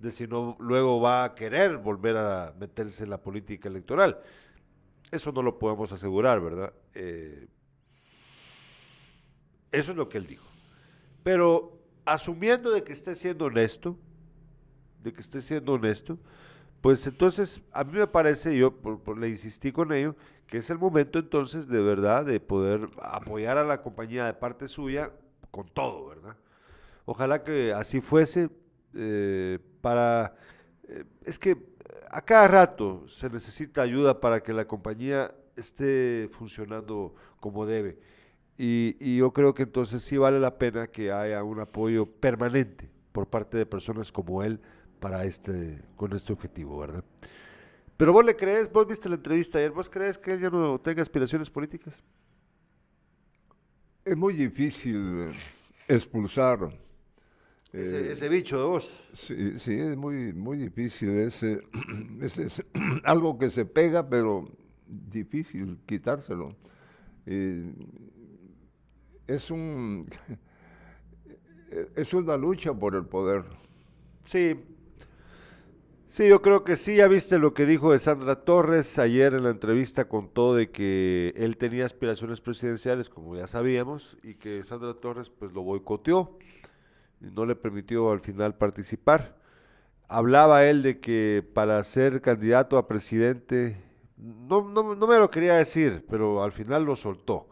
de 0.03 0.11
si 0.11 0.27
no 0.27 0.57
luego 0.59 0.99
va 0.99 1.23
a 1.23 1.35
querer 1.35 1.77
volver 1.77 2.17
a 2.17 2.53
meterse 2.59 3.03
en 3.03 3.09
la 3.09 3.19
política 3.19 3.69
electoral. 3.69 4.19
Eso 5.13 5.31
no 5.31 5.43
lo 5.43 5.59
podemos 5.59 5.91
asegurar, 5.91 6.41
¿verdad? 6.41 6.73
Eh, 6.95 7.47
eso 9.71 9.91
es 9.91 9.97
lo 9.97 10.09
que 10.09 10.17
él 10.17 10.25
dijo. 10.25 10.47
Pero 11.21 11.77
asumiendo 12.03 12.71
de 12.71 12.83
que 12.83 12.93
esté 12.93 13.13
siendo 13.13 13.45
honesto, 13.45 13.95
de 15.03 15.13
que 15.13 15.21
esté 15.21 15.41
siendo 15.41 15.73
honesto, 15.73 16.17
pues 16.81 17.05
entonces 17.05 17.61
a 17.73 17.83
mí 17.83 17.93
me 17.93 18.07
parece, 18.07 18.57
yo 18.57 18.73
le 19.15 19.29
insistí 19.29 19.71
con 19.71 19.93
ello, 19.93 20.15
que 20.47 20.57
es 20.57 20.71
el 20.71 20.79
momento 20.79 21.19
entonces 21.19 21.67
de 21.67 21.79
verdad 21.79 22.25
de 22.25 22.39
poder 22.39 22.89
apoyar 22.99 23.59
a 23.59 23.63
la 23.63 23.83
compañía 23.83 24.25
de 24.25 24.33
parte 24.33 24.67
suya 24.67 25.11
con 25.51 25.67
todo, 25.67 26.07
¿verdad? 26.07 26.37
Ojalá 27.05 27.43
que 27.43 27.71
así 27.71 28.01
fuese 28.01 28.49
eh, 28.95 29.59
para... 29.79 30.33
Eh, 30.87 31.05
es 31.23 31.37
que 31.37 31.55
a 32.09 32.21
cada 32.21 32.47
rato 32.47 33.07
se 33.07 33.29
necesita 33.29 33.81
ayuda 33.81 34.19
para 34.19 34.41
que 34.41 34.53
la 34.53 34.65
compañía 34.65 35.33
esté 35.55 36.29
funcionando 36.31 37.15
como 37.39 37.65
debe. 37.65 37.97
Y, 38.57 39.17
yo 39.17 39.31
creo 39.31 39.53
que 39.53 39.63
entonces 39.63 40.03
sí 40.03 40.17
vale 40.17 40.39
la 40.39 40.57
pena 40.57 40.87
que 40.87 41.11
haya 41.11 41.43
un 41.43 41.59
apoyo 41.59 42.05
permanente 42.05 42.89
por 43.11 43.27
parte 43.27 43.57
de 43.57 43.65
personas 43.65 44.11
como 44.11 44.43
él 44.43 44.59
para 44.99 45.25
este, 45.25 45.81
con 45.95 46.13
este 46.13 46.33
objetivo, 46.33 46.79
¿verdad? 46.79 47.03
Pero 47.97 48.13
vos 48.13 48.25
le 48.25 48.35
crees, 48.35 48.71
vos 48.71 48.87
viste 48.87 49.09
la 49.09 49.15
entrevista 49.15 49.57
ayer, 49.57 49.71
¿vos 49.71 49.89
crees 49.89 50.17
que 50.17 50.33
él 50.33 50.41
ya 50.41 50.49
no 50.49 50.79
tenga 50.79 51.01
aspiraciones 51.01 51.49
políticas? 51.49 52.03
Es 54.05 54.17
muy 54.17 54.33
difícil 54.33 55.31
expulsar 55.87 56.69
ese, 57.73 58.25
eh, 58.25 58.29
bicho 58.29 58.59
de 58.59 58.65
vos. 58.65 58.91
Sí, 59.13 59.57
sí, 59.57 59.73
es 59.73 59.97
muy, 59.97 60.31
muy 60.31 60.57
difícil. 60.57 61.09
Es, 62.21 62.37
es, 62.37 62.63
algo 63.03 63.37
que 63.39 63.49
se 63.49 63.65
pega, 63.65 64.07
pero 64.07 64.47
difícil 64.87 65.79
quitárselo. 65.85 66.55
Eh, 67.25 67.73
es 69.25 69.49
un 69.49 70.07
es 71.95 72.13
una 72.13 72.37
lucha 72.37 72.73
por 72.73 72.93
el 72.93 73.05
poder. 73.05 73.43
Sí, 74.23 74.55
sí, 76.09 76.27
yo 76.27 76.43
creo 76.43 76.63
que 76.63 76.75
sí. 76.75 76.97
Ya 76.97 77.07
viste 77.07 77.39
lo 77.39 77.55
que 77.55 77.65
dijo 77.65 77.91
de 77.91 77.97
Sandra 77.97 78.35
Torres 78.35 78.99
ayer 78.99 79.33
en 79.33 79.43
la 79.43 79.49
entrevista, 79.49 80.07
contó 80.07 80.53
de 80.53 80.69
que 80.69 81.33
él 81.35 81.57
tenía 81.57 81.85
aspiraciones 81.85 82.39
presidenciales, 82.39 83.09
como 83.09 83.35
ya 83.35 83.47
sabíamos, 83.47 84.19
y 84.21 84.35
que 84.35 84.63
Sandra 84.63 84.93
Torres 84.93 85.31
pues 85.31 85.53
lo 85.53 85.63
boicoteó 85.63 86.37
no 87.31 87.45
le 87.45 87.55
permitió 87.55 88.11
al 88.11 88.19
final 88.21 88.55
participar. 88.55 89.37
Hablaba 90.07 90.65
él 90.65 90.83
de 90.83 90.99
que 90.99 91.47
para 91.53 91.83
ser 91.83 92.21
candidato 92.21 92.77
a 92.77 92.87
presidente, 92.87 93.77
no, 94.17 94.69
no, 94.69 94.95
no 94.95 95.07
me 95.07 95.17
lo 95.17 95.29
quería 95.31 95.55
decir, 95.55 96.05
pero 96.09 96.43
al 96.43 96.51
final 96.51 96.83
lo 96.85 96.95
soltó 96.95 97.47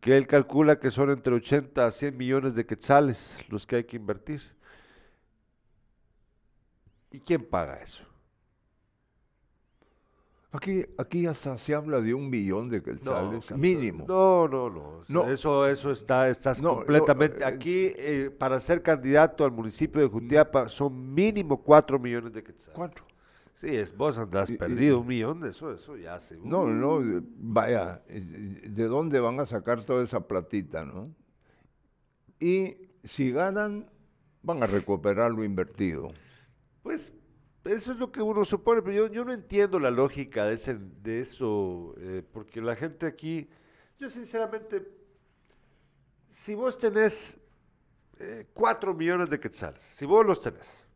que 0.00 0.16
él 0.16 0.26
calcula 0.26 0.80
que 0.80 0.90
son 0.90 1.10
entre 1.10 1.34
80 1.34 1.86
a 1.86 1.90
100 1.90 2.16
millones 2.16 2.54
de 2.54 2.66
quetzales 2.66 3.36
los 3.48 3.66
que 3.66 3.76
hay 3.76 3.84
que 3.84 3.96
invertir. 3.96 4.40
¿Y 7.10 7.20
quién 7.20 7.44
paga 7.44 7.74
eso? 7.74 8.04
Aquí, 10.52 10.84
aquí 10.98 11.26
hasta 11.26 11.56
se 11.58 11.74
habla 11.74 12.00
de 12.00 12.12
un 12.12 12.28
millón 12.28 12.68
de 12.68 12.82
quetzales 12.82 13.48
mínimo. 13.52 14.04
No, 14.08 14.48
no, 14.48 15.02
no, 15.08 15.28
Eso, 15.28 15.64
eso 15.66 15.92
está, 15.92 16.28
estás 16.28 16.60
completamente. 16.60 17.40
Eh, 17.40 17.44
aquí, 17.44 17.92
eh, 17.96 18.34
para 18.36 18.58
ser 18.58 18.82
candidato 18.82 19.44
al 19.44 19.52
municipio 19.52 20.00
de 20.00 20.08
Jutiapa, 20.08 20.68
son 20.68 21.14
mínimo 21.14 21.62
4 21.62 22.00
millones 22.00 22.32
de 22.32 22.42
quetzales. 22.42 22.74
¿Cuatro? 22.74 23.04
Sí, 23.54 23.68
es, 23.68 23.96
vos 23.96 24.18
andás 24.18 24.50
perdido 24.50 25.00
un 25.00 25.06
millón 25.06 25.40
de 25.40 25.50
eso, 25.50 25.70
eso 25.72 25.96
ya 25.96 26.18
se... 26.18 26.36
No, 26.38 26.66
no, 26.66 27.00
vaya, 27.36 28.02
¿de 28.08 28.84
dónde 28.88 29.20
van 29.20 29.38
a 29.38 29.46
sacar 29.46 29.84
toda 29.84 30.02
esa 30.02 30.26
platita, 30.26 30.84
no? 30.84 31.14
Y 32.40 32.88
si 33.04 33.30
ganan, 33.30 33.88
van 34.42 34.62
a 34.62 34.66
recuperar 34.66 35.30
lo 35.30 35.44
invertido. 35.44 36.10
Pues 36.82 37.12
eso 37.64 37.92
es 37.92 37.98
lo 37.98 38.10
que 38.10 38.22
uno 38.22 38.44
supone, 38.44 38.80
pero 38.80 39.08
yo, 39.08 39.24
no 39.24 39.32
entiendo 39.32 39.78
la 39.78 39.90
lógica 39.90 40.46
de, 40.46 40.54
ese, 40.54 40.78
de 41.02 41.20
eso, 41.20 41.94
eh, 41.98 42.22
porque 42.32 42.60
la 42.60 42.74
gente 42.74 43.06
aquí, 43.06 43.48
yo 43.98 44.08
sinceramente, 44.08 44.88
si 46.30 46.54
vos 46.54 46.78
tenés 46.78 47.38
eh, 48.18 48.46
cuatro 48.54 48.94
millones 48.94 49.28
de 49.28 49.38
quetzales, 49.38 49.82
si 49.94 50.06
vos 50.06 50.24
los 50.24 50.40
tenés, 50.40 50.86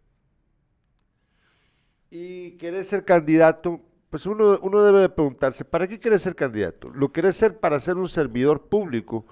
y 2.11 2.53
querés 2.53 2.89
ser 2.89 3.05
candidato, 3.05 3.81
pues 4.09 4.25
uno, 4.25 4.59
uno 4.63 4.85
debe 4.85 5.01
de 5.01 5.09
preguntarse, 5.09 5.65
¿para 5.65 5.89
qué 5.89 5.99
quieres 5.99 6.23
ser 6.23 6.37
candidato? 6.37 6.89
¿Lo 6.91 7.13
querés 7.13 7.37
ser 7.37 7.59
para 7.59 7.81
ser 7.81 7.97
un 7.97 8.09
servidor 8.09 8.69
público? 8.69 9.27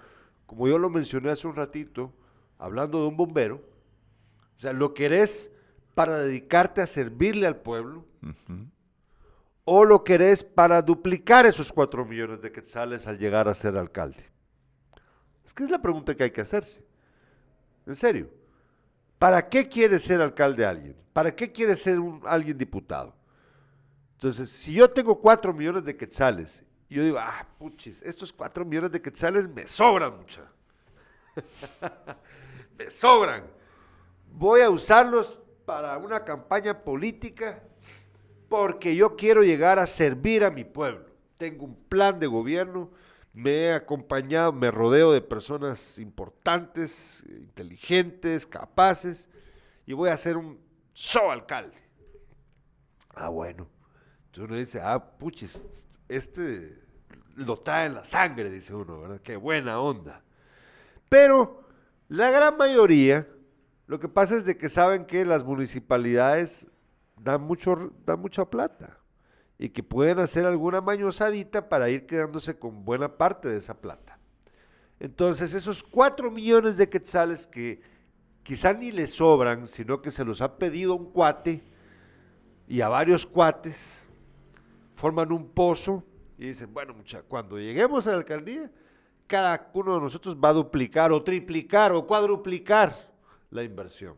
Como 0.47 0.67
yo 0.67 0.77
lo 0.79 0.91
mencioné 0.91 1.31
hace 1.31 1.47
un 1.47 1.55
ratito, 1.55 2.13
hablando 2.59 3.01
de 3.01 3.07
un 3.07 3.17
bombero. 3.17 3.63
O 4.57 4.59
sea, 4.59 4.73
¿lo 4.73 4.95
querés 4.95 5.52
para 5.95 6.19
dedicarte 6.19 6.81
a 6.81 6.87
servirle 6.87 7.47
al 7.47 7.57
pueblo? 7.57 8.07
¿O 9.65 9.85
lo 9.85 10.03
querés 10.05 10.43
para 10.43 10.83
duplicar 10.83 11.47
esos 11.47 11.73
cuatro 11.73 12.05
millones 12.05 12.41
de 12.43 12.51
quetzales 12.51 13.07
al 13.07 13.19
llegar 13.19 13.49
a 13.49 13.55
ser 13.55 13.77
alcalde? 13.77 14.31
Es 15.45 15.53
que 15.53 15.65
es 15.65 15.71
la 15.71 15.83
pregunta 15.83 16.15
que 16.15 16.25
hay 16.25 16.31
que 16.31 16.41
hacerse. 16.41 16.85
En 17.87 17.95
serio. 17.95 18.31
¿Para 19.19 19.49
qué 19.49 19.69
quiere 19.69 19.99
ser 19.99 20.21
alcalde 20.21 20.67
alguien? 20.67 20.97
¿Para 21.13 21.35
qué 21.35 21.53
quiere 21.53 21.77
ser 21.77 22.01
un, 22.01 22.23
alguien 22.25 22.59
diputado? 22.59 23.15
Entonces, 24.15 24.51
si 24.51 24.73
yo 24.73 24.91
tengo 24.91 25.21
cuatro 25.21 25.53
millones 25.53 25.85
de 25.85 25.97
quetzales, 25.97 26.65
y 26.89 26.97
yo 26.97 27.05
digo, 27.05 27.19
ah, 27.19 27.47
puchis, 27.59 28.03
estos 28.03 28.33
cuatro 28.33 28.65
millones 28.65 28.93
de 28.93 29.01
quetzales 29.01 29.49
me 29.49 29.67
sobran 29.67 30.17
mucha. 30.17 30.43
me 32.79 32.91
sobran. 32.91 33.45
Voy 34.33 34.61
a 34.61 34.71
usarlos 34.71 35.42
para 35.65 35.97
una 35.99 36.25
campaña 36.25 36.83
política 36.83 37.63
porque 38.49 38.95
yo 38.95 39.17
quiero 39.17 39.43
llegar 39.43 39.79
a 39.79 39.87
servir 39.87 40.45
a 40.45 40.51
mi 40.51 40.65
pueblo. 40.65 41.07
Tengo 41.39 41.65
un 41.65 41.75
plan 41.89 42.19
de 42.21 42.27
gobierno 42.27 42.91
me 43.33 43.53
he 43.53 43.75
acompañado, 43.75 44.53
me 44.53 44.71
rodeo 44.71 45.13
de 45.13 45.23
personas 45.23 45.99
importantes, 45.99 47.25
inteligentes, 47.27 48.47
capaces, 48.47 49.29
y 49.87 49.95
voy 49.95 50.11
a 50.11 50.17
ser 50.17 50.37
un 50.37 50.61
show 50.95 51.31
alcalde. 51.31 51.77
Ah, 53.15 53.29
bueno. 53.29 53.67
Entonces 54.27 54.51
uno 54.51 54.57
dice, 54.57 54.81
ah, 54.83 55.03
puchis, 55.19 55.67
este 56.09 56.81
lo 57.35 57.59
trae 57.59 57.87
en 57.87 57.95
la 57.95 58.05
sangre, 58.05 58.51
dice 58.51 58.75
uno, 58.75 59.01
¿verdad? 59.01 59.21
Qué 59.23 59.37
buena 59.37 59.81
onda. 59.81 60.23
Pero 61.09 61.63
la 62.09 62.31
gran 62.31 62.59
mayoría, 62.59 63.27
lo 63.93 64.01
que 64.01 64.09
pasa 64.09 64.37
es 64.37 64.47
de 64.47 64.57
que 64.57 64.71
saben 64.71 65.05
que 65.05 65.23
las 65.27 65.45
municipalidades 65.45 66.67
dan, 67.21 67.43
mucho, 67.43 67.93
dan 68.07 68.21
mucha 68.21 68.47
plata 68.47 68.97
y 69.59 69.69
que 69.69 69.83
pueden 69.83 70.19
hacer 70.19 70.47
alguna 70.47 70.81
mañosadita 70.81 71.69
para 71.69 71.91
ir 71.91 72.07
quedándose 72.07 72.59
con 72.59 72.87
buena 72.87 73.19
parte 73.19 73.51
de 73.51 73.59
esa 73.59 73.79
plata. 73.83 74.19
Entonces, 74.99 75.53
esos 75.53 75.83
cuatro 75.83 76.31
millones 76.31 76.79
de 76.79 76.89
quetzales 76.89 77.47
que 77.47 77.83
quizá 78.43 78.73
ni 78.73 78.93
les 78.93 79.13
sobran, 79.13 79.67
sino 79.67 80.01
que 80.01 80.11
se 80.11 80.25
los 80.25 80.41
ha 80.41 80.57
pedido 80.57 80.95
un 80.95 81.13
cuate 81.13 81.63
y 82.67 82.81
a 82.81 82.89
varios 82.89 83.27
cuates, 83.27 84.07
forman 84.95 85.31
un 85.33 85.51
pozo 85.51 86.03
y 86.39 86.47
dicen, 86.47 86.73
bueno, 86.73 86.95
mucha, 86.95 87.21
cuando 87.25 87.59
lleguemos 87.59 88.07
a 88.07 88.13
la 88.13 88.17
alcaldía, 88.17 88.71
cada 89.27 89.71
uno 89.75 89.97
de 89.97 90.01
nosotros 90.01 90.35
va 90.43 90.49
a 90.49 90.55
duplicar 90.55 91.13
o 91.13 91.23
triplicar 91.23 91.93
o 91.93 92.07
cuadruplicar 92.07 93.12
la 93.53 93.63
inversión. 93.63 94.17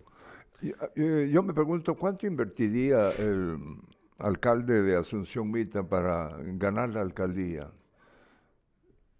Eh, 0.96 1.28
yo 1.30 1.42
me 1.42 1.52
pregunto, 1.52 1.94
¿cuánto 1.94 2.26
invertiría 2.26 3.10
el, 3.10 3.58
alcalde 4.18 4.82
de 4.82 4.96
Asunción 4.96 5.50
Mita 5.50 5.82
para 5.82 6.36
ganar 6.38 6.90
la 6.90 7.00
alcaldía? 7.00 7.70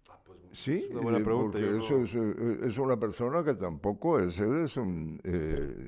Ah, 0.09 0.17
pues, 0.25 0.39
sí, 0.53 0.87
es 0.89 0.95
una 0.95 1.19
pregunta. 1.19 1.59
eso 1.59 2.01
eh, 2.03 2.59
es, 2.63 2.77
una 2.77 2.97
persona 2.97 3.43
que 3.43 3.53
tampoco 3.55 4.19
es, 4.19 4.39
es 4.39 4.77
un, 4.77 5.19
eh, 5.23 5.87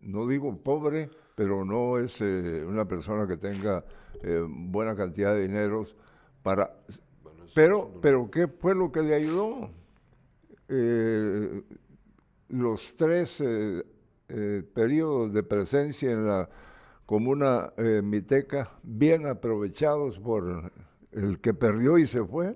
no 0.00 0.26
digo 0.26 0.56
pobre, 0.62 1.08
pero 1.34 1.64
no 1.64 1.98
es 1.98 2.20
eh, 2.20 2.64
una 2.66 2.84
persona 2.84 3.26
que 3.26 3.36
tenga 3.36 3.84
buena 4.48 4.96
cantidad 4.96 5.34
de 5.34 5.42
dinero 5.42 5.84
para... 6.42 6.74
pero, 7.54 7.92
pero 8.00 8.30
¿qué 8.30 8.48
fue 8.48 8.74
lo 8.74 8.90
que 8.90 9.02
le 9.02 9.14
ayudó? 9.14 9.70
Los 12.48 12.96
tres 12.96 13.42
periodos 14.74 15.32
de 15.32 15.42
presencia 15.42 16.10
en 16.10 16.26
la 16.26 16.48
como 17.06 17.30
una 17.30 17.72
eh, 17.76 18.02
miteca, 18.02 18.72
bien 18.82 19.26
aprovechados 19.26 20.18
por 20.18 20.72
el 21.12 21.40
que 21.40 21.54
perdió 21.54 21.96
y 21.98 22.06
se 22.06 22.22
fue. 22.22 22.54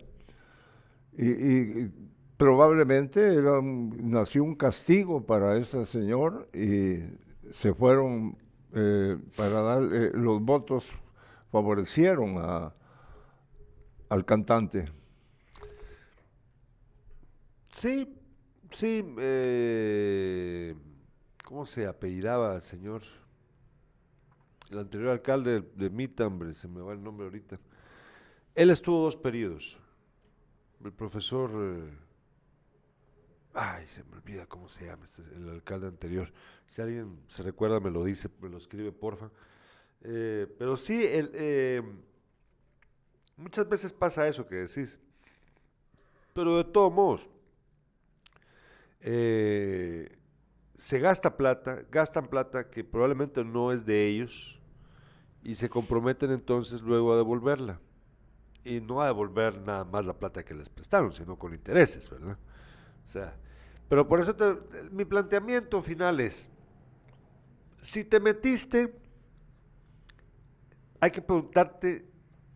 Y, 1.17 1.89
probablemente 2.37 3.37
nació 3.63 4.43
un 4.45 4.55
castigo 4.55 5.27
para 5.27 5.59
ese 5.59 5.85
señor 5.85 6.49
y 6.55 7.01
se 7.53 7.75
fueron 7.75 8.39
eh, 8.73 9.19
para 9.37 9.61
dar 9.61 9.83
eh, 9.83 10.11
los 10.15 10.41
votos 10.41 10.89
favorecieron 11.53 12.73
al 14.09 14.25
cantante. 14.25 14.87
Sí, 17.73 18.11
sí. 18.71 19.05
eh, 19.19 20.75
¿Cómo 21.45 21.67
se 21.67 21.87
apellidaba 21.87 22.57
el 22.57 22.63
señor? 22.63 23.03
El 24.71 24.79
anterior 24.79 25.11
alcalde 25.11 25.63
de 25.75 25.91
Mita, 25.91 26.27
hombre, 26.27 26.55
se 26.55 26.69
me 26.69 26.81
va 26.81 26.93
el 26.93 27.03
nombre 27.03 27.27
ahorita. 27.27 27.59
Él 28.55 28.71
estuvo 28.71 29.03
dos 29.03 29.17
periodos. 29.17 29.79
El 30.85 30.93
profesor. 30.93 31.51
eh, 31.53 31.93
ay, 33.55 33.87
se 33.89 34.05
me 34.05 34.17
olvida 34.17 34.47
cómo 34.47 34.69
se 34.69 34.87
llama, 34.87 35.05
este, 35.07 35.23
el 35.35 35.49
alcalde 35.49 35.89
anterior. 35.89 36.33
Si 36.69 36.81
alguien 36.81 37.19
se 37.29 37.43
recuerda, 37.43 37.81
me 37.81 37.91
lo 37.91 38.05
dice, 38.05 38.29
me 38.41 38.49
lo 38.49 38.59
escribe, 38.59 38.93
porfa. 38.93 39.31
Eh, 40.03 40.47
pero 40.59 40.77
sí, 40.77 41.05
muchas 43.37 43.69
veces 43.69 43.93
pasa 43.93 44.29
eso 44.29 44.47
que 44.47 44.55
decís. 44.55 44.99
Pero 46.33 46.59
de 46.59 46.65
todos 46.65 46.93
modos, 46.93 47.29
eh, 49.01 50.17
se 50.77 50.99
gasta 50.99 51.37
plata, 51.37 51.83
gastan 51.91 52.29
plata 52.29 52.71
que 52.71 52.85
probablemente 52.85 53.45
no 53.45 53.73
es 53.73 53.85
de 53.85 54.07
ellos 54.07 54.59
y 55.43 55.55
se 55.55 55.69
comprometen 55.69 56.31
entonces 56.31 56.83
luego 56.83 57.13
a 57.13 57.17
devolverla. 57.17 57.81
Y 58.65 58.81
no 58.81 59.01
a 59.01 59.07
devolver 59.07 59.59
nada 59.63 59.85
más 59.85 60.05
la 60.05 60.13
plata 60.13 60.45
que 60.45 60.55
les 60.55 60.69
prestaron, 60.69 61.13
sino 61.13 61.39
con 61.39 61.55
intereses, 61.55 62.11
¿verdad? 62.11 62.37
O 63.07 63.11
sea, 63.11 63.35
pero 63.89 64.07
por 64.07 64.21
eso 64.21 64.37
mi 64.93 65.05
planteamiento 65.05 65.83
final 65.83 66.21
es, 66.21 66.49
si 67.83 68.05
te 68.05 68.21
metiste, 68.21 68.95
hay 71.01 71.11
que 71.11 71.23
preguntarte, 71.23 72.07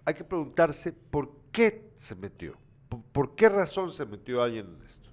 hay 0.04 0.14
que 0.14 0.24
preguntarse 0.24 0.92
por 0.92 1.30
qué 1.50 1.90
se 1.96 2.14
metió, 2.14 2.56
por 3.12 3.34
qué 3.34 3.48
razón 3.48 3.90
se 3.90 4.04
metió 4.04 4.42
alguien 4.42 4.76
en 4.78 4.86
esto. 4.86 5.10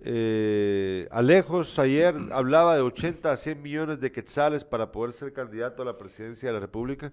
Eh, 0.00 1.08
Alejos 1.10 1.78
ayer 1.78 2.14
hablaba 2.32 2.74
de 2.76 2.82
80 2.82 3.32
a 3.32 3.36
100 3.36 3.60
millones 3.62 4.00
de 4.00 4.12
quetzales 4.12 4.64
para 4.64 4.92
poder 4.92 5.12
ser 5.12 5.32
candidato 5.32 5.82
a 5.82 5.84
la 5.84 5.98
presidencia 5.98 6.48
de 6.48 6.54
la 6.54 6.60
República 6.60 7.12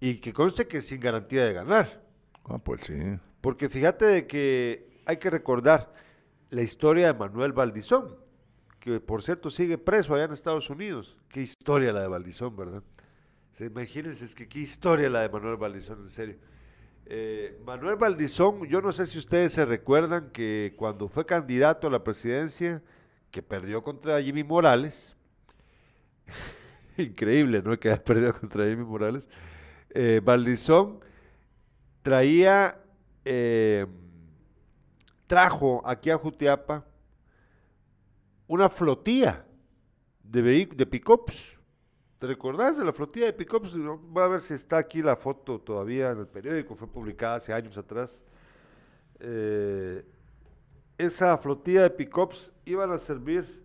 y 0.00 0.16
que 0.18 0.32
conste 0.32 0.66
que 0.68 0.80
sin 0.80 1.00
garantía 1.00 1.44
de 1.44 1.52
ganar. 1.54 2.02
Ah, 2.44 2.58
pues 2.58 2.82
sí. 2.82 2.94
Porque 3.40 3.68
fíjate 3.68 4.04
de 4.04 4.26
que 4.26 5.00
hay 5.06 5.16
que 5.16 5.30
recordar 5.30 5.92
la 6.50 6.62
historia 6.62 7.06
de 7.12 7.14
Manuel 7.18 7.52
Valdizón, 7.52 8.16
que 8.80 9.00
por 9.00 9.22
cierto 9.22 9.50
sigue 9.50 9.78
preso 9.78 10.14
allá 10.14 10.24
en 10.24 10.32
Estados 10.32 10.70
Unidos. 10.70 11.16
Qué 11.28 11.40
historia 11.42 11.92
la 11.92 12.00
de 12.02 12.08
Valdizón, 12.08 12.56
¿verdad? 12.56 12.82
Se- 13.56 13.66
Imagínense, 13.66 14.24
es 14.24 14.34
que 14.34 14.48
qué 14.48 14.60
historia 14.60 15.08
la 15.10 15.20
de 15.22 15.28
Manuel 15.30 15.56
Valdizón, 15.56 16.00
en 16.02 16.08
serio. 16.08 16.36
Eh, 17.10 17.58
Manuel 17.64 17.96
Valdizón, 17.96 18.66
yo 18.66 18.82
no 18.82 18.92
sé 18.92 19.06
si 19.06 19.16
ustedes 19.16 19.54
se 19.54 19.64
recuerdan 19.64 20.28
que 20.30 20.74
cuando 20.76 21.08
fue 21.08 21.24
candidato 21.24 21.86
a 21.86 21.90
la 21.90 22.04
presidencia, 22.04 22.82
que 23.30 23.42
perdió 23.42 23.82
contra 23.82 24.20
Jimmy 24.20 24.44
Morales, 24.44 25.16
increíble, 26.98 27.62
¿no? 27.62 27.80
Que 27.80 27.88
haya 27.88 28.04
perdido 28.04 28.38
contra 28.38 28.66
Jimmy 28.66 28.84
Morales, 28.84 29.26
eh, 29.88 30.20
Valdizón 30.22 31.00
traía, 32.02 32.78
eh, 33.24 33.86
trajo 35.26 35.80
aquí 35.86 36.10
a 36.10 36.18
Jutiapa 36.18 36.84
una 38.46 38.68
flotilla 38.68 39.46
de, 40.22 40.66
de 40.66 40.86
pick-ups. 40.86 41.57
¿Te 42.18 42.26
recordás 42.26 42.76
de 42.76 42.84
la 42.84 42.92
flotilla 42.92 43.26
de 43.26 43.32
pick-ups? 43.32 43.74
No, 43.74 43.96
Voy 43.96 44.24
a 44.24 44.26
ver 44.26 44.40
si 44.40 44.52
está 44.52 44.76
aquí 44.78 45.02
la 45.02 45.14
foto 45.14 45.60
todavía 45.60 46.10
en 46.10 46.18
el 46.18 46.26
periódico, 46.26 46.74
fue 46.74 46.88
publicada 46.88 47.36
hace 47.36 47.52
años 47.52 47.78
atrás. 47.78 48.18
Eh, 49.20 50.04
esa 50.96 51.38
flotilla 51.38 51.82
de 51.82 51.90
pick-ups 51.90 52.50
iban 52.64 52.90
a 52.90 52.98
servir 52.98 53.62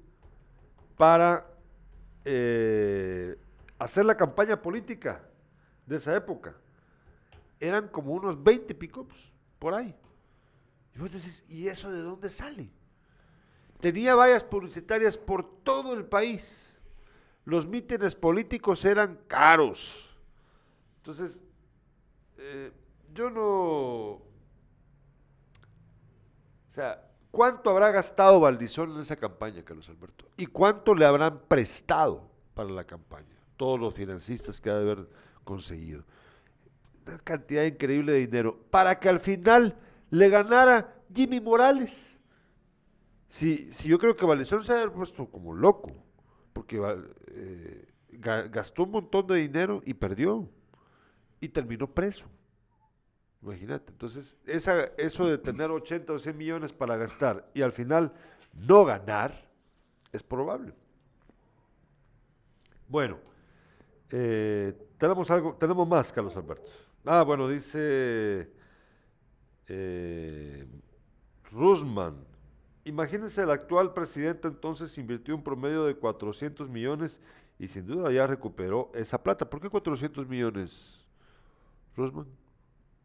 para 0.96 1.48
eh, 2.26 3.36
hacer 3.80 4.06
la 4.06 4.16
campaña 4.16 4.62
política 4.62 5.24
de 5.88 5.96
esa 5.96 6.16
época. 6.16 6.56
Eran 7.60 7.88
como 7.88 8.14
unos 8.14 8.42
20 8.42 8.76
pick-ups 8.76 9.34
por 9.58 9.74
ahí. 9.74 9.96
Y 10.96 11.00
vos 11.00 11.12
decís, 11.12 11.44
¿y 11.50 11.68
eso 11.68 11.92
de 11.92 12.02
dónde 12.02 12.30
sale? 12.30 12.70
Tenía 13.82 14.14
vallas 14.14 14.44
publicitarias 14.44 15.18
por 15.18 15.64
todo 15.64 15.96
el 15.96 16.06
país. 16.06 16.73
Los 17.46 17.68
mítines 17.68 18.16
políticos 18.16 18.86
eran 18.86 19.20
caros. 19.28 20.10
Entonces, 20.98 21.38
eh, 22.38 22.72
yo 23.14 23.30
no... 23.30 23.44
O 23.44 24.22
sea, 26.72 27.06
¿cuánto 27.30 27.70
habrá 27.70 27.92
gastado 27.92 28.40
Valdizón 28.40 28.96
en 28.96 29.02
esa 29.02 29.16
campaña, 29.18 29.64
Carlos 29.64 29.88
Alberto? 29.90 30.26
¿Y 30.38 30.46
cuánto 30.46 30.96
le 30.96 31.06
habrán 31.06 31.40
prestado 31.48 32.24
para 32.54 32.70
la 32.70 32.86
campaña? 32.86 33.36
Todos 33.58 33.80
los 33.80 33.94
financistas 33.94 34.60
que 34.60 34.70
ha 34.70 34.76
de 34.76 34.82
haber 34.82 35.10
conseguido. 35.44 36.04
Una 37.06 37.20
cantidad 37.20 37.64
increíble 37.64 38.14
de 38.14 38.20
dinero. 38.20 38.58
Para 38.72 39.00
que 39.00 39.10
al 39.10 39.20
final 39.20 39.78
le 40.10 40.30
ganara 40.30 40.96
Jimmy 41.14 41.42
Morales. 41.42 42.18
Si, 43.30 43.72
si 43.74 43.90
yo 43.90 44.00
creo 44.00 44.16
que 44.16 44.26
Valdizón 44.26 44.64
se 44.64 44.74
ha 44.74 44.90
puesto 44.90 45.26
como 45.26 45.54
loco, 45.54 45.92
porque 46.54 46.78
eh, 47.32 47.88
ga- 48.12 48.50
gastó 48.50 48.84
un 48.84 48.92
montón 48.92 49.28
de 49.28 49.36
dinero 49.38 49.82
y 49.86 49.94
perdió. 49.94 50.48
Y 51.42 51.50
terminó 51.50 51.88
preso. 51.88 52.26
Imagínate. 53.42 53.92
Entonces, 53.92 54.38
eso 54.46 55.26
de 55.28 55.38
tener 55.38 55.70
80 55.72 56.14
o 56.14 56.20
100 56.20 56.38
millones 56.38 56.72
para 56.72 56.96
gastar 56.96 57.50
y 57.54 57.62
al 57.62 57.74
final 57.74 58.14
no 58.54 58.86
ganar, 58.86 59.50
es 60.14 60.24
probable. 60.24 60.74
Bueno, 62.88 63.18
eh, 64.12 64.74
tenemos 64.98 65.30
algo, 65.32 65.56
tenemos 65.56 65.88
más, 65.88 66.12
Carlos 66.14 66.36
Alberto. 66.38 66.70
Ah, 67.06 67.24
bueno, 67.24 67.50
dice 67.50 68.50
eh, 69.68 70.66
Rusman. 71.52 72.16
Imagínense, 72.86 73.42
el 73.42 73.50
actual 73.52 73.94
presidente 73.94 74.48
entonces 74.48 74.98
invirtió 74.98 75.36
un 75.36 75.44
promedio 75.44 75.86
de 75.86 75.96
400 75.96 76.70
millones 76.70 77.20
y 77.58 77.68
sin 77.68 77.86
duda 77.88 78.12
ya 78.12 78.28
recuperó 78.28 78.92
esa 78.94 79.22
plata. 79.24 79.50
¿Por 79.50 79.62
qué 79.62 79.70
400 79.70 80.28
millones, 80.28 81.06
Rusman? 81.96 82.26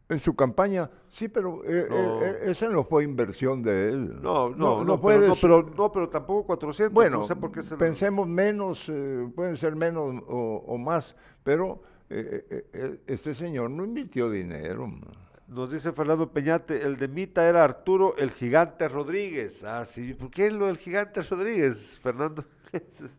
En 0.09 0.18
su 0.20 0.35
campaña, 0.35 0.91
sí, 1.09 1.29
pero 1.29 1.62
eh, 1.66 1.87
No. 1.89 1.97
eh, 1.97 2.31
eh, 2.31 2.39
esa 2.51 2.66
no 2.70 2.83
fue 2.83 3.05
inversión 3.05 3.62
de 3.62 3.91
él. 3.91 4.22
No, 4.22 4.49
no, 4.49 4.79
no, 4.83 4.85
pero, 4.85 5.01
puedes- 5.01 5.29
no, 5.29 5.35
pero, 5.41 5.62
no, 5.76 5.93
pero 5.93 6.09
tampoco 6.09 6.47
400. 6.47 6.93
Bueno, 6.95 7.18
no 7.18 7.26
sé 7.26 7.37
por 7.37 7.53
qué 7.53 7.62
se 7.62 7.72
lo- 7.72 7.79
pensemos 7.79 8.26
menos, 8.26 8.89
eh, 8.89 9.29
pueden 9.37 9.57
ser 9.59 9.76
menos 9.76 10.22
o, 10.26 10.64
o 10.66 10.79
más, 10.79 11.14
pero 11.45 11.83
este 12.09 13.35
señor 13.35 13.70
no 13.70 13.85
invirtió 13.85 14.31
dinero. 14.31 14.87
man. 14.87 15.05
Nos 15.49 15.70
dice 15.70 15.92
Fernando 15.92 16.30
Peñate, 16.30 16.84
el 16.84 16.99
de 16.99 17.09
Mita 17.09 17.49
era 17.49 17.64
Arturo 17.64 18.14
el 18.18 18.32
Gigante 18.32 18.86
Rodríguez. 18.86 19.64
Ah, 19.64 19.82
¿por 20.18 20.30
qué 20.30 20.51
lo 20.51 20.66
del 20.66 20.76
Gigante 20.76 21.22
Rodríguez, 21.22 21.99
Fernando? 22.03 22.44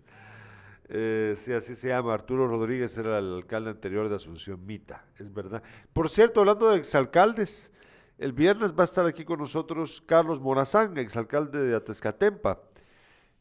Eh, 0.92 1.36
sí, 1.38 1.54
así 1.54 1.76
se 1.76 1.90
llama. 1.90 2.16
Arturo 2.16 2.48
Rodríguez 2.48 2.98
era 2.98 3.20
el 3.20 3.32
alcalde 3.36 3.70
anterior 3.70 4.10
de 4.10 4.16
Asunción 4.16 4.66
Mita, 4.66 5.06
es 5.20 5.32
verdad. 5.32 5.62
Por 5.94 6.10
cierto, 6.10 6.40
hablando 6.40 6.72
de 6.72 6.80
exalcaldes, 6.80 7.70
el 8.18 8.34
viernes 8.34 8.74
va 8.74 8.82
a 8.82 8.86
estar 8.86 9.06
aquí 9.06 9.24
con 9.24 9.38
nosotros 9.38 10.02
Carlos 10.08 10.40
Morazán, 10.42 10.98
exalcalde 10.98 11.62
de 11.62 11.76
Atezcatempa. 11.76 12.64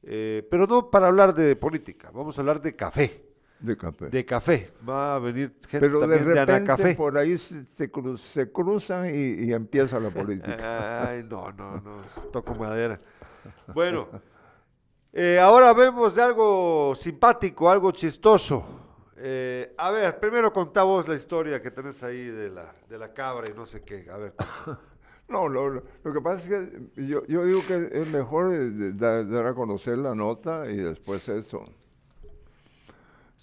Eh, 0.03 0.47
pero 0.51 0.67
no 0.67 0.91
para 0.91 1.07
hablar 1.07 1.35
de 1.35 1.57
política, 1.57 2.11
vamos 2.13 2.37
a 2.37 2.43
hablar 2.43 2.61
de 2.61 2.77
café. 2.77 3.28
De 3.61 3.77
café. 3.77 4.09
De 4.09 4.25
café. 4.25 4.71
Va 4.89 5.17
a 5.17 5.19
venir 5.19 5.53
gente 5.69 5.81
Pero 5.81 5.95
de 5.95 6.01
también 6.01 6.25
de, 6.25 6.35
repente 6.35 6.53
Anacafé. 6.53 6.95
por 6.95 7.19
ahí 7.19 7.37
se, 7.37 7.65
se 7.77 7.91
cru- 7.91 8.17
se 8.19 8.53
cruzan 8.53 9.07
y, 9.07 9.45
y 9.47 9.53
empieza 9.53 9.99
la 9.99 10.11
política. 10.11 11.09
Ay, 11.11 11.25
no, 11.29 11.51
no, 11.53 11.81
no, 11.81 12.03
toco 12.33 12.55
madera. 12.55 13.01
Bueno, 13.75 14.09
eh, 15.13 15.39
ahora 15.41 15.73
vemos 15.73 16.15
de 16.15 16.23
algo 16.23 16.95
simpático, 16.95 17.69
algo 17.69 17.91
chistoso. 17.93 18.65
Eh, 19.17 19.75
a 19.77 19.91
ver, 19.91 20.21
primero 20.21 20.53
contá 20.53 20.85
vos 20.85 21.09
la 21.09 21.17
historia 21.17 21.61
que 21.61 21.73
tenés 21.73 22.01
ahí 22.05 22.27
de 22.27 22.51
la, 22.51 22.73
de 22.89 22.99
la 22.99 23.13
cabra 23.13 23.51
y 23.51 23.55
no 23.55 23.67
sé 23.67 23.83
qué. 23.83 24.07
A 24.11 24.17
ver. 24.17 24.35
No, 25.29 25.47
lo, 25.47 25.69
lo- 25.69 25.83
que 26.15 26.21
pasa 26.23 26.43
es 26.43 26.49
que 26.97 27.07
yo, 27.07 27.23
yo 27.27 27.45
digo 27.45 27.61
que 27.69 27.91
es 27.93 28.09
mejor 28.11 28.49
de- 28.49 28.93
da- 28.95 29.23
dar 29.25 29.47
a 29.49 29.53
conocer 29.55 29.99
la 29.99 30.15
nota 30.15 30.71
y 30.71 30.79
después 30.79 31.29
eso. 31.29 31.67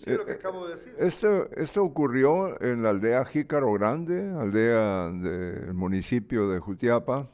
Sí, 0.05 0.11
lo 0.11 0.23
que 0.23 0.33
acabo 0.33 0.67
de 0.67 0.75
decir. 0.75 0.95
Esto, 0.99 1.49
esto 1.57 1.83
ocurrió 1.83 2.61
en 2.61 2.83
la 2.83 2.91
aldea 2.91 3.25
Jícaro 3.25 3.73
Grande, 3.73 4.31
aldea 4.39 5.09
del 5.09 5.73
municipio 5.73 6.47
de 6.47 6.59
Jutiapa. 6.59 7.27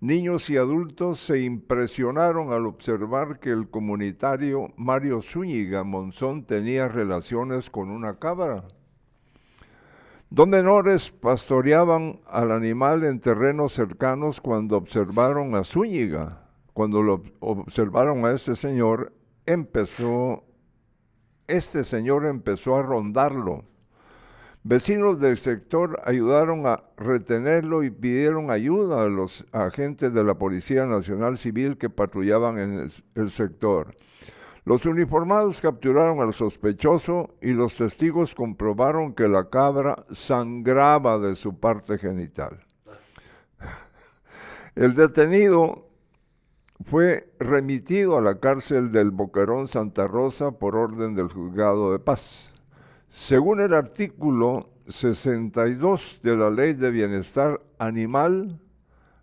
Niños 0.00 0.48
y 0.48 0.56
adultos 0.56 1.18
se 1.18 1.40
impresionaron 1.40 2.52
al 2.52 2.66
observar 2.66 3.40
que 3.40 3.50
el 3.50 3.68
comunitario 3.68 4.68
Mario 4.76 5.22
Zúñiga 5.22 5.82
Monzón 5.82 6.44
tenía 6.44 6.86
relaciones 6.86 7.68
con 7.68 7.90
una 7.90 8.20
cabra. 8.20 8.62
Dos 10.30 10.46
menores 10.46 11.10
pastoreaban 11.10 12.20
al 12.28 12.52
animal 12.52 13.02
en 13.02 13.18
terrenos 13.18 13.72
cercanos 13.72 14.40
cuando 14.40 14.76
observaron 14.76 15.56
a 15.56 15.64
Zúñiga. 15.64 16.42
Cuando 16.74 17.02
lo 17.02 17.24
observaron 17.40 18.24
a 18.24 18.30
ese 18.30 18.54
señor, 18.54 19.12
empezó, 19.46 20.44
este 21.48 21.82
señor 21.82 22.26
empezó 22.26 22.76
a 22.76 22.82
rondarlo 22.82 23.64
Vecinos 24.64 25.18
del 25.18 25.38
sector 25.38 25.98
ayudaron 26.04 26.66
a 26.66 26.82
retenerlo 26.96 27.84
y 27.84 27.90
pidieron 27.90 28.50
ayuda 28.50 29.02
a 29.02 29.06
los 29.06 29.46
agentes 29.52 30.12
de 30.12 30.24
la 30.24 30.34
Policía 30.34 30.84
Nacional 30.84 31.38
Civil 31.38 31.78
que 31.78 31.88
patrullaban 31.88 32.58
en 32.58 32.90
el, 33.14 33.30
sector. 33.30 33.94
Los 34.66 34.84
uniformados 34.84 35.62
capturaron 35.62 36.20
al 36.20 36.34
sospechoso 36.34 37.34
y 37.40 37.54
los 37.54 37.76
testigos 37.76 38.34
comprobaron 38.34 39.14
que 39.14 39.28
la 39.28 39.48
cabra 39.48 40.04
sangraba 40.10 41.18
de 41.18 41.34
su 41.36 41.58
parte 41.58 41.96
genital. 41.96 42.58
El 44.74 44.94
detenido 44.94 45.87
fue 46.84 47.28
remitido 47.38 48.16
a 48.16 48.20
la 48.20 48.38
cárcel 48.38 48.92
del 48.92 49.10
Boquerón 49.10 49.68
Santa 49.68 50.06
Rosa 50.06 50.52
por 50.52 50.76
orden 50.76 51.14
del 51.14 51.28
juzgado 51.28 51.92
de 51.92 51.98
paz. 51.98 52.52
Según 53.08 53.60
el 53.60 53.74
artículo 53.74 54.70
62 54.88 56.20
de 56.22 56.36
la 56.36 56.50
Ley 56.50 56.74
de 56.74 56.90
Bienestar 56.90 57.60
Animal, 57.78 58.60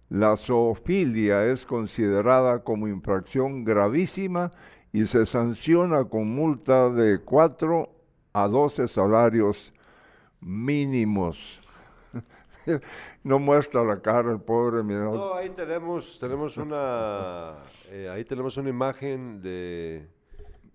la 0.10 0.38
zoofilia 0.38 1.46
es 1.46 1.66
considerada 1.66 2.64
como 2.64 2.88
infracción 2.88 3.64
gravísima 3.64 4.52
y 4.92 5.06
se 5.06 5.26
sanciona 5.26 6.06
con 6.06 6.34
multa 6.34 6.90
de 6.90 7.20
4 7.20 7.90
a 8.34 8.48
12 8.48 8.88
salarios 8.88 9.74
mínimos. 10.40 11.62
no 13.26 13.40
muestra 13.40 13.84
la 13.84 14.00
cara 14.00 14.32
el 14.32 14.40
pobre 14.40 14.84
No, 14.84 15.34
ahí 15.34 15.50
tenemos, 15.50 16.20
tenemos 16.20 16.58
una, 16.58 17.56
eh, 17.90 18.08
ahí 18.08 18.24
tenemos 18.24 18.56
una 18.58 18.70
imagen 18.70 19.42
de 19.42 20.08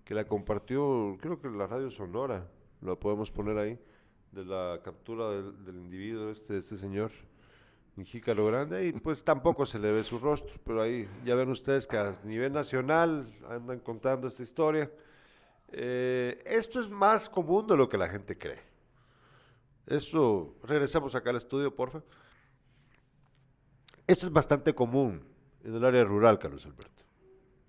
que 0.03 0.13
la 0.13 0.25
compartió, 0.25 1.17
creo 1.21 1.39
que 1.39 1.49
la 1.49 1.65
radio 1.65 1.89
Sonora 1.89 2.45
lo 2.81 2.99
podemos 2.99 3.31
poner 3.31 3.57
ahí, 3.57 3.79
de 4.33 4.43
la 4.43 4.81
captura 4.83 5.29
del, 5.29 5.77
individuo, 5.77 6.29
este, 6.29 6.57
este 6.57 6.77
señor, 6.77 7.11
en 7.95 8.03
Jícaro 8.03 8.45
Grande, 8.47 8.85
y 8.85 8.91
pues 8.91 9.23
tampoco 9.23 9.65
se 9.65 9.79
le 9.79 9.89
ve 9.89 10.03
su 10.03 10.19
rostro, 10.19 10.59
pero 10.65 10.81
ahí 10.81 11.07
ya 11.23 11.35
ven 11.35 11.49
ustedes 11.51 11.87
que 11.87 11.97
a 11.97 12.19
nivel 12.25 12.51
nacional 12.51 13.33
andan 13.49 13.79
contando 13.79 14.27
esta 14.27 14.43
historia. 14.43 14.91
Eh, 15.71 16.43
esto 16.45 16.81
es 16.81 16.89
más 16.89 17.29
común 17.29 17.65
de 17.65 17.77
lo 17.77 17.87
que 17.87 17.97
la 17.97 18.09
gente 18.09 18.37
cree. 18.37 18.59
Esto, 19.87 20.55
regresamos 20.63 21.15
acá 21.15 21.29
al 21.29 21.37
estudio, 21.37 21.73
porfa. 21.73 22.01
Esto 24.11 24.27
es 24.27 24.33
bastante 24.33 24.75
común 24.75 25.21
en 25.63 25.75
el 25.75 25.85
área 25.85 26.03
rural, 26.03 26.37
Carlos 26.37 26.65
Alberto. 26.65 27.03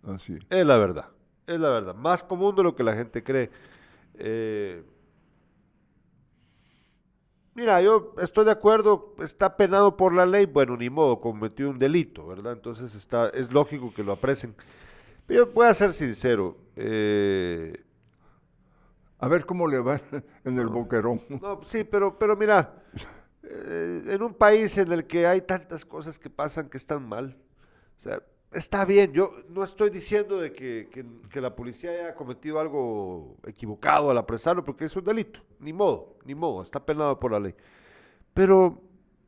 Así. 0.03 0.37
Es 0.51 0.67
la 0.67 0.77
verdad, 0.77 1.07
es 1.47 1.61
la 1.61 1.69
verdad. 1.69 1.95
Más 1.95 2.25
común 2.25 2.57
de 2.57 2.65
lo 2.65 2.75
que 2.75 2.83
la 2.83 2.95
gente 2.95 3.23
cree. 3.23 3.49
Eh, 4.15 4.83
Mira, 7.55 7.83
yo 7.83 8.15
estoy 8.19 8.47
de 8.47 8.51
acuerdo, 8.51 9.15
está 9.19 9.57
penado 9.57 9.97
por 9.97 10.15
la 10.15 10.25
ley, 10.25 10.47
bueno, 10.47 10.75
ni 10.77 10.89
modo, 10.89 11.21
cometió 11.21 11.69
un 11.69 11.79
delito, 11.79 12.27
¿verdad? 12.27 12.55
Entonces 12.55 12.95
está, 12.95 13.29
es 13.29 13.53
lógico 13.53 13.93
que 13.95 14.03
lo 14.03 14.13
aprecen. 14.13 14.55
Pero 15.27 15.45
yo 15.47 15.53
voy 15.53 15.67
a 15.67 15.75
ser 15.75 15.93
sincero. 15.93 16.57
Eh, 16.77 17.85
a 19.19 19.29
ver 19.29 19.45
cómo 19.45 19.69
le 19.69 19.79
va 19.81 20.01
en 20.45 20.59
el 20.59 20.67
boquerón. 20.67 21.21
No, 21.29 21.61
sí, 21.63 21.85
pero, 21.85 22.19
pero 22.19 22.37
mira, 22.37 22.73
eh, 23.45 24.03
en 24.07 24.23
un 24.23 24.35
país 24.35 24.77
en 24.79 24.93
el 24.93 25.07
que 25.07 25.27
hay 25.27 25.43
tantas 25.43 25.85
cosas 25.85 26.19
que 26.19 26.31
pasan 26.31 26.69
que 26.69 26.77
están 26.79 27.09
mal, 27.09 27.37
o 27.99 28.01
sea, 28.01 28.23
está 28.53 28.85
bien, 28.85 29.13
yo 29.13 29.33
no 29.49 29.65
estoy 29.65 29.91
diciendo 29.91 30.39
de 30.39 30.53
que, 30.53 31.05
la 31.41 31.55
policía 31.55 31.91
haya 31.91 32.15
cometido 32.15 32.61
algo 32.61 33.37
equivocado 33.47 34.11
al 34.11 34.19
apresarlo, 34.19 34.65
porque 34.65 34.85
es 34.85 34.97
un 34.97 35.05
delito, 35.05 35.41
ni 35.59 35.73
modo, 35.73 36.17
ni 36.25 36.35
modo, 36.35 36.63
está 36.63 36.85
penado 36.85 37.19
por 37.19 37.33
la 37.33 37.41
ley. 37.41 37.55
Pero 38.35 38.81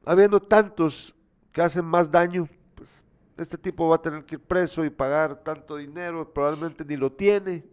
habiendo 0.04 0.40
tantos 0.40 1.14
que 1.52 1.62
hacen 1.62 1.84
más 1.84 2.10
daño, 2.10 2.48
pues 2.74 2.88
este 3.36 3.58
tipo 3.58 3.88
va 3.88 3.96
a 3.96 4.02
tener 4.02 4.24
que 4.24 4.36
ir 4.36 4.40
preso 4.40 4.84
y 4.84 4.90
pagar 4.90 5.42
tanto 5.42 5.76
dinero, 5.76 6.32
probablemente 6.32 6.84
ni 6.84 6.96
lo 6.96 7.12
tiene. 7.12 7.64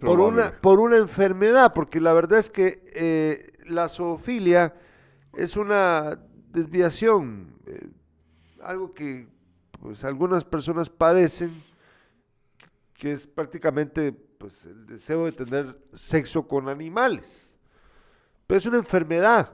por, 0.00 0.20
una, 0.20 0.60
por 0.60 0.80
una 0.80 0.96
enfermedad, 0.96 1.72
porque 1.74 2.00
la 2.00 2.12
verdad 2.12 2.38
es 2.38 2.50
que 2.50 2.82
eh, 2.94 3.52
la 3.66 3.88
zoofilia 3.88 4.74
es 5.36 5.56
una 5.56 6.18
desviación, 6.50 7.54
eh, 7.66 7.88
algo 8.62 8.94
que 8.94 9.28
pues 9.80 10.02
algunas 10.04 10.44
personas 10.44 10.88
padecen, 10.88 11.62
que 12.94 13.12
es 13.12 13.26
prácticamente 13.26 14.12
pues, 14.12 14.64
el 14.64 14.86
deseo 14.86 15.26
de 15.26 15.32
tener 15.32 15.78
sexo 15.94 16.46
con 16.48 16.68
animales. 16.68 17.50
Pero 18.46 18.58
es 18.58 18.66
una 18.66 18.78
enfermedad. 18.78 19.52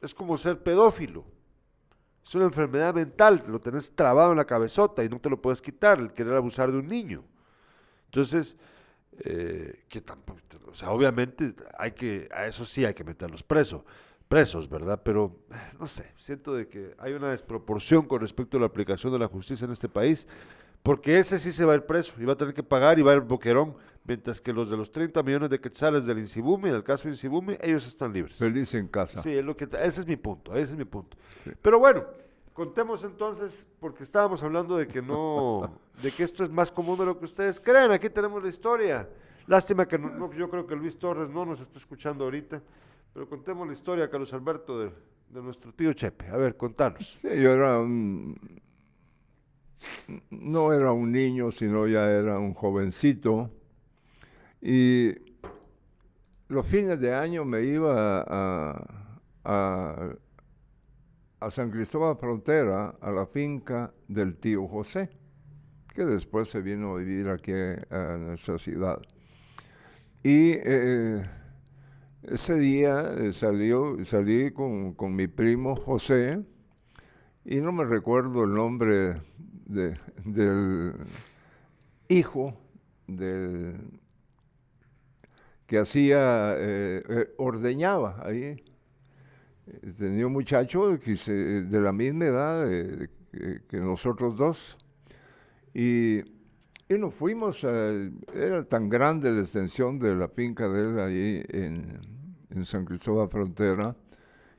Es 0.00 0.14
como 0.14 0.38
ser 0.38 0.62
pedófilo. 0.62 1.24
Es 2.24 2.34
una 2.34 2.44
enfermedad 2.44 2.94
mental, 2.94 3.44
lo 3.48 3.60
tenés 3.60 3.94
trabado 3.94 4.32
en 4.32 4.36
la 4.36 4.44
cabezota 4.44 5.04
y 5.04 5.08
no 5.08 5.20
te 5.20 5.30
lo 5.30 5.40
puedes 5.40 5.62
quitar, 5.62 5.98
el 5.98 6.12
querer 6.12 6.34
abusar 6.34 6.70
de 6.70 6.78
un 6.78 6.86
niño. 6.86 7.24
Entonces, 8.06 8.56
eh, 9.18 9.84
que 9.88 10.00
tampoco, 10.00 10.40
o 10.66 10.74
sea, 10.74 10.90
obviamente 10.90 11.54
hay 11.78 11.92
que, 11.92 12.28
a 12.32 12.46
eso 12.46 12.64
sí 12.64 12.84
hay 12.84 12.94
que 12.94 13.04
meterlos 13.04 13.42
presos 13.42 13.82
presos, 14.28 14.68
¿verdad? 14.68 15.00
Pero, 15.04 15.36
no 15.78 15.86
sé, 15.86 16.12
siento 16.16 16.54
de 16.54 16.68
que 16.68 16.94
hay 16.98 17.12
una 17.12 17.30
desproporción 17.30 18.06
con 18.06 18.20
respecto 18.20 18.56
a 18.56 18.60
la 18.60 18.66
aplicación 18.66 19.12
de 19.12 19.18
la 19.18 19.28
justicia 19.28 19.64
en 19.64 19.72
este 19.72 19.88
país, 19.88 20.26
porque 20.82 21.18
ese 21.18 21.38
sí 21.38 21.52
se 21.52 21.64
va 21.64 21.72
a 21.72 21.76
ir 21.76 21.82
preso 21.82 22.12
y 22.18 22.24
va 22.24 22.34
a 22.34 22.36
tener 22.36 22.54
que 22.54 22.62
pagar 22.62 22.98
y 22.98 23.02
va 23.02 23.12
a 23.12 23.16
ir 23.16 23.22
boquerón, 23.22 23.74
mientras 24.04 24.40
que 24.40 24.52
los 24.52 24.70
de 24.70 24.76
los 24.76 24.90
30 24.90 25.22
millones 25.22 25.50
de 25.50 25.60
quetzales 25.60 26.06
del 26.06 26.18
Insibumi, 26.18 26.70
del 26.70 26.84
caso 26.84 27.08
Insibumi, 27.08 27.56
ellos 27.60 27.86
están 27.86 28.12
libres. 28.12 28.36
Feliz 28.36 28.72
en 28.74 28.88
casa. 28.88 29.22
Sí, 29.22 29.32
es 29.32 29.44
lo 29.44 29.56
que, 29.56 29.64
ese 29.64 30.00
es 30.00 30.06
mi 30.06 30.16
punto, 30.16 30.54
ese 30.54 30.72
es 30.72 30.78
mi 30.78 30.84
punto. 30.84 31.16
Pero 31.60 31.78
bueno, 31.78 32.04
contemos 32.52 33.04
entonces, 33.04 33.52
porque 33.80 34.04
estábamos 34.04 34.42
hablando 34.42 34.76
de 34.76 34.86
que 34.86 35.02
no, 35.02 35.78
de 36.02 36.12
que 36.12 36.24
esto 36.24 36.44
es 36.44 36.50
más 36.50 36.70
común 36.70 36.98
de 36.98 37.06
lo 37.06 37.18
que 37.18 37.24
ustedes 37.24 37.60
creen, 37.60 37.90
aquí 37.90 38.10
tenemos 38.10 38.42
la 38.42 38.48
historia. 38.48 39.08
Lástima 39.46 39.86
que 39.86 39.98
no, 39.98 40.32
yo 40.32 40.50
creo 40.50 40.66
que 40.66 40.74
Luis 40.74 40.98
Torres 40.98 41.30
no 41.30 41.44
nos 41.44 41.60
está 41.60 41.78
escuchando 41.78 42.24
ahorita. 42.24 42.60
Pero 43.16 43.30
contemos 43.30 43.66
la 43.66 43.72
historia, 43.72 44.10
Carlos 44.10 44.30
Alberto, 44.34 44.78
de, 44.78 44.92
nuestro 45.40 45.72
tío 45.72 45.94
Chepe. 45.94 46.26
A 46.26 46.36
ver, 46.36 46.54
contanos. 46.54 47.16
Sí, 47.22 47.28
yo 47.28 47.50
era 47.50 47.78
un... 47.78 48.60
No 50.28 50.70
era 50.74 50.92
un 50.92 51.12
niño, 51.12 51.50
sino 51.50 51.86
ya 51.86 52.10
era 52.10 52.38
un 52.38 52.52
jovencito. 52.52 53.50
Y 54.60 55.14
los 56.48 56.66
fines 56.66 57.00
de 57.00 57.14
año 57.14 57.46
me 57.46 57.62
iba 57.62 58.20
a, 58.20 58.84
a, 59.44 60.14
a 61.40 61.50
San 61.50 61.70
Cristóbal 61.70 62.18
Frontera, 62.18 62.96
a 63.00 63.10
la 63.10 63.24
finca 63.24 63.94
del 64.08 64.36
tío 64.36 64.68
José, 64.68 65.08
que 65.94 66.04
después 66.04 66.50
se 66.50 66.60
vino 66.60 66.94
a 66.94 66.98
vivir 66.98 67.30
aquí 67.30 67.52
a 67.52 68.18
nuestra 68.18 68.58
ciudad. 68.58 69.00
Y 70.22 70.50
eh, 70.52 71.24
ese 72.28 72.54
día 72.54 73.14
eh, 73.18 73.32
salió, 73.32 74.04
salí 74.04 74.50
con, 74.50 74.96
mi 75.14 75.28
primo 75.28 75.76
José 75.76 76.42
y 77.44 77.56
no 77.56 77.70
me 77.70 77.84
recuerdo 77.84 78.44
el 78.44 78.54
nombre 78.54 79.22
del 79.66 80.94
hijo 82.08 82.54
del 83.06 83.76
que 85.68 85.78
hacía, 85.78 86.54
eh, 86.56 87.02
eh, 87.08 87.34
ordeñaba 87.38 88.22
ahí. 88.24 88.56
Tenía 89.98 90.26
un 90.26 90.32
muchacho 90.32 90.98
que 91.00 91.14
de 91.14 91.80
la 91.80 91.92
misma 91.92 92.26
edad 92.26 92.68
que, 93.68 93.76
nosotros 93.78 94.36
dos. 94.36 94.76
Y, 95.74 96.20
y, 96.88 96.98
nos 96.98 97.14
fuimos, 97.14 97.64
era 97.64 98.64
tan 98.68 98.88
grande 98.88 99.32
la 99.32 99.40
extensión 99.40 99.98
de 99.98 100.14
la 100.14 100.28
finca 100.28 100.68
de 100.68 100.80
él 100.88 101.00
ahí 101.00 101.44
en, 101.48 102.15
en 102.56 102.64
San 102.64 102.84
Cristóbal 102.84 103.28
Frontera, 103.28 103.94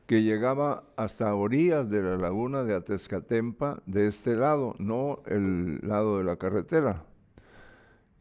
que 0.05 0.23
llegaba 0.23 0.85
hasta 0.95 1.33
orillas 1.35 1.89
de 1.89 2.01
la 2.01 2.15
laguna 2.17 2.63
de 2.63 2.75
Atezcatempa 2.75 3.81
de 3.85 4.07
este 4.07 4.35
lado, 4.35 4.75
no 4.79 5.21
el 5.25 5.79
lado 5.81 6.19
de 6.19 6.23
la 6.23 6.37
carretera. 6.37 7.03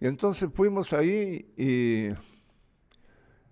Y 0.00 0.06
entonces 0.06 0.50
fuimos 0.52 0.92
ahí 0.92 1.46
y 1.56 2.08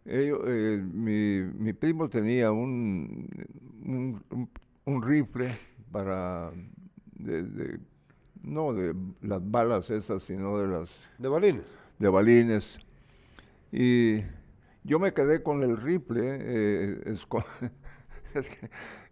eh, 0.06 0.82
mi, 0.92 1.72
primo 1.74 2.08
tenía 2.08 2.50
un, 2.50 3.28
un, 4.84 5.02
rifle 5.02 5.56
para 5.92 6.50
de, 7.14 7.42
de- 7.44 7.80
no 8.42 8.74
de 8.74 8.94
las 9.22 9.40
balas 9.50 9.88
esas, 9.90 10.22
sino 10.24 10.58
de 10.58 10.68
las 10.68 10.90
De 11.18 11.28
balines. 11.28 11.78
de 11.98 12.08
balines. 12.08 12.78
Y 13.72 14.20
yo 14.84 14.98
me 14.98 15.12
quedé 15.14 15.42
con 15.42 15.62
el 15.62 15.76
rifle, 15.78 16.20
eh, 16.40 17.00
esco- 17.06 17.44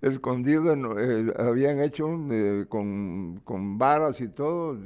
escondido, 0.03 0.73
en- 0.73 1.29
eh, 1.31 1.33
habían 1.39 1.81
hecho 1.81 2.07
un, 2.07 2.29
eh, 2.33 2.67
con, 2.69 3.41
con 3.45 3.79
varas 3.79 4.21
y 4.21 4.29
todo 4.29 4.79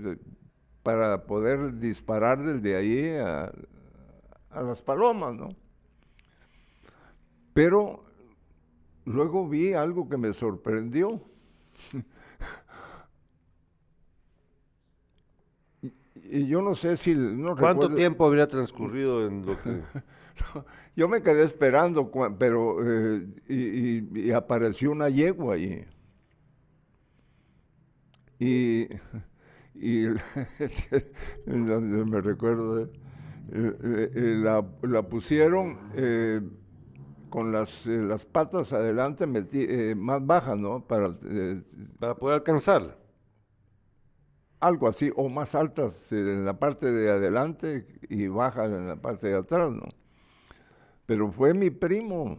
para 0.82 1.24
poder 1.26 1.78
disparar 1.80 2.42
desde 2.42 2.76
ahí 2.76 3.10
a, 3.16 3.52
a 4.50 4.62
las 4.62 4.80
palomas, 4.82 5.34
¿no? 5.34 5.48
Pero 7.52 8.04
luego 9.06 9.48
vi 9.48 9.72
algo 9.72 10.08
que 10.08 10.16
me 10.16 10.32
sorprendió. 10.32 11.20
Y- 15.82 15.92
Y 16.22 16.46
yo 16.48 16.60
no 16.62 16.74
sé 16.74 16.96
si... 16.96 17.14
No 17.14 17.54
¿Cuánto 17.56 17.82
recuerdo- 17.82 17.94
tiempo 17.96 18.26
habría 18.26 18.48
transcurrido 18.48 19.26
en 19.26 19.44
lo 19.46 19.60
que... 19.62 19.80
Yo 20.96 21.08
me 21.08 21.22
quedé 21.22 21.44
esperando, 21.44 22.10
pero 22.38 22.78
eh, 22.82 23.26
y, 23.48 23.98
y- 23.98 24.28
y 24.28 24.32
apareció 24.32 24.92
una 24.92 25.08
yegua 25.08 25.54
allí. 25.54 25.84
Y, 28.38 28.88
y 29.74 30.02
donde 31.46 32.04
me 32.04 32.20
recuerdo, 32.20 32.82
eh, 32.82 32.88
eh, 33.52 34.36
la, 34.42 34.64
la 34.82 35.02
pusieron 35.02 35.78
eh, 35.94 36.40
con 37.30 37.52
las, 37.52 37.86
eh, 37.86 37.98
las 37.98 38.26
patas 38.26 38.72
adelante 38.72 39.26
eh, 39.52 39.94
más 39.96 40.24
bajas, 40.26 40.58
¿no? 40.58 40.86
Para, 40.86 41.16
Para 42.00 42.14
poder 42.16 42.36
alcanzarla. 42.36 42.96
algo 44.60 44.88
así, 44.88 45.10
o 45.16 45.28
más 45.30 45.54
altas 45.54 45.94
en 46.10 46.44
la 46.44 46.58
parte 46.58 46.90
de 46.92 47.10
adelante 47.10 47.86
y 48.08 48.26
bajas 48.28 48.70
en 48.70 48.86
la 48.88 48.96
parte 48.96 49.28
de 49.28 49.36
atrás, 49.38 49.70
¿no? 49.72 49.84
Pero 51.06 51.30
fue 51.30 51.54
mi 51.54 51.70
primo, 51.70 52.36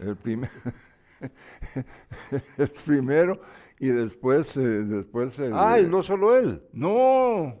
el, 0.00 0.16
primer, 0.16 0.50
el 2.58 2.70
primero, 2.84 3.40
y 3.78 3.88
después, 3.88 4.56
eh, 4.56 4.60
después 4.60 5.38
el- 5.38 5.52
Ay, 5.54 5.86
no 5.86 6.02
solo 6.02 6.36
él. 6.36 6.62
No, 6.72 7.54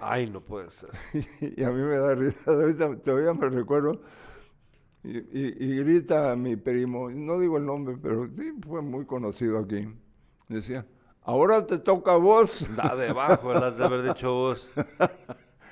Ay, 0.00 0.28
no 0.28 0.40
puede 0.40 0.70
ser. 0.70 0.90
y 1.40 1.62
a 1.62 1.70
mí 1.70 1.80
me 1.82 1.96
da 1.98 2.14
risa, 2.14 2.38
ahorita 2.50 2.96
todavía 2.96 3.32
me 3.32 3.48
recuerdo, 3.48 4.02
y, 5.04 5.18
y- 5.18 5.56
y 5.60 5.76
grita 5.84 6.34
mi 6.34 6.56
primo, 6.56 7.08
no 7.10 7.38
digo 7.38 7.58
el 7.58 7.64
nombre, 7.66 7.96
pero 8.02 8.26
sí 8.26 8.52
fue 8.66 8.82
muy 8.82 9.06
conocido 9.06 9.58
aquí, 9.60 9.88
decía, 10.48 10.84
ahora 11.22 11.64
te 11.64 11.78
toca 11.78 12.12
a 12.12 12.16
vos. 12.16 12.66
Da 12.76 12.96
debajo, 12.96 13.52
las 13.54 13.78
de 13.78 13.84
haber 13.84 14.02
dicho 14.02 14.32
vos. 14.32 14.72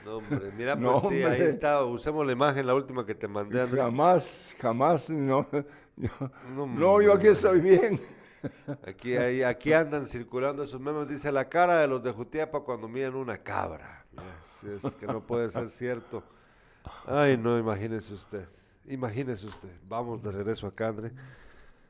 No, 0.06 0.16
hombre, 0.18 0.52
mira, 0.56 0.74
pues 0.80 0.84
No, 1.04 1.10
sí, 1.10 1.22
ahí 1.24 1.42
está. 1.42 1.84
Usemos 1.84 2.24
la 2.24 2.32
imagen, 2.32 2.66
la 2.66 2.74
última 2.74 3.04
que 3.04 3.14
te 3.14 3.26
mandé, 3.28 3.60
André. 3.60 3.80
Jamás, 3.82 4.54
jamás, 4.60 5.10
no, 5.10 5.46
yo, 5.96 6.08
No, 6.54 6.66
no, 6.66 7.02
yo 7.02 7.12
aquí 7.12 7.26
estoy 7.28 7.60
bien. 7.60 8.00
Aquí, 8.86 9.16
ahí- 9.16 9.42
aquí 9.42 9.72
andan 9.72 10.06
circulando 10.06 10.62
esos 10.62 10.80
memes. 10.80 11.08
Dice 11.08 11.32
la 11.32 11.48
cara 11.48 11.80
de 11.80 11.88
los 11.88 12.02
de 12.02 12.12
Jutiapa 12.12 12.60
cuando 12.60 12.86
miran 12.88 13.16
una 13.16 13.38
cabra. 13.38 14.04
Es 14.84 14.94
que 14.94 15.06
no 15.06 15.20
puede 15.20 15.50
ser 15.50 15.68
cierto. 15.68 16.22
Ay, 17.06 17.36
no, 17.36 17.58
imagínese 17.58 18.14
usted. 18.14 18.46
Imagínese 18.86 19.46
usted. 19.46 19.70
Vamos 19.88 20.22
de 20.22 20.30
regreso 20.30 20.66
acá, 20.68 20.88
André. 20.88 21.10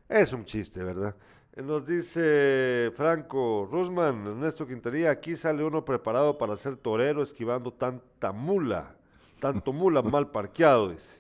Es 0.09 0.33
un 0.33 0.45
chiste, 0.45 0.83
¿verdad? 0.83 1.15
Nos 1.57 1.87
dice 1.87 2.93
Franco 2.95 3.67
Rusman, 3.71 4.27
Ernesto 4.27 4.67
Quintería, 4.67 5.11
aquí 5.11 5.37
sale 5.37 5.65
uno 5.65 5.83
preparado 5.85 6.37
para 6.37 6.55
ser 6.57 6.77
torero 6.77 7.23
esquivando 7.23 7.73
tanta 7.73 8.31
mula, 8.31 8.95
tanto 9.41 9.73
mula 9.73 10.03
mal 10.03 10.31
parqueado, 10.31 10.91
dice. 10.91 11.19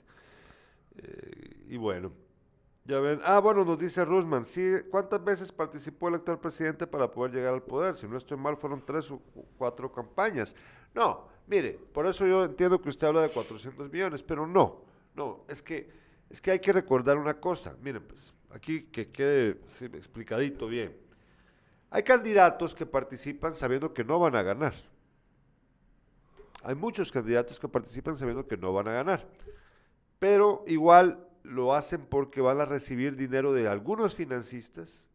Eh, 0.99 1.65
y 1.71 1.77
bueno, 1.79 2.13
ya 2.85 3.01
ven. 3.01 3.21
Ah, 3.25 3.39
bueno, 3.39 3.65
nos 3.65 3.79
dice 3.79 4.05
Rusman, 4.05 4.45
sí, 4.45 4.75
¿cuántas 4.91 5.25
veces 5.25 5.51
participó 5.51 6.09
el 6.09 6.17
actual 6.17 6.39
presidente 6.39 6.87
para 6.87 7.11
poder 7.11 7.33
llegar 7.35 7.55
al 7.55 7.63
poder? 7.63 7.97
Si 7.97 8.07
no 8.07 8.19
estoy 8.19 8.37
mal, 8.37 8.59
fueron 8.59 8.85
tres 8.85 9.11
o 9.11 9.19
cu- 9.19 9.47
cuatro 9.57 9.91
campañas. 9.91 10.55
No, 10.95 11.29
mire, 11.47 11.81
por 11.95 12.07
eso 12.07 12.27
yo 12.27 12.45
entiendo 12.45 12.79
que 12.83 12.91
usted 12.91 13.07
habla 13.07 13.23
de 13.23 13.31
400 13.31 13.91
millones, 13.91 14.23
pero 14.23 14.47
no, 14.47 14.83
no, 15.15 15.45
es 15.49 15.63
que, 15.63 15.89
es 16.29 16.43
que 16.43 16.51
hay 16.51 16.61
que 16.61 16.75
recordar 16.75 17.17
una 17.17 17.41
cosa. 17.41 17.75
Miren, 17.81 18.03
pues, 18.03 18.35
aquí 18.51 18.83
que 18.85 19.11
quede 19.11 19.61
explicadito 19.81 20.67
bien. 20.67 20.97
Hay 21.91 22.03
candidatos 22.03 22.75
que 22.75 22.87
participan 22.87 23.55
sabiendo 23.55 23.95
que 23.95 24.05
no 24.05 24.19
van 24.19 24.37
a 24.37 24.43
ganar. 24.43 24.75
Hay 26.63 26.75
muchos 26.75 27.13
candidatos 27.13 27.61
que 27.61 27.69
participan 27.69 28.17
sabiendo 28.17 28.47
que 28.47 28.57
no 28.57 28.73
van 28.73 28.89
a 28.89 28.93
ganar. 28.93 29.29
Pero 30.19 30.65
igual 30.67 31.27
lo 31.43 31.75
hacen 31.75 32.05
porque 32.07 32.41
van 32.41 32.61
a 32.61 32.65
recibir 32.65 33.17
dinero 33.17 33.53
de 33.53 33.69
algunos 33.69 34.15
financistas 34.15 35.07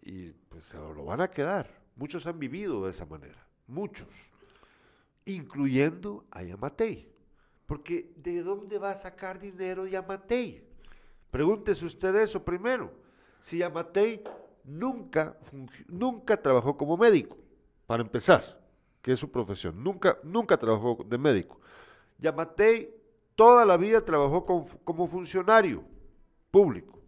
y 0.00 0.30
pues 0.48 0.64
se 0.64 0.78
lo 0.78 1.04
van 1.04 1.20
a 1.20 1.30
quedar. 1.30 1.68
Muchos 1.96 2.26
han 2.26 2.38
vivido 2.38 2.84
de 2.84 2.90
esa 2.90 3.04
manera, 3.04 3.46
muchos, 3.66 4.08
incluyendo 5.26 6.24
a 6.30 6.42
Yamatei. 6.42 7.12
Porque 7.66 8.12
¿de 8.16 8.42
dónde 8.42 8.78
va 8.78 8.92
a 8.92 8.96
sacar 8.96 9.38
dinero 9.38 9.86
Yamatei? 9.86 10.71
Pregúntese 11.32 11.86
usted 11.86 12.14
eso 12.16 12.44
primero. 12.44 12.92
Si 13.40 13.56
Yamatei 13.56 14.22
nunca, 14.64 15.34
nunca 15.88 16.36
trabajó 16.36 16.76
como 16.76 16.98
médico, 16.98 17.38
para 17.86 18.02
empezar, 18.02 18.60
que 19.00 19.12
es 19.12 19.18
su 19.18 19.30
profesión, 19.30 19.82
nunca, 19.82 20.18
nunca 20.22 20.58
trabajó 20.58 20.98
de 21.06 21.16
médico. 21.16 21.58
Yamatei 22.18 22.94
toda 23.34 23.64
la 23.64 23.78
vida 23.78 24.04
trabajó 24.04 24.44
como 24.84 25.06
funcionario 25.06 25.82
público, 26.50 26.98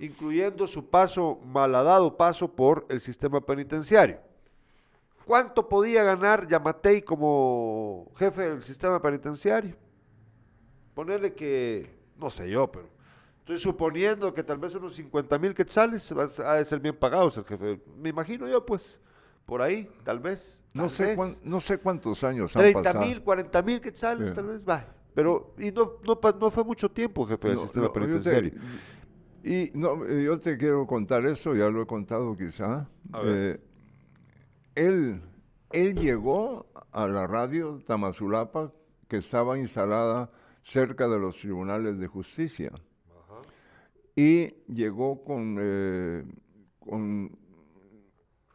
incluyendo 0.00 0.66
su 0.66 0.90
paso, 0.90 1.38
malhadado 1.44 2.16
paso 2.16 2.52
por 2.52 2.84
el 2.88 3.00
sistema 3.00 3.40
penitenciario. 3.40 4.18
¿Cuánto 5.24 5.68
podía 5.68 6.02
ganar 6.02 6.48
Yamatei 6.48 7.00
como 7.02 8.10
jefe 8.16 8.48
del 8.48 8.62
sistema 8.62 9.00
penitenciario? 9.00 9.76
Ponerle 10.94 11.32
que, 11.32 11.96
no 12.16 12.28
sé 12.28 12.50
yo, 12.50 12.66
pero 12.72 12.97
estoy 13.48 13.58
suponiendo 13.58 14.34
que 14.34 14.42
tal 14.42 14.58
vez 14.58 14.74
unos 14.74 14.94
50 14.94 15.38
mil 15.38 15.54
quetzales 15.54 16.12
a- 16.12 16.52
ha 16.52 16.54
de 16.56 16.64
ser 16.66 16.80
bien 16.80 16.94
pagados 16.94 17.38
el 17.38 17.44
jefe. 17.44 17.80
Me 17.96 18.10
imagino 18.10 18.46
yo, 18.46 18.64
pues, 18.66 19.00
por 19.46 19.62
ahí, 19.62 19.88
tal 20.04 20.18
vez. 20.20 20.60
No 20.74 20.90
sé, 20.90 21.04
vez. 21.06 21.16
cuán- 21.16 21.36
no 21.44 21.58
sé 21.60 21.78
cuántos 21.78 22.22
años 22.24 22.54
han 22.54 22.60
30 22.62 22.82
pasado. 22.82 23.06
mil, 23.06 23.22
40 23.22 23.62
mil 23.62 23.80
quetzales, 23.80 24.28
Sí. 24.28 24.34
tal 24.34 24.46
vez, 24.48 24.68
va. 24.68 24.84
Pero, 25.14 25.54
y 25.58 25.72
no, 25.72 25.92
no, 26.06 26.20
no 26.38 26.50
fue 26.50 26.62
mucho 26.62 26.90
tiempo 26.90 27.24
jefe 27.26 27.48
del 27.48 27.56
No, 27.56 27.62
sistema 27.62 27.86
no, 27.86 27.92
te- 27.92 28.00
penitenciario. 28.00 28.52
Y, 29.42 29.70
No, 29.72 30.04
eh, 30.04 30.24
yo 30.24 30.38
te 30.38 30.58
quiero 30.58 30.86
contar 30.86 31.24
eso, 31.24 31.54
ya 31.54 31.70
lo 31.70 31.80
he 31.82 31.86
contado 31.86 32.36
quizá. 32.36 32.86
A 33.12 33.20
ver. 33.22 33.34
Eh, 33.56 33.60
él, 34.74 35.22
él 35.70 35.94
llegó 35.94 36.66
a 36.92 37.06
la 37.06 37.26
radio 37.26 37.80
Tamazulapa, 37.86 38.72
que 39.08 39.16
estaba 39.16 39.58
instalada 39.58 40.30
cerca 40.62 41.08
de 41.08 41.18
los 41.18 41.36
tribunales 41.38 41.98
de 41.98 42.06
justicia. 42.08 42.70
Y 44.18 44.52
llegó 44.66 45.22
con, 45.22 45.58
eh, 45.60 46.24
con 46.80 47.30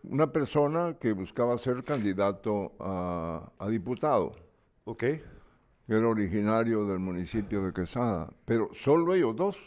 una 0.04 0.30
persona 0.30 0.98
que 1.00 1.14
buscaba 1.14 1.58
ser 1.58 1.86
candidato 1.86 2.74
a, 2.82 3.50
a 3.58 3.70
diputado, 3.70 4.36
ok, 4.84 5.00
que 5.00 5.22
era 5.88 6.06
originario 6.10 6.86
del 6.86 7.00
municipio 7.00 7.64
de 7.66 7.72
Quesada, 7.72 8.30
pero 8.44 8.72
solo 8.74 9.14
ellos 9.16 9.38
dos. 9.38 9.58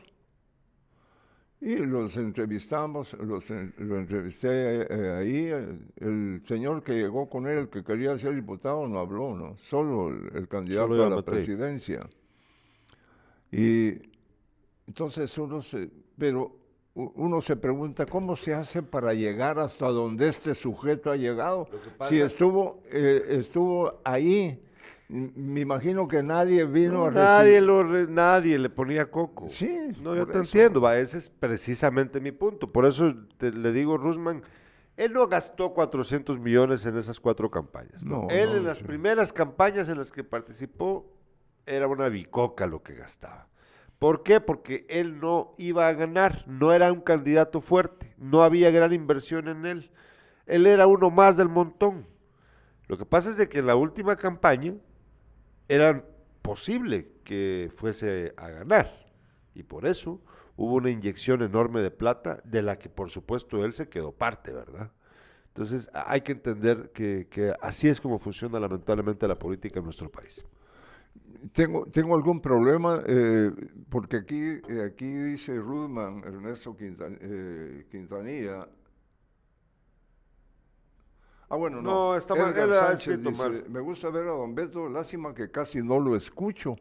Y 1.62 1.76
los 1.76 2.14
entrevistamos, 2.18 3.14
los, 3.14 3.50
en- 3.50 3.72
lo 3.78 3.96
entrevisté 3.96 4.82
eh, 4.82 5.10
ahí, 5.16 5.46
eh, 5.50 5.78
el 5.96 6.42
señor 6.44 6.82
que 6.82 6.92
llegó 6.92 7.30
con 7.30 7.46
él, 7.46 7.70
que 7.70 7.82
quería 7.82 8.18
ser 8.18 8.34
diputado, 8.34 8.86
no 8.86 8.98
habló, 8.98 9.34
¿no? 9.34 9.56
Solo 9.56 10.08
el, 10.10 10.36
el 10.36 10.46
candidato 10.48 10.88
Solo 10.88 11.06
a 11.06 11.08
la 11.08 11.22
presidencia. 11.22 12.06
Y 13.50 13.92
entonces 14.86 15.36
uno 15.38 15.62
se, 15.62 15.90
pero 16.18 16.56
uno 16.94 17.40
se 17.42 17.56
pregunta, 17.56 18.06
¿cómo 18.06 18.36
se 18.36 18.54
hace 18.54 18.82
para 18.82 19.12
llegar 19.12 19.58
hasta 19.58 19.86
donde 19.88 20.28
este 20.28 20.54
sujeto 20.54 21.10
ha 21.10 21.16
llegado? 21.16 21.68
Si 22.08 22.20
estuvo, 22.20 22.80
eh, 22.90 23.22
estuvo 23.30 24.00
ahí, 24.04 24.62
me 25.08 25.60
imagino 25.60 26.08
que 26.08 26.22
nadie 26.22 26.64
vino 26.64 27.06
a 27.06 27.10
nadie, 27.10 27.60
lo 27.60 27.82
re- 27.82 28.06
nadie 28.08 28.58
le 28.58 28.70
ponía 28.70 29.10
coco. 29.10 29.48
Sí, 29.50 29.68
No, 30.00 30.14
yo 30.16 30.24
te 30.26 30.32
eso. 30.32 30.40
entiendo, 30.40 30.80
va, 30.80 30.96
ese 30.98 31.18
es 31.18 31.28
precisamente 31.28 32.18
mi 32.20 32.32
punto. 32.32 32.72
Por 32.72 32.86
eso 32.86 33.14
te- 33.36 33.52
le 33.52 33.72
digo, 33.72 33.98
Rusman, 33.98 34.42
él 34.96 35.12
no 35.12 35.28
gastó 35.28 35.74
400 35.74 36.40
millones 36.40 36.86
en 36.86 36.96
esas 36.96 37.20
cuatro 37.20 37.50
campañas. 37.50 38.02
¿no? 38.04 38.22
No, 38.22 38.28
él 38.30 38.48
no, 38.50 38.56
en 38.56 38.64
las 38.64 38.78
sí. 38.78 38.84
primeras 38.84 39.32
campañas 39.34 39.88
en 39.90 39.98
las 39.98 40.10
que 40.10 40.24
participó 40.24 41.06
era 41.66 41.86
una 41.88 42.08
bicoca 42.08 42.66
lo 42.66 42.82
que 42.82 42.94
gastaba. 42.94 43.46
¿Por 43.98 44.22
qué? 44.22 44.40
Porque 44.40 44.84
él 44.88 45.20
no 45.20 45.54
iba 45.56 45.88
a 45.88 45.92
ganar, 45.94 46.44
no 46.46 46.72
era 46.72 46.92
un 46.92 47.00
candidato 47.00 47.60
fuerte, 47.60 48.14
no 48.18 48.42
había 48.42 48.70
gran 48.70 48.92
inversión 48.92 49.48
en 49.48 49.64
él. 49.64 49.90
Él 50.46 50.66
era 50.66 50.86
uno 50.86 51.10
más 51.10 51.36
del 51.36 51.48
montón. 51.48 52.06
Lo 52.88 52.98
que 52.98 53.06
pasa 53.06 53.30
es 53.30 53.36
de 53.36 53.48
que 53.48 53.58
en 53.58 53.66
la 53.66 53.76
última 53.76 54.16
campaña 54.16 54.74
era 55.68 56.04
posible 56.42 57.08
que 57.24 57.72
fuese 57.74 58.34
a 58.36 58.48
ganar. 58.48 59.06
Y 59.54 59.62
por 59.62 59.86
eso 59.86 60.20
hubo 60.56 60.74
una 60.74 60.90
inyección 60.90 61.42
enorme 61.42 61.80
de 61.80 61.90
plata 61.90 62.40
de 62.44 62.62
la 62.62 62.78
que 62.78 62.88
por 62.88 63.10
supuesto 63.10 63.64
él 63.64 63.72
se 63.72 63.88
quedó 63.88 64.12
parte, 64.12 64.52
¿verdad? 64.52 64.92
Entonces 65.48 65.88
hay 65.92 66.20
que 66.20 66.32
entender 66.32 66.92
que, 66.92 67.28
que 67.30 67.54
así 67.62 67.88
es 67.88 68.00
como 68.00 68.18
funciona 68.18 68.60
lamentablemente 68.60 69.26
la 69.26 69.38
política 69.38 69.78
en 69.78 69.86
nuestro 69.86 70.10
país. 70.10 70.44
Tengo, 71.52 71.86
tengo 71.86 72.14
algún 72.14 72.40
problema, 72.40 73.02
eh, 73.06 73.50
porque 73.88 74.16
aquí, 74.16 74.40
eh, 74.68 74.90
aquí 74.92 75.06
dice 75.06 75.56
Rudman, 75.58 76.22
Ernesto 76.24 76.76
Quintan- 76.76 77.18
eh, 77.20 77.86
Quintanilla. 77.90 78.68
Ah, 81.48 81.56
bueno, 81.56 81.80
no. 81.80 81.90
No, 81.90 82.16
está 82.16 82.34
mal, 82.34 82.50
Edgar 82.50 82.68
él 82.68 82.74
ha 82.74 82.86
Sánchez 82.88 83.08
escrito 83.08 83.30
dice, 83.30 83.42
mal. 83.42 83.64
Me 83.70 83.80
gusta 83.80 84.10
ver 84.10 84.26
a 84.26 84.32
Don 84.32 84.54
Beto, 84.54 84.88
lástima 84.88 85.32
que 85.32 85.50
casi 85.50 85.80
no 85.82 86.00
lo 86.00 86.16
escucho. 86.16 86.76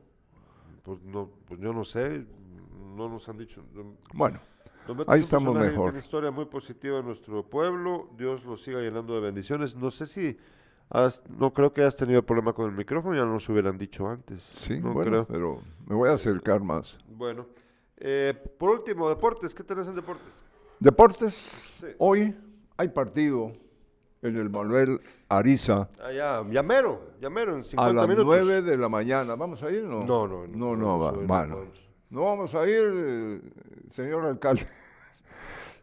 Pues, 0.83 1.01
no, 1.03 1.29
pues 1.47 1.59
yo 1.59 1.71
no 1.71 1.83
sé, 1.85 2.25
no 2.95 3.07
nos 3.07 3.29
han 3.29 3.37
dicho. 3.37 3.63
Bueno, 4.13 4.39
Don 4.87 4.97
Beto 4.97 5.11
ahí 5.11 5.19
es 5.19 5.25
un 5.31 5.37
estamos 5.37 5.55
mejor. 5.59 5.85
Tiene 5.91 5.99
historia 5.99 6.31
muy 6.31 6.45
positiva 6.45 6.99
en 6.99 7.05
nuestro 7.05 7.43
pueblo. 7.47 8.09
Dios 8.17 8.43
lo 8.45 8.57
siga 8.57 8.79
llenando 8.79 9.13
de 9.13 9.21
bendiciones. 9.21 9.75
No 9.75 9.91
sé 9.91 10.07
si 10.07 10.37
has- 10.89 11.21
no 11.29 11.53
creo 11.53 11.73
que 11.73 11.81
hayas 11.81 11.95
tenido 11.95 12.23
problema 12.23 12.53
con 12.53 12.69
el 12.69 12.75
micrófono, 12.75 13.15
ya 13.15 13.25
nos 13.25 13.47
hubieran 13.49 13.77
dicho 13.77 14.07
antes. 14.07 14.41
sí, 14.55 14.79
no 14.79 14.93
bueno, 14.93 15.09
creo. 15.11 15.25
pero 15.27 15.61
me 15.87 15.95
voy 15.95 16.09
a 16.09 16.13
acercar 16.13 16.61
más. 16.61 16.97
Bueno, 17.07 17.45
eh, 17.97 18.33
por 18.57 18.69
último, 18.71 19.09
deportes. 19.09 19.53
¿Qué 19.55 19.63
tenés 19.63 19.87
en 19.87 19.95
deportes? 19.95 20.33
Deportes, 20.79 21.33
Sí. 21.79 21.87
hoy 21.99 22.35
hay 22.77 22.87
partido 22.89 23.51
en 24.21 24.35
el 24.37 24.49
Manuel 24.49 24.99
Ariza 25.29 25.87
Allá, 26.03 26.43
llamero, 26.49 27.11
llamero 27.21 27.55
en 27.55 27.63
50 27.63 27.89
a 27.89 27.93
las 27.93 28.07
minutos. 28.07 28.25
9 28.25 28.61
de 28.61 28.77
la 28.77 28.89
mañana. 28.89 29.35
¿Vamos 29.35 29.61
a 29.63 29.69
ir 29.71 29.83
no? 29.83 29.99
No, 30.01 30.27
no, 30.27 30.47
no, 30.47 30.47
No, 30.47 30.75
no, 30.75 30.75
no 30.75 30.99
va- 30.99 31.05
vamos 31.07 31.21
ir, 31.21 31.27
bueno. 31.27 31.55
podemos. 31.55 31.79
No 32.09 32.23
vamos 32.25 32.55
a 32.55 32.67
ir, 32.67 32.83
eh, 32.93 33.41
señor 33.91 34.25
alcalde. 34.25 34.67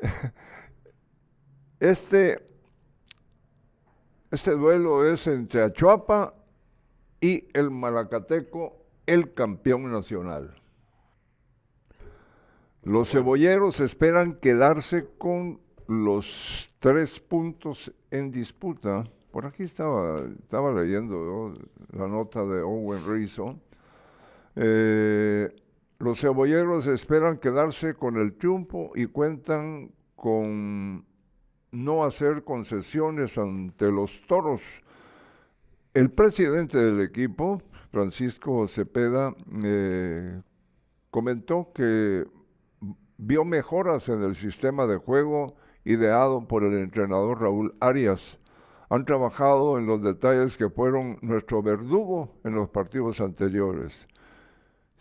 Este, 1.80 2.40
este 4.32 4.52
duelo 4.52 5.06
es 5.06 5.26
entre 5.26 5.62
Achuapa 5.62 6.32
y 7.20 7.48
el 7.52 7.70
Malacateco, 7.70 8.86
el 9.04 9.34
campeón 9.34 9.92
nacional. 9.92 10.54
Los 12.82 13.10
cebolleros 13.10 13.78
esperan 13.80 14.36
quedarse 14.36 15.06
con 15.18 15.60
los 15.86 16.74
tres 16.78 17.20
puntos 17.20 17.92
en 18.10 18.32
disputa. 18.32 19.04
Por 19.30 19.44
aquí 19.44 19.64
estaba, 19.64 20.18
estaba 20.40 20.72
leyendo 20.72 21.54
la 21.92 22.08
nota 22.08 22.42
de 22.42 22.62
Owen 22.62 23.06
Rizzo. 23.06 23.58
Eh, 24.56 25.54
los 25.98 26.18
cebolleros 26.18 26.86
esperan 26.86 27.36
quedarse 27.36 27.92
con 27.94 28.16
el 28.16 28.32
triunfo 28.32 28.92
y 28.94 29.06
cuentan 29.06 29.92
con 30.16 31.04
no 31.72 32.04
hacer 32.04 32.44
concesiones 32.44 33.36
ante 33.38 33.90
los 33.90 34.20
toros. 34.26 34.60
El 35.94 36.10
presidente 36.10 36.78
del 36.78 37.00
equipo, 37.00 37.60
Francisco 37.90 38.68
Cepeda, 38.68 39.34
eh, 39.64 40.40
comentó 41.10 41.72
que 41.74 42.24
vio 43.16 43.44
mejoras 43.44 44.08
en 44.08 44.22
el 44.22 44.34
sistema 44.34 44.86
de 44.86 44.98
juego 44.98 45.56
ideado 45.84 46.46
por 46.46 46.62
el 46.64 46.78
entrenador 46.78 47.40
Raúl 47.40 47.74
Arias. 47.80 48.38
Han 48.88 49.04
trabajado 49.04 49.78
en 49.78 49.86
los 49.86 50.02
detalles 50.02 50.56
que 50.56 50.68
fueron 50.68 51.18
nuestro 51.22 51.62
verdugo 51.62 52.34
en 52.44 52.54
los 52.54 52.68
partidos 52.68 53.20
anteriores. 53.20 54.06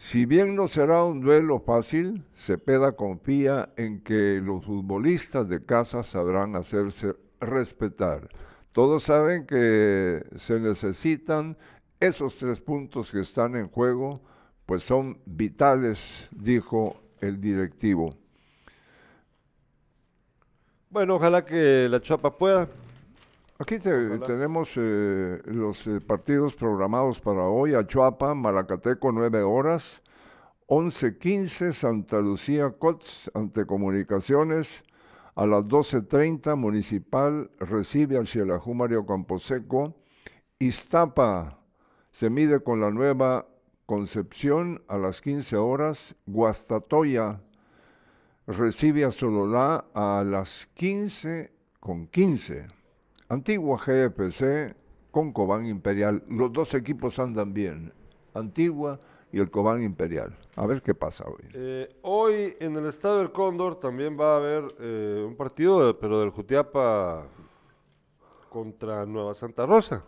Si 0.02 0.26
bien 0.26 0.56
no 0.56 0.68
será 0.68 1.04
un 1.04 1.22
duelo 1.22 1.60
fácil, 1.60 2.26
Cepeda 2.34 2.94
confía 2.94 3.70
en 3.78 4.02
que 4.02 4.42
los 4.44 4.66
futbolistas 4.66 5.48
de 5.48 5.64
casa 5.64 6.02
sabrán 6.02 6.56
hacerse 6.56 7.14
respetar. 7.40 8.28
Todos 8.72 9.04
saben 9.04 9.46
que 9.46 10.26
se 10.36 10.60
necesitan 10.60 11.56
esos 12.00 12.36
tres 12.36 12.60
puntos 12.60 13.12
que 13.12 13.20
están 13.20 13.56
en 13.56 13.70
juego, 13.70 14.22
pues 14.66 14.82
son 14.82 15.20
vitales, 15.26 16.28
dijo 16.32 17.00
el 17.20 17.40
directivo. 17.40 18.16
Bueno, 20.90 21.16
ojalá 21.16 21.46
que 21.46 21.88
la 21.88 22.02
Chuapa 22.02 22.38
pueda. 22.38 22.68
Aquí 23.62 23.78
te- 23.80 24.18
tenemos 24.20 24.72
eh, 24.76 25.40
los 25.46 25.86
eh, 25.86 26.02
partidos 26.02 26.56
programados 26.56 27.20
para 27.20 27.44
hoy. 27.44 27.76
Achuapa, 27.76 28.34
Malacateco, 28.34 29.12
9 29.12 29.44
horas. 29.44 30.02
11.15, 30.68 31.74
Santa 31.74 32.20
Lucía 32.22 32.72
Cots, 32.72 33.30
ante 33.34 33.66
Comunicaciones. 33.66 34.84
A 35.36 35.46
las 35.46 35.64
12.30, 35.66 36.56
Municipal 36.56 37.52
recibe 37.60 38.18
al 38.18 38.26
Xelajú 38.28 38.74
Mario 38.74 39.06
Camposeco. 39.06 39.94
Iztapa 40.60 41.60
se 42.12 42.30
mide 42.30 42.62
con 42.62 42.80
la 42.82 42.90
nueva 42.90 43.46
Concepción 43.86 44.82
a 44.88 44.98
las 44.98 45.20
15 45.22 45.58
horas. 45.58 46.16
Guastatoya 46.26 47.42
recibe 48.48 49.04
a 49.06 49.12
Sololá 49.12 49.86
a 49.94 50.24
las 50.26 50.68
15 50.76 51.52
con 51.80 52.08
15. 52.08 52.68
Antigua 53.32 53.78
GFC 53.78 54.76
con 55.10 55.32
Cobán 55.32 55.66
Imperial. 55.66 56.22
Los 56.28 56.52
dos 56.52 56.74
equipos 56.74 57.18
andan 57.18 57.54
bien. 57.54 57.94
Antigua 58.34 59.00
y 59.32 59.40
el 59.40 59.50
Cobán 59.50 59.82
Imperial. 59.82 60.38
A 60.58 60.66
ver 60.66 60.82
qué 60.82 60.94
pasa 60.94 61.24
hoy. 61.26 61.48
Eh, 61.54 61.96
hoy 62.02 62.58
en 62.60 62.76
el 62.76 62.88
Estadio 62.88 63.20
del 63.20 63.32
Cóndor 63.32 63.80
también 63.80 64.20
va 64.20 64.34
a 64.34 64.36
haber 64.36 64.76
eh, 64.82 65.24
un 65.26 65.38
partido, 65.38 65.98
pero 65.98 66.20
del 66.20 66.32
Jutiapa 66.32 67.26
contra 68.50 69.06
Nueva 69.06 69.34
Santa 69.34 69.66
Rosa, 69.66 70.04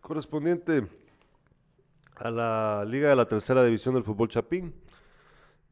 correspondiente 0.00 0.86
a 2.14 2.30
la 2.30 2.84
Liga 2.86 3.08
de 3.08 3.16
la 3.16 3.26
Tercera 3.26 3.64
División 3.64 3.96
del 3.96 4.04
Fútbol 4.04 4.28
Chapín. 4.28 4.72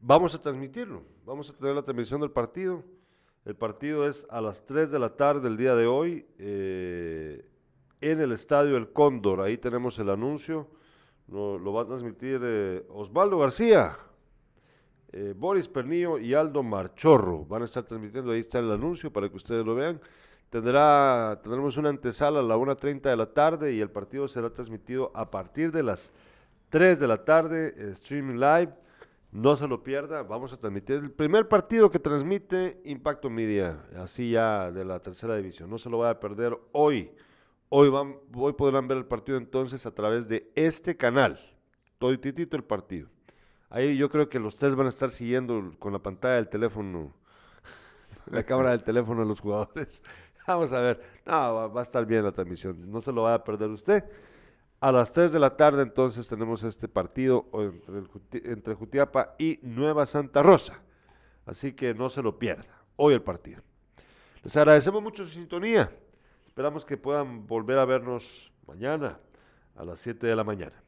Vamos 0.01 0.35
a 0.35 0.41
transmitirlo, 0.41 1.01
vamos 1.25 1.49
a 1.49 1.53
tener 1.53 1.75
la 1.75 1.81
transmisión 1.81 2.19
del 2.19 2.31
partido. 2.31 2.83
El 3.49 3.55
partido 3.55 4.07
es 4.07 4.27
a 4.29 4.41
las 4.41 4.63
3 4.63 4.91
de 4.91 4.99
la 4.99 5.09
tarde 5.09 5.41
del 5.41 5.57
día 5.57 5.73
de 5.73 5.87
hoy 5.87 6.23
eh, 6.37 7.43
en 7.99 8.21
el 8.21 8.31
Estadio 8.31 8.77
El 8.77 8.91
Cóndor. 8.91 9.41
Ahí 9.41 9.57
tenemos 9.57 9.97
el 9.97 10.11
anuncio. 10.11 10.67
Lo, 11.27 11.73
va 11.73 11.81
a 11.81 11.85
transmitir 11.87 12.39
eh, 12.43 12.85
Osvaldo 12.89 13.39
García, 13.39 13.97
eh, 15.11 15.33
Boris 15.35 15.67
Pernillo 15.67 16.19
y 16.19 16.35
Aldo 16.35 16.61
Marchorro. 16.61 17.43
Van 17.43 17.63
a 17.63 17.65
estar 17.65 17.81
transmitiendo, 17.81 18.33
ahí 18.33 18.41
está 18.41 18.59
el 18.59 18.71
anuncio 18.71 19.11
para 19.11 19.27
que 19.27 19.37
ustedes 19.37 19.65
lo 19.65 19.73
vean. 19.73 19.99
Tendrá, 20.51 21.39
tendremos 21.41 21.75
una 21.77 21.89
antesala 21.89 22.41
a 22.41 22.43
la 22.43 22.55
1.30 22.55 23.01
de 23.01 23.17
la 23.17 23.33
tarde 23.33 23.73
y 23.73 23.81
el 23.81 23.89
partido 23.89 24.27
será 24.27 24.51
transmitido 24.51 25.11
a 25.15 25.31
partir 25.31 25.71
de 25.71 25.81
las 25.81 26.11
3 26.69 26.99
de 26.99 27.07
la 27.07 27.25
tarde, 27.25 27.93
streaming 27.93 28.35
live. 28.35 28.69
No 29.31 29.55
se 29.55 29.67
lo 29.67 29.83
pierda, 29.83 30.23
vamos 30.23 30.53
a 30.53 30.57
transmitir 30.57 30.95
el 30.95 31.11
primer 31.11 31.47
partido 31.47 31.91
que 31.91 31.99
transmite 31.99 32.81
Impacto 32.83 33.29
Media, 33.29 33.85
así 33.95 34.31
ya 34.31 34.71
de 34.71 34.83
la 34.83 34.99
tercera 35.01 35.35
división. 35.35 35.69
No 35.69 35.77
se 35.77 35.87
lo 35.87 35.99
vaya 35.99 36.11
a 36.11 36.19
perder 36.19 36.57
hoy. 36.71 37.11
Hoy, 37.69 37.89
van, 37.89 38.15
hoy 38.33 38.53
podrán 38.53 38.87
ver 38.87 38.97
el 38.97 39.05
partido 39.05 39.37
entonces 39.37 39.85
a 39.85 39.91
través 39.91 40.27
de 40.27 40.51
este 40.55 40.97
canal. 40.97 41.39
Todo 41.99 42.19
titito 42.19 42.57
el 42.57 42.63
partido. 42.63 43.07
Ahí 43.69 43.95
yo 43.95 44.09
creo 44.09 44.29
que 44.29 44.39
los 44.39 44.55
tres 44.55 44.73
van 44.73 44.87
a 44.87 44.89
estar 44.89 45.11
siguiendo 45.11 45.73
con 45.77 45.93
la 45.93 45.99
pantalla 45.99 46.35
del 46.35 46.49
teléfono, 46.49 47.13
la 48.31 48.43
cámara 48.43 48.71
del 48.71 48.83
teléfono 48.83 49.21
de 49.21 49.27
los 49.27 49.39
jugadores. 49.39 50.01
Vamos 50.47 50.73
a 50.73 50.79
ver. 50.79 51.03
No, 51.27 51.33
va, 51.33 51.67
va 51.67 51.81
a 51.81 51.83
estar 51.83 52.03
bien 52.03 52.23
la 52.23 52.31
transmisión. 52.31 52.91
No 52.91 52.99
se 52.99 53.11
lo 53.11 53.23
vaya 53.23 53.35
a 53.35 53.43
perder 53.43 53.69
usted. 53.69 54.03
A 54.81 54.91
las 54.93 55.11
3 55.11 55.31
de 55.31 55.39
la 55.39 55.57
tarde 55.57 55.83
entonces 55.83 56.27
tenemos 56.27 56.63
este 56.63 56.87
partido 56.87 57.47
entre, 57.53 58.51
entre 58.51 58.73
Jutiapa 58.75 59.35
y 59.37 59.59
Nueva 59.61 60.05
Santa 60.05 60.41
Rosa. 60.41 60.79
Así 61.45 61.73
que 61.73 61.93
no 61.93 62.09
se 62.09 62.21
lo 62.21 62.39
pierda. 62.39 62.65
Hoy 62.95 63.13
el 63.13 63.21
partido. 63.21 63.61
Les 64.43 64.55
agradecemos 64.55 65.03
mucho 65.03 65.25
su 65.25 65.31
sintonía. 65.31 65.91
Esperamos 66.47 66.85
que 66.85 66.95
puedan 66.95 67.45
volver 67.45 67.77
a 67.77 67.85
vernos 67.85 68.51
mañana 68.67 69.19
a 69.75 69.83
las 69.83 69.99
7 69.99 70.27
de 70.27 70.35
la 70.35 70.43
mañana. 70.43 70.81